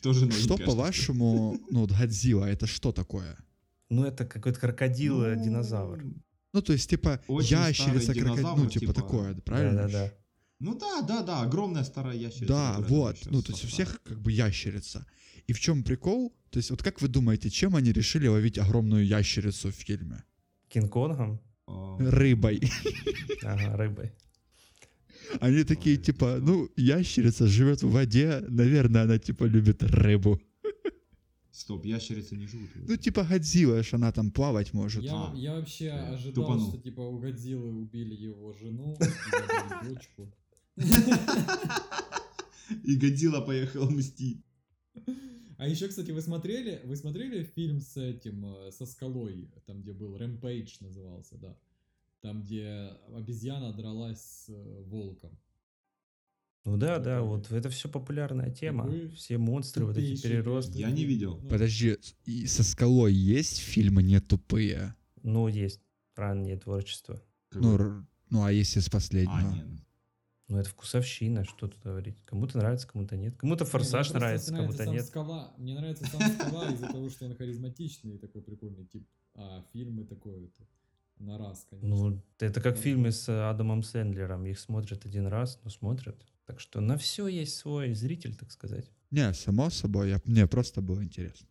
[0.00, 3.36] Тоже что, по-вашему, ну, вот Годзилла, это что такое?
[3.90, 6.04] Ну, это какой-то крокодил, э, Ну, динозавр.
[6.52, 9.82] Ну, то есть, типа, Очень ящерица, старый крокодил, ну, типа, типа, такое, правильно?
[9.82, 10.12] Да-да-да.
[10.60, 12.46] Ну да, да, да, огромная старая ящерица.
[12.48, 13.16] Да, вот.
[13.26, 15.06] Ну, то есть у всех как бы ящерица.
[15.46, 16.34] И в чем прикол?
[16.50, 20.24] То есть вот как вы думаете, чем они решили ловить огромную ящерицу в фильме?
[20.68, 21.40] Кинг-Конгом?
[21.66, 22.62] А, Рыбой.
[23.42, 24.12] Ага, рыбой.
[25.40, 30.40] Они такие, типа, ну, ящерица живет в воде, наверное, она, типа, любит рыбу.
[31.58, 32.70] Стоп, ящерицы не живут.
[32.76, 35.02] Ну, типа, Годзилла, ж она там плавать может.
[35.02, 36.68] Я, А, я вообще я ожидал, тупанул.
[36.68, 38.96] что типа у Годзиллы убили его жену,
[39.82, 40.32] дочку.
[42.84, 44.44] И Годзилла поехал мстить.
[45.56, 49.92] А еще, кстати, вы смотрели, вы смотрели фильм с этим, э, со скалой, там где
[49.92, 51.56] был Рэмпейдж назывался, да?
[52.20, 55.36] Там, где обезьяна дралась с э, волком.
[56.68, 58.84] Ну да, Ну, да, вот это все популярная тема.
[58.84, 60.76] вы Все монстры, вот эти переростки.
[60.78, 61.38] Я не видел.
[61.42, 61.96] Ну, Подожди,
[62.26, 64.94] и со скалой есть фильмы не тупые?
[65.22, 65.80] Ну, есть
[66.14, 67.22] раннее творчество.
[67.52, 69.38] Ну, ну, а если с последнего?
[69.38, 69.66] А, нет.
[70.48, 72.22] Ну, это вкусовщина, что тут говорить.
[72.26, 73.36] Кому-то нравится, кому-то нет.
[73.38, 75.06] Кому-то форсаж мне нравится, кому-то нет.
[75.06, 75.54] Скала.
[75.56, 79.08] Мне нравится сам скала из-за того, что он харизматичный и такой прикольный тип.
[79.34, 80.66] А фильмы такой это
[81.18, 81.88] на раз, конечно.
[81.88, 84.44] Ну, это как Ну, фильмы с Адамом Сэндлером.
[84.46, 86.16] Их смотрят один раз, но смотрят.
[86.48, 88.90] Так что на все есть свой зритель, так сказать.
[89.10, 91.46] Не, само собой, я, мне просто было интересно.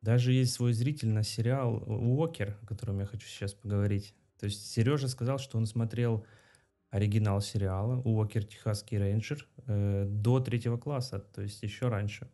[0.00, 4.14] Даже есть свой зритель на сериал Уокер, о котором я хочу сейчас поговорить.
[4.40, 6.24] То есть Сережа сказал, что он смотрел
[6.88, 12.30] оригинал сериала Уокер Техасский рейнджер э, до третьего класса, то есть еще раньше.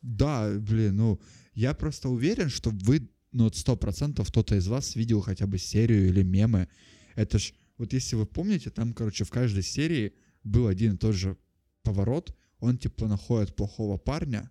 [0.00, 1.20] Да, блин, ну,
[1.52, 6.08] я просто уверен, что вы, ну, сто процентов кто-то из вас видел хотя бы серию
[6.08, 6.68] или мемы.
[7.16, 10.14] Это ж, вот если вы помните, там, короче, в каждой серии
[10.44, 11.36] был один и тот же
[11.82, 12.36] поворот.
[12.60, 14.50] Он, типа, находит плохого парня.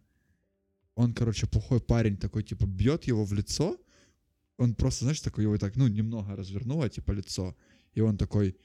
[0.95, 3.77] Он, короче, плохой парень такой, типа, бьет его в лицо.
[4.57, 7.55] Он просто, знаешь, такой его так, ну, немного развернуло, типа, лицо.
[7.93, 8.57] И он такой,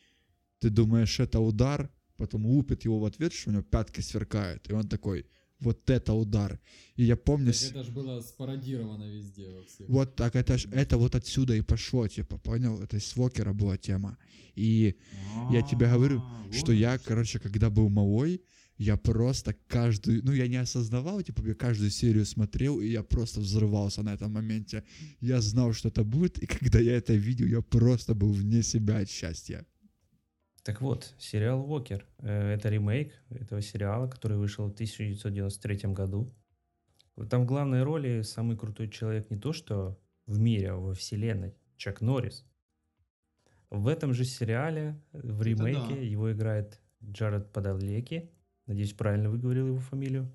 [0.58, 1.90] ты думаешь, это удар?
[2.16, 4.68] Потом лупит его в ответ, что у него пятки сверкают.
[4.68, 5.26] И он такой,
[5.60, 6.58] вот это удар.
[6.96, 7.46] И я помню...
[7.46, 9.88] Так с- это же было спародировано везде во всех.
[9.88, 12.80] Вот так это, ж- это вот отсюда и пошло, типа, понял?
[12.82, 14.16] Это из Свокера была тема.
[14.56, 14.94] И
[15.52, 17.08] Я тебе говорю, А, что вот я, что.
[17.08, 18.40] короче, когда был малой,
[18.76, 23.40] я просто каждую, ну, я не осознавал, типа, я каждую серию смотрел, и я просто
[23.40, 24.82] взрывался на этом моменте.
[25.20, 28.98] Я знал, что это будет, и когда я это видел, я просто был вне себя
[28.98, 29.64] от счастья.
[30.68, 32.04] Так вот, сериал Уокер.
[32.18, 36.30] Э, Это ремейк этого сериала, который вышел в 1993 году.
[37.30, 41.54] Там в главной роли самый крутой человек не то что в мире, а во вселенной.
[41.78, 42.44] Чак Норрис.
[43.70, 46.00] В этом же сериале, в ремейке, да.
[46.02, 48.30] его играет Джаред Падалеки.
[48.66, 50.30] Надеюсь, правильно выговорил его фамилию.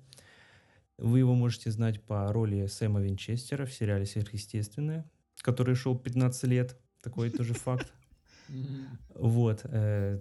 [0.98, 5.08] Вы его можете знать по роли Сэма Винчестера в сериале «Сверхъестественное»,
[5.42, 6.76] который шел 15 лет.
[7.04, 7.92] Такой тоже факт.
[9.14, 9.60] Вот.
[9.64, 10.20] э,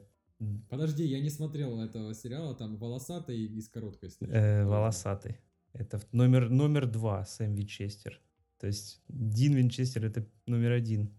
[0.69, 4.39] Подожди, я не смотрел этого сериала, там волосатый и с короткой стрижкой.
[4.39, 5.37] Э, волосатый.
[5.73, 8.19] Это номер, номер два Сэм Винчестер.
[8.59, 11.09] То есть Дин Винчестер это номер один.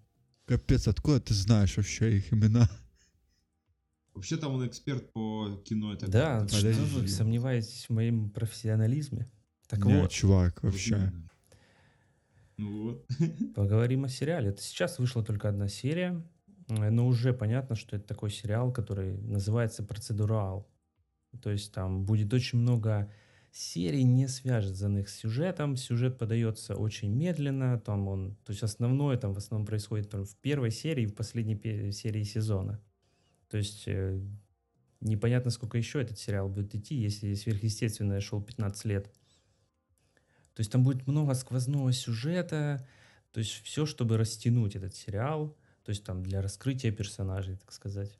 [0.46, 2.68] Капец, откуда ты знаешь вообще их имена?
[4.14, 5.92] Вообще там он эксперт по кино.
[5.92, 6.80] Это Да, что подожди.
[7.00, 9.30] вы сомневаетесь в моем профессионализме?
[9.66, 11.12] Так Не, вот, чувак, Вот вообще.
[12.56, 13.06] Ну вот.
[13.54, 14.50] поговорим о сериале.
[14.50, 16.22] Это сейчас вышла только одна серия,
[16.68, 20.68] но уже понятно, что это такой сериал, который называется «Процедурал».
[21.42, 23.10] То есть там будет очень много
[23.50, 25.76] серий, не связанных с сюжетом.
[25.76, 27.78] Сюжет подается очень медленно.
[27.78, 31.14] Там он, то есть основное там в основном происходит там, в первой серии и в
[31.14, 32.80] последней серии сезона.
[33.48, 34.20] То есть э,
[35.00, 39.12] непонятно, сколько еще этот сериал будет идти, если сверхъестественное шел 15 лет.
[40.54, 42.86] То есть там будет много сквозного сюжета,
[43.32, 48.18] то есть все, чтобы растянуть этот сериал, то есть там для раскрытия персонажей, так сказать.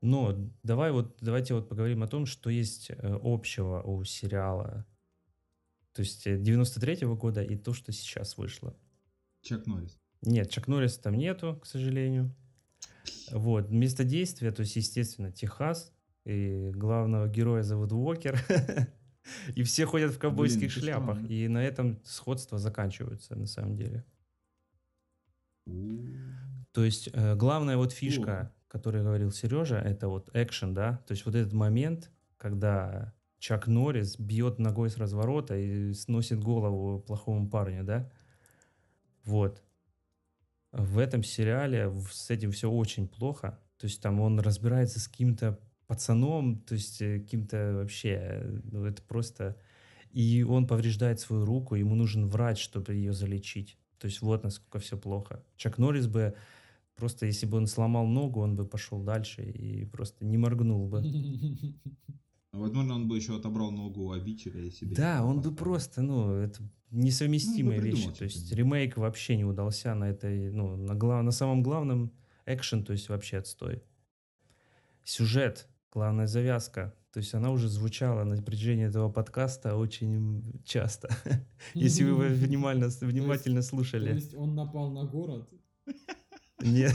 [0.00, 4.86] Но давай вот, давайте вот поговорим о том, что есть э, общего у сериала.
[5.92, 8.76] То есть э, 93-го года и то, что сейчас вышло.
[9.42, 9.98] Чак Норрис.
[10.22, 12.34] Нет, Чак Норриса там нету, к сожалению.
[13.30, 15.92] Вот, место действия, то есть, естественно, Техас,
[16.24, 18.38] и главного героя зовут Уокер,
[19.54, 21.32] и все ходят в ковбойских Блин, шляпах, странно.
[21.32, 24.04] и на этом сходства заканчиваются, на самом деле.
[26.72, 31.24] То есть, э, главная вот фишка, которую говорил Сережа, это вот экшен, да, то есть
[31.26, 37.84] вот этот момент, когда Чак Норрис бьет ногой с разворота и сносит голову плохому парню,
[37.84, 38.10] да,
[39.24, 39.62] вот.
[40.72, 43.58] В этом сериале с этим все очень плохо.
[43.78, 49.02] То есть там он разбирается с каким-то пацаном, то есть э, каким-то вообще, ну это
[49.02, 49.56] просто...
[50.10, 53.78] И он повреждает свою руку, ему нужен врач, чтобы ее залечить.
[53.98, 55.42] То есть вот насколько все плохо.
[55.56, 56.34] Чак Норрис бы
[56.96, 61.02] просто, если бы он сломал ногу, он бы пошел дальше и просто не моргнул бы.
[62.52, 64.96] Возможно, он бы еще отобрал ногу у обидчика и себе.
[64.96, 65.56] Да, он бы поставил.
[65.56, 68.10] просто, ну, это несовместимые Ну, бы вещи.
[68.10, 72.10] То есть ремейк вообще не удался на этой, ну, на, глав- на самом главном
[72.46, 73.82] экшен, то есть вообще отстой.
[75.04, 81.08] Сюжет, главная завязка, то есть она уже звучала на протяжении этого подкаста очень часто.
[81.74, 84.14] Если вы внимательно, внимательно То слушали.
[84.14, 85.48] есть он напал на город?
[86.60, 86.88] Не-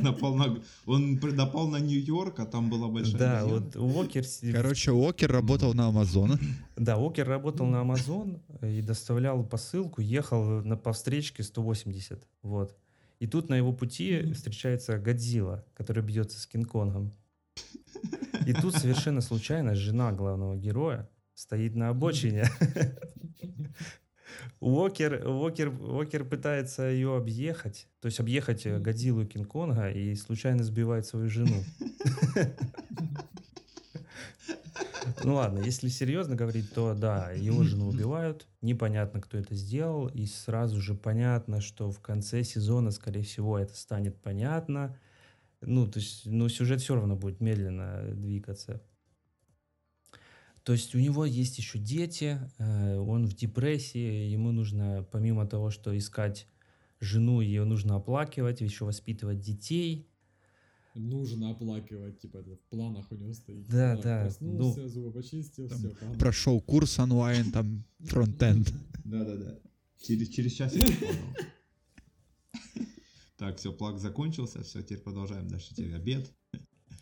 [0.00, 0.58] Напал на...
[0.86, 4.24] Он при- напал на Нью-Йорк, а там была большая Да, вот Уокер...
[4.52, 6.38] Короче, Уокер работал на Амазон.
[6.76, 12.74] Да, Уокер работал на Amazon и доставлял посылку, ехал на, по встречке 180, вот.
[13.20, 17.12] И тут на его пути встречается Годзилла, который бьется с Кинг-Конгом.
[18.46, 22.44] И тут совершенно случайно жена главного героя стоит на обочине.
[24.60, 31.04] Уокер, Уокер, Уокер пытается ее объехать, то есть объехать э, Годзиллу Кинг-Конга и случайно сбивает
[31.04, 31.64] свою жену.
[35.24, 40.26] Ну ладно, если серьезно говорить, то да, его жену убивают, непонятно, кто это сделал, и
[40.26, 44.96] сразу же понятно, что в конце сезона, скорее всего, это станет понятно.
[45.62, 48.82] Ну, то есть, ну, сюжет все равно будет медленно двигаться.
[50.64, 55.70] То есть у него есть еще дети, э, он в депрессии, ему нужно, помимо того,
[55.70, 56.46] что искать
[57.00, 60.08] жену, ее нужно оплакивать, еще воспитывать детей.
[60.94, 63.66] Нужно оплакивать, типа, это в планах у него стоит.
[63.66, 65.94] Да, Так, да, Проснулся, зубы почистил, Там все.
[66.18, 68.72] Прошел курс онлайн, там фронтенд.
[69.04, 69.58] Да-да-да.
[70.00, 70.82] Через, через часик.
[71.00, 71.12] понял.
[73.42, 75.74] Так, все, плак закончился, все, теперь продолжаем дальше.
[75.74, 76.32] Теперь обед.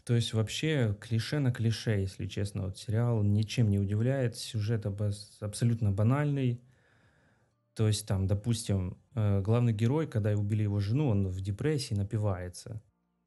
[0.05, 2.63] То есть вообще клише на клише, если честно.
[2.63, 6.63] Вот сериал ничем не удивляет, сюжет абсолютно банальный.
[7.75, 12.83] То есть там, допустим, э, главный герой, когда убили его жену, он в депрессии напивается.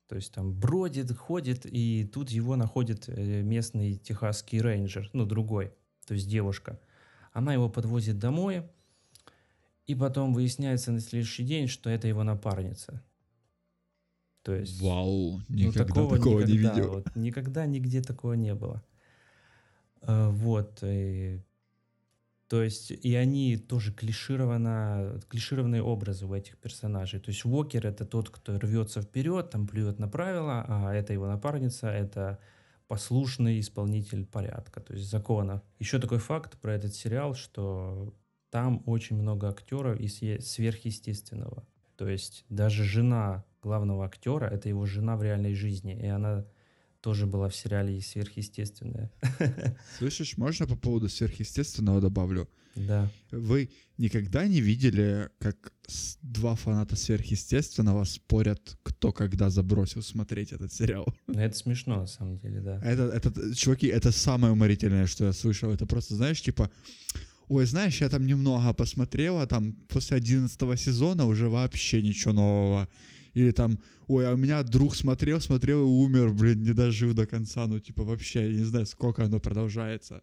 [0.08, 5.72] То есть там бродит, ходит, и тут его находит э, местный техасский рейнджер, ну другой,
[6.08, 6.80] то есть девушка.
[7.32, 8.64] Она его подвозит домой,
[9.86, 13.02] и потом выясняется на следующий день, что это его напарница.
[14.44, 14.82] То есть...
[14.82, 16.92] Вау, Ну, никогда такого не никогда, видел.
[16.94, 18.84] вот никогда нигде такого не было.
[20.02, 20.80] А, Вот.
[20.84, 21.42] и-
[22.50, 27.20] то есть, и они тоже клишировано, клишированные образы у этих персонажей.
[27.20, 31.26] То есть Уокер это тот, кто рвется вперед, там плюет на правила, а это его
[31.26, 32.38] напарница, это
[32.88, 35.64] послушный исполнитель порядка, то есть закона.
[35.80, 38.14] Еще такой факт про этот сериал, что
[38.54, 41.66] там очень много актеров из сверхъестественного.
[41.96, 46.46] То есть даже жена главного актера, это его жена в реальной жизни, и она
[47.02, 49.12] тоже была в сериале «Сверхъестественное».
[49.98, 52.48] Слышишь, можно по поводу сверхъестественного добавлю?
[52.76, 53.10] Да.
[53.32, 55.74] Вы никогда не видели, как
[56.22, 61.08] два фаната сверхъестественного спорят, кто когда забросил смотреть этот сериал?
[61.28, 62.80] Ну, Это смешно, на самом деле, да.
[62.84, 65.72] Это, это, чуваки, это самое уморительное, что я слышал.
[65.72, 66.70] Это просто, знаешь, типа,
[67.48, 72.88] ой, знаешь, я там немного посмотрела, там после 11 сезона уже вообще ничего нового.
[73.34, 77.26] Или там, ой, а у меня друг смотрел, смотрел и умер, блин, не дожил до
[77.26, 77.66] конца.
[77.68, 80.22] Ну, типа, вообще, я не знаю, сколько оно продолжается.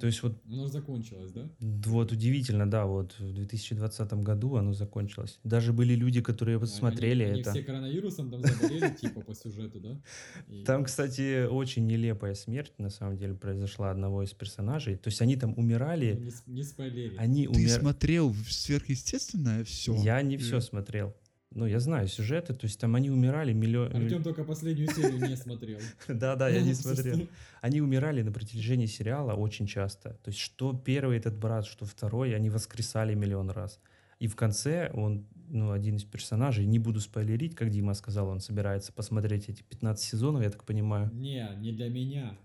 [0.00, 1.50] То есть вот Оно закончилось, да?
[1.60, 5.40] Вот удивительно, да, вот в 2020 году оно закончилось.
[5.44, 7.50] Даже были люди, которые вот смотрели они, это.
[7.50, 10.00] Они все коронавирусом там заболели, типа, по сюжету, да?
[10.48, 14.96] И- Там, кстати, очень нелепая смерть, на самом деле, произошла одного из персонажей.
[14.96, 17.16] То есть они там Ну, умирали, Не, с- не спойлери.
[17.16, 17.70] они Ты умер...
[17.80, 19.94] смотрел сверхъестественное все?
[19.96, 21.14] Я не все смотрел.
[21.50, 23.94] Ну, я знаю сюжеты, то есть там они умирали миллион...
[23.96, 25.78] Артем только последнюю серию не смотрел.
[26.08, 27.26] Да-да, я не смотрел.
[27.62, 30.10] Они умирали на протяжении сериала очень часто.
[30.22, 33.80] То есть что первый этот брат, что второй, они воскресали миллион раз.
[34.18, 38.40] И в конце он, ну, один из персонажей, не буду спойлерить, как Дима сказал, он
[38.40, 41.10] собирается посмотреть эти 15 сезонов, я так понимаю.
[41.14, 42.36] Не, не для меня.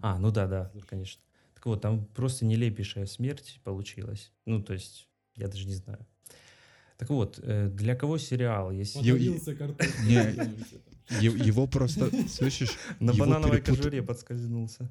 [0.00, 1.20] А, ну да, да, конечно.
[1.54, 4.32] Так вот, там просто нелепейшая смерть получилась.
[4.46, 6.06] Ну, то есть, я даже не знаю.
[6.96, 8.70] Так вот, э, для кого сериал?
[8.70, 9.50] Если Подавился
[11.20, 14.90] Его просто, слышишь, на банановой кожуре подскользнулся.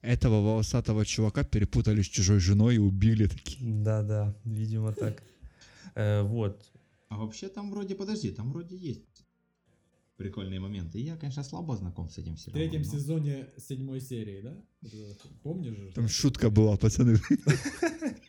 [0.00, 3.58] этого волосатого чувака перепутали с чужой женой и убили такие.
[3.84, 5.22] Да-да, видимо так.
[5.94, 6.64] Э, Вот,
[7.08, 9.11] А вообще там вроде, подожди, там вроде есть
[10.22, 10.98] прикольные моменты.
[11.00, 12.60] Я, конечно, слабо знаком с этим В сериалом.
[12.70, 14.56] третьем но- сезоне седьмой серии, да?
[15.42, 15.92] Помнишь же?
[15.92, 17.18] Там шутка была, пацаны.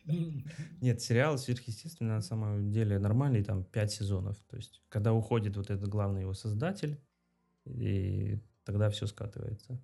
[0.82, 4.38] Нет, сериал сверхъестественно на самом деле нормальный, там 5 сезонов.
[4.50, 7.00] То есть, когда уходит вот этот главный его создатель,
[7.66, 9.82] и тогда все скатывается.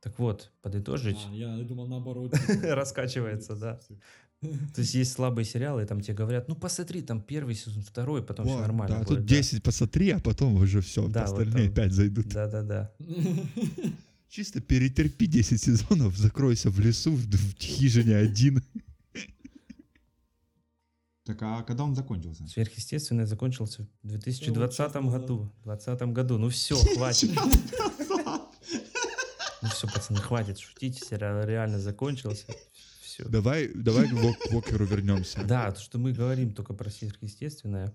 [0.00, 1.18] Так вот, подытожить.
[1.28, 2.32] А, я думал наоборот.
[2.32, 3.80] типа, Раскачивается, да.
[4.74, 8.22] То есть есть слабые сериалы, и там тебе говорят, ну посмотри, там первый сезон, второй,
[8.22, 9.18] потом все Во, нормально да, будет.
[9.18, 11.74] тут 10 посмотри, а потом уже все, Да, вот остальные там.
[11.74, 12.28] 5 зайдут.
[12.28, 12.92] Да-да-да.
[14.28, 18.62] Чисто перетерпи 10 сезонов, закройся в лесу, в, в хижине один.
[21.24, 22.46] Так а когда он закончился?
[22.46, 25.22] Сверхъестественное закончился в 2020 Вот час назад.
[25.22, 25.52] году.
[25.62, 26.38] В 2020 году.
[26.38, 27.30] Ну все, хватит.
[29.62, 31.02] Ну все, пацаны, хватит шутить.
[31.04, 32.46] Сериал реально закончился.
[33.16, 33.28] Все.
[33.30, 35.42] Давай, давай к Вок- к Вокеру вернемся.
[35.42, 37.94] Да, то, что мы говорим только про сверхъестественное.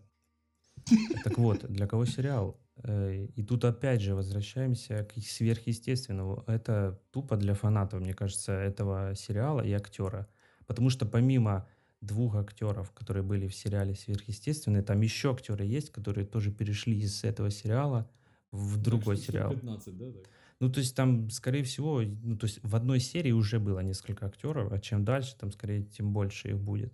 [1.23, 2.60] Так вот, для кого сериал?
[2.84, 6.43] Э, И тут опять же возвращаемся к сверхъестественному.
[6.48, 10.27] Это тупо для фанатов, мне кажется, этого сериала и актера.
[10.65, 11.68] Потому что помимо
[12.02, 17.23] двух актеров, которые были в сериале «Сверхъестественное», там еще актеры есть, которые тоже перешли из
[17.23, 18.10] этого сериала
[18.52, 19.52] в другой Так, сериал.
[19.52, 20.06] 15, да?
[20.11, 20.30] так?
[20.61, 24.27] Ну, то есть там, скорее всего, ну, то есть в одной серии уже было несколько
[24.27, 26.93] актеров, а чем дальше, там, скорее, тем больше их будет.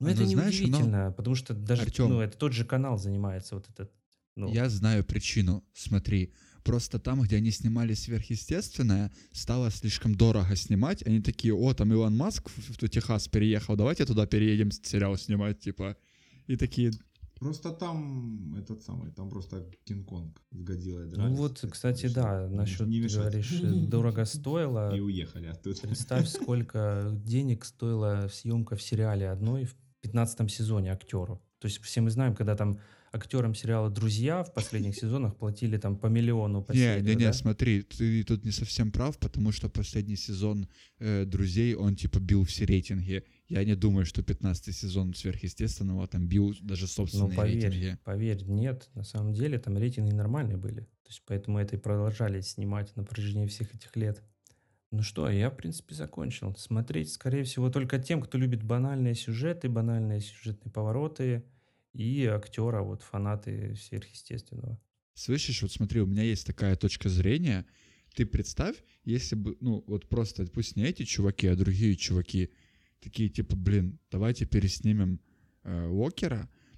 [0.00, 2.10] Но Ну, это не знаешь, удивительно, потому что даже, Артём.
[2.10, 3.92] ну, это тот же канал занимается вот этот,
[4.34, 6.34] ну, Я знаю причину, смотри.
[6.64, 11.06] Просто там, где они снимали сверхъестественное, стало слишком дорого снимать.
[11.06, 15.60] Они такие, о, там Илон Маск в, в Техас переехал, давайте туда переедем сериал снимать,
[15.60, 15.96] типа.
[16.48, 16.90] И такие,
[17.40, 21.38] Просто там этот самый, там просто Кинг-Конг с Годзиллой ну дрались.
[21.38, 23.18] вот, так кстати, решили да, не- насчет, не мешать.
[23.18, 24.94] говоришь, дорого стоило.
[24.94, 25.80] И уехали оттуда.
[25.80, 31.42] Представь, сколько денег стоила съемка в сериале одной в 15 сезоне актеру.
[31.60, 32.78] То есть все мы знаем, когда там
[33.12, 37.24] актерам сериала «Друзья» в последних сезонах платили там по миллиону по не, серии, не, не,
[37.24, 37.32] да?
[37.32, 40.68] смотри, ты тут не совсем прав, потому что последний сезон
[40.98, 43.24] э, «Друзей», он типа бил все рейтинги.
[43.50, 47.98] Я не думаю, что 15 сезон «Сверхъестественного» там бил даже Ну, собственные поверь, рейтинги.
[48.04, 50.82] поверь, нет, на самом деле там рейтинги нормальные были.
[50.82, 54.22] То есть поэтому это и продолжали снимать на протяжении всех этих лет.
[54.92, 56.54] Ну что, я, в принципе, закончил.
[56.56, 61.44] Смотреть, скорее всего, только тем, кто любит банальные сюжеты, банальные сюжетные повороты
[61.92, 64.80] и актера, вот фанаты сверхъестественного.
[65.14, 67.66] Слышишь, вот смотри, у меня есть такая точка зрения.
[68.14, 72.50] Ты представь, если бы, ну, вот просто, пусть не эти чуваки, а другие чуваки,
[73.00, 75.20] такие типа, блин, давайте переснимем
[75.64, 75.88] э,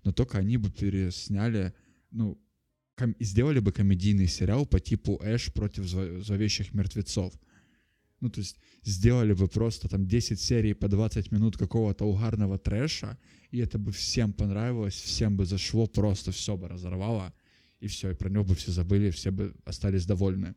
[0.04, 1.72] но только они бы пересняли,
[2.10, 2.38] ну,
[2.96, 7.32] ком- сделали бы комедийный сериал по типу Эш против зло- зловещих мертвецов.
[8.20, 13.18] Ну, то есть сделали бы просто там 10 серий по 20 минут какого-то угарного трэша,
[13.50, 17.32] и это бы всем понравилось, всем бы зашло, просто все бы разорвало,
[17.80, 20.54] и все, и про него бы все забыли, все бы остались довольны.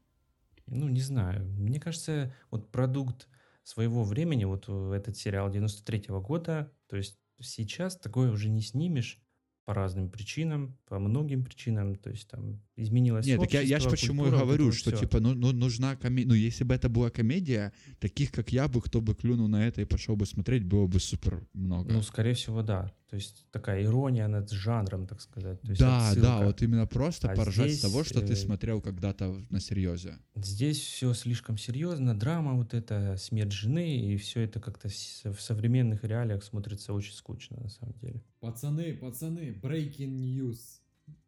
[0.68, 1.46] Ну, не знаю.
[1.58, 3.28] Мне кажется, вот продукт
[3.66, 9.22] своего времени, вот э, этот сериал 93 года, то есть сейчас такое уже не снимешь.
[9.66, 13.86] По разным причинам, по многим причинам, то есть там изменилось Нет, так я, я ж
[13.88, 15.00] общество, почему и культура, вот говорю, что всё.
[15.00, 16.28] типа, ну, ну нужна комедия.
[16.30, 19.82] Ну, если бы это была комедия, таких как я бы, кто бы клюнул на это
[19.82, 21.94] и пошел бы смотреть, было бы супер много.
[21.94, 22.92] Ну, скорее всего, да.
[23.10, 25.62] То есть такая ирония над жанром, так сказать.
[25.62, 26.46] То есть да, да, отсылка.
[26.46, 30.18] вот именно просто А поржать с здесь, того, что ты э, смотрел когда-то на серьезе.
[30.36, 35.40] Здесь все слишком серьезно, драма вот эта, смерть жены, и все это как-то с- в
[35.40, 38.22] современных реалиях смотрится очень скучно, на самом деле.
[38.46, 40.80] Пацаны, пацаны, breaking news.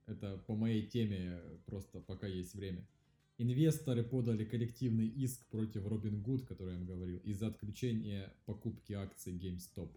[0.06, 2.88] Это по моей теме, просто пока есть время.
[3.40, 9.34] Инвесторы подали коллективный иск против Robin Good, который я вам говорил, из-за отключения покупки акций
[9.34, 9.90] GameStop.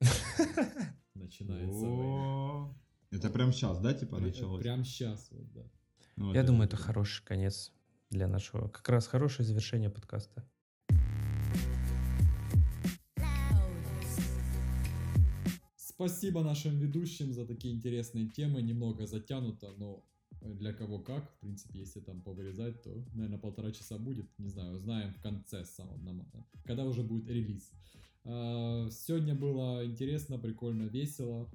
[1.14, 2.74] Начинается
[3.10, 4.62] Это прям сейчас, да, типа началось?
[4.62, 5.70] Прям сейчас, вот, да.
[6.16, 7.70] Ну, Я думаю, это хороший конец
[8.08, 10.48] для нашего, как раз хорошее завершение подкаста.
[16.02, 18.60] Спасибо нашим ведущим за такие интересные темы.
[18.60, 20.02] Немного затянуто, но
[20.40, 21.30] для кого как.
[21.30, 24.26] В принципе, если там повырезать, то, наверное, полтора часа будет.
[24.36, 26.26] Не знаю, узнаем в конце самом, нам-
[26.64, 27.70] когда уже будет релиз.
[28.24, 31.48] А, Сегодня было интересно, прикольно, весело.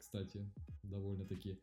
[0.00, 0.44] Кстати,
[0.82, 1.56] довольно-таки.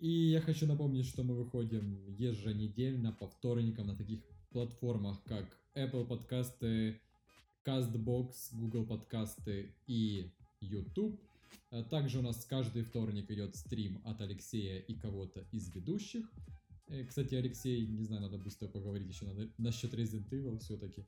[0.00, 4.20] И я хочу напомнить, что мы выходим еженедельно по вторникам на таких
[4.50, 7.00] платформах, как Apple подкасты,
[7.64, 10.30] CastBox, Google подкасты и
[10.60, 11.18] YouTube.
[11.70, 16.30] А Также у нас каждый вторник идет стрим от Алексея и кого-то из ведущих.
[16.88, 21.04] Э, Кстати, Алексей, не знаю, надо быстро поговорить еще надо насчет Resident Evil все-таки.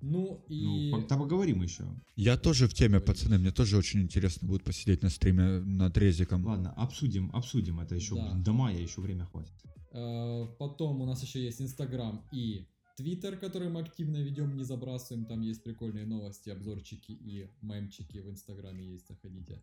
[0.00, 0.90] Ну и...
[0.90, 1.84] Ну, да поговорим еще.
[2.16, 3.06] Я тоже в теме, Говоришь.
[3.06, 6.44] пацаны, мне тоже очень интересно будет посидеть на стриме над резиком.
[6.44, 8.16] Ладно, обсудим, обсудим это еще.
[8.16, 8.30] Да.
[8.30, 9.52] блин, До мая еще время хватит.
[9.92, 12.66] Э, Потом у нас еще есть Инстаграм и
[12.96, 15.24] Твиттер, который мы активно ведем, не забрасываем.
[15.24, 19.62] Там есть прикольные новости, обзорчики и мемчики в Инстаграме есть, заходите.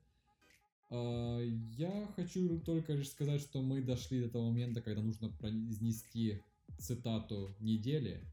[0.90, 1.46] Э,
[1.78, 6.42] Я хочу только лишь сказать, что мы дошли до того момента, когда нужно произнести
[6.80, 8.24] цитату недели.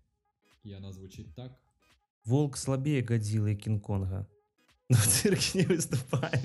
[0.64, 1.52] И она звучит так.
[2.24, 4.28] Волк слабее Годзиллы и Кинг-Конга,
[4.88, 6.40] но в цирке не выступает.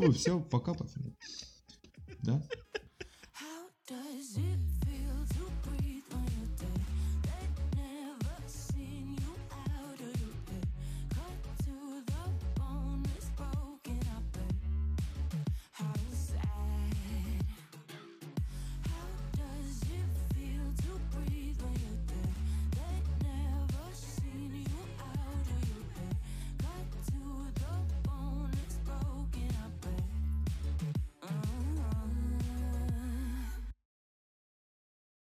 [0.00, 1.16] Все, все, пока, пацаны.
[2.22, 2.42] Да?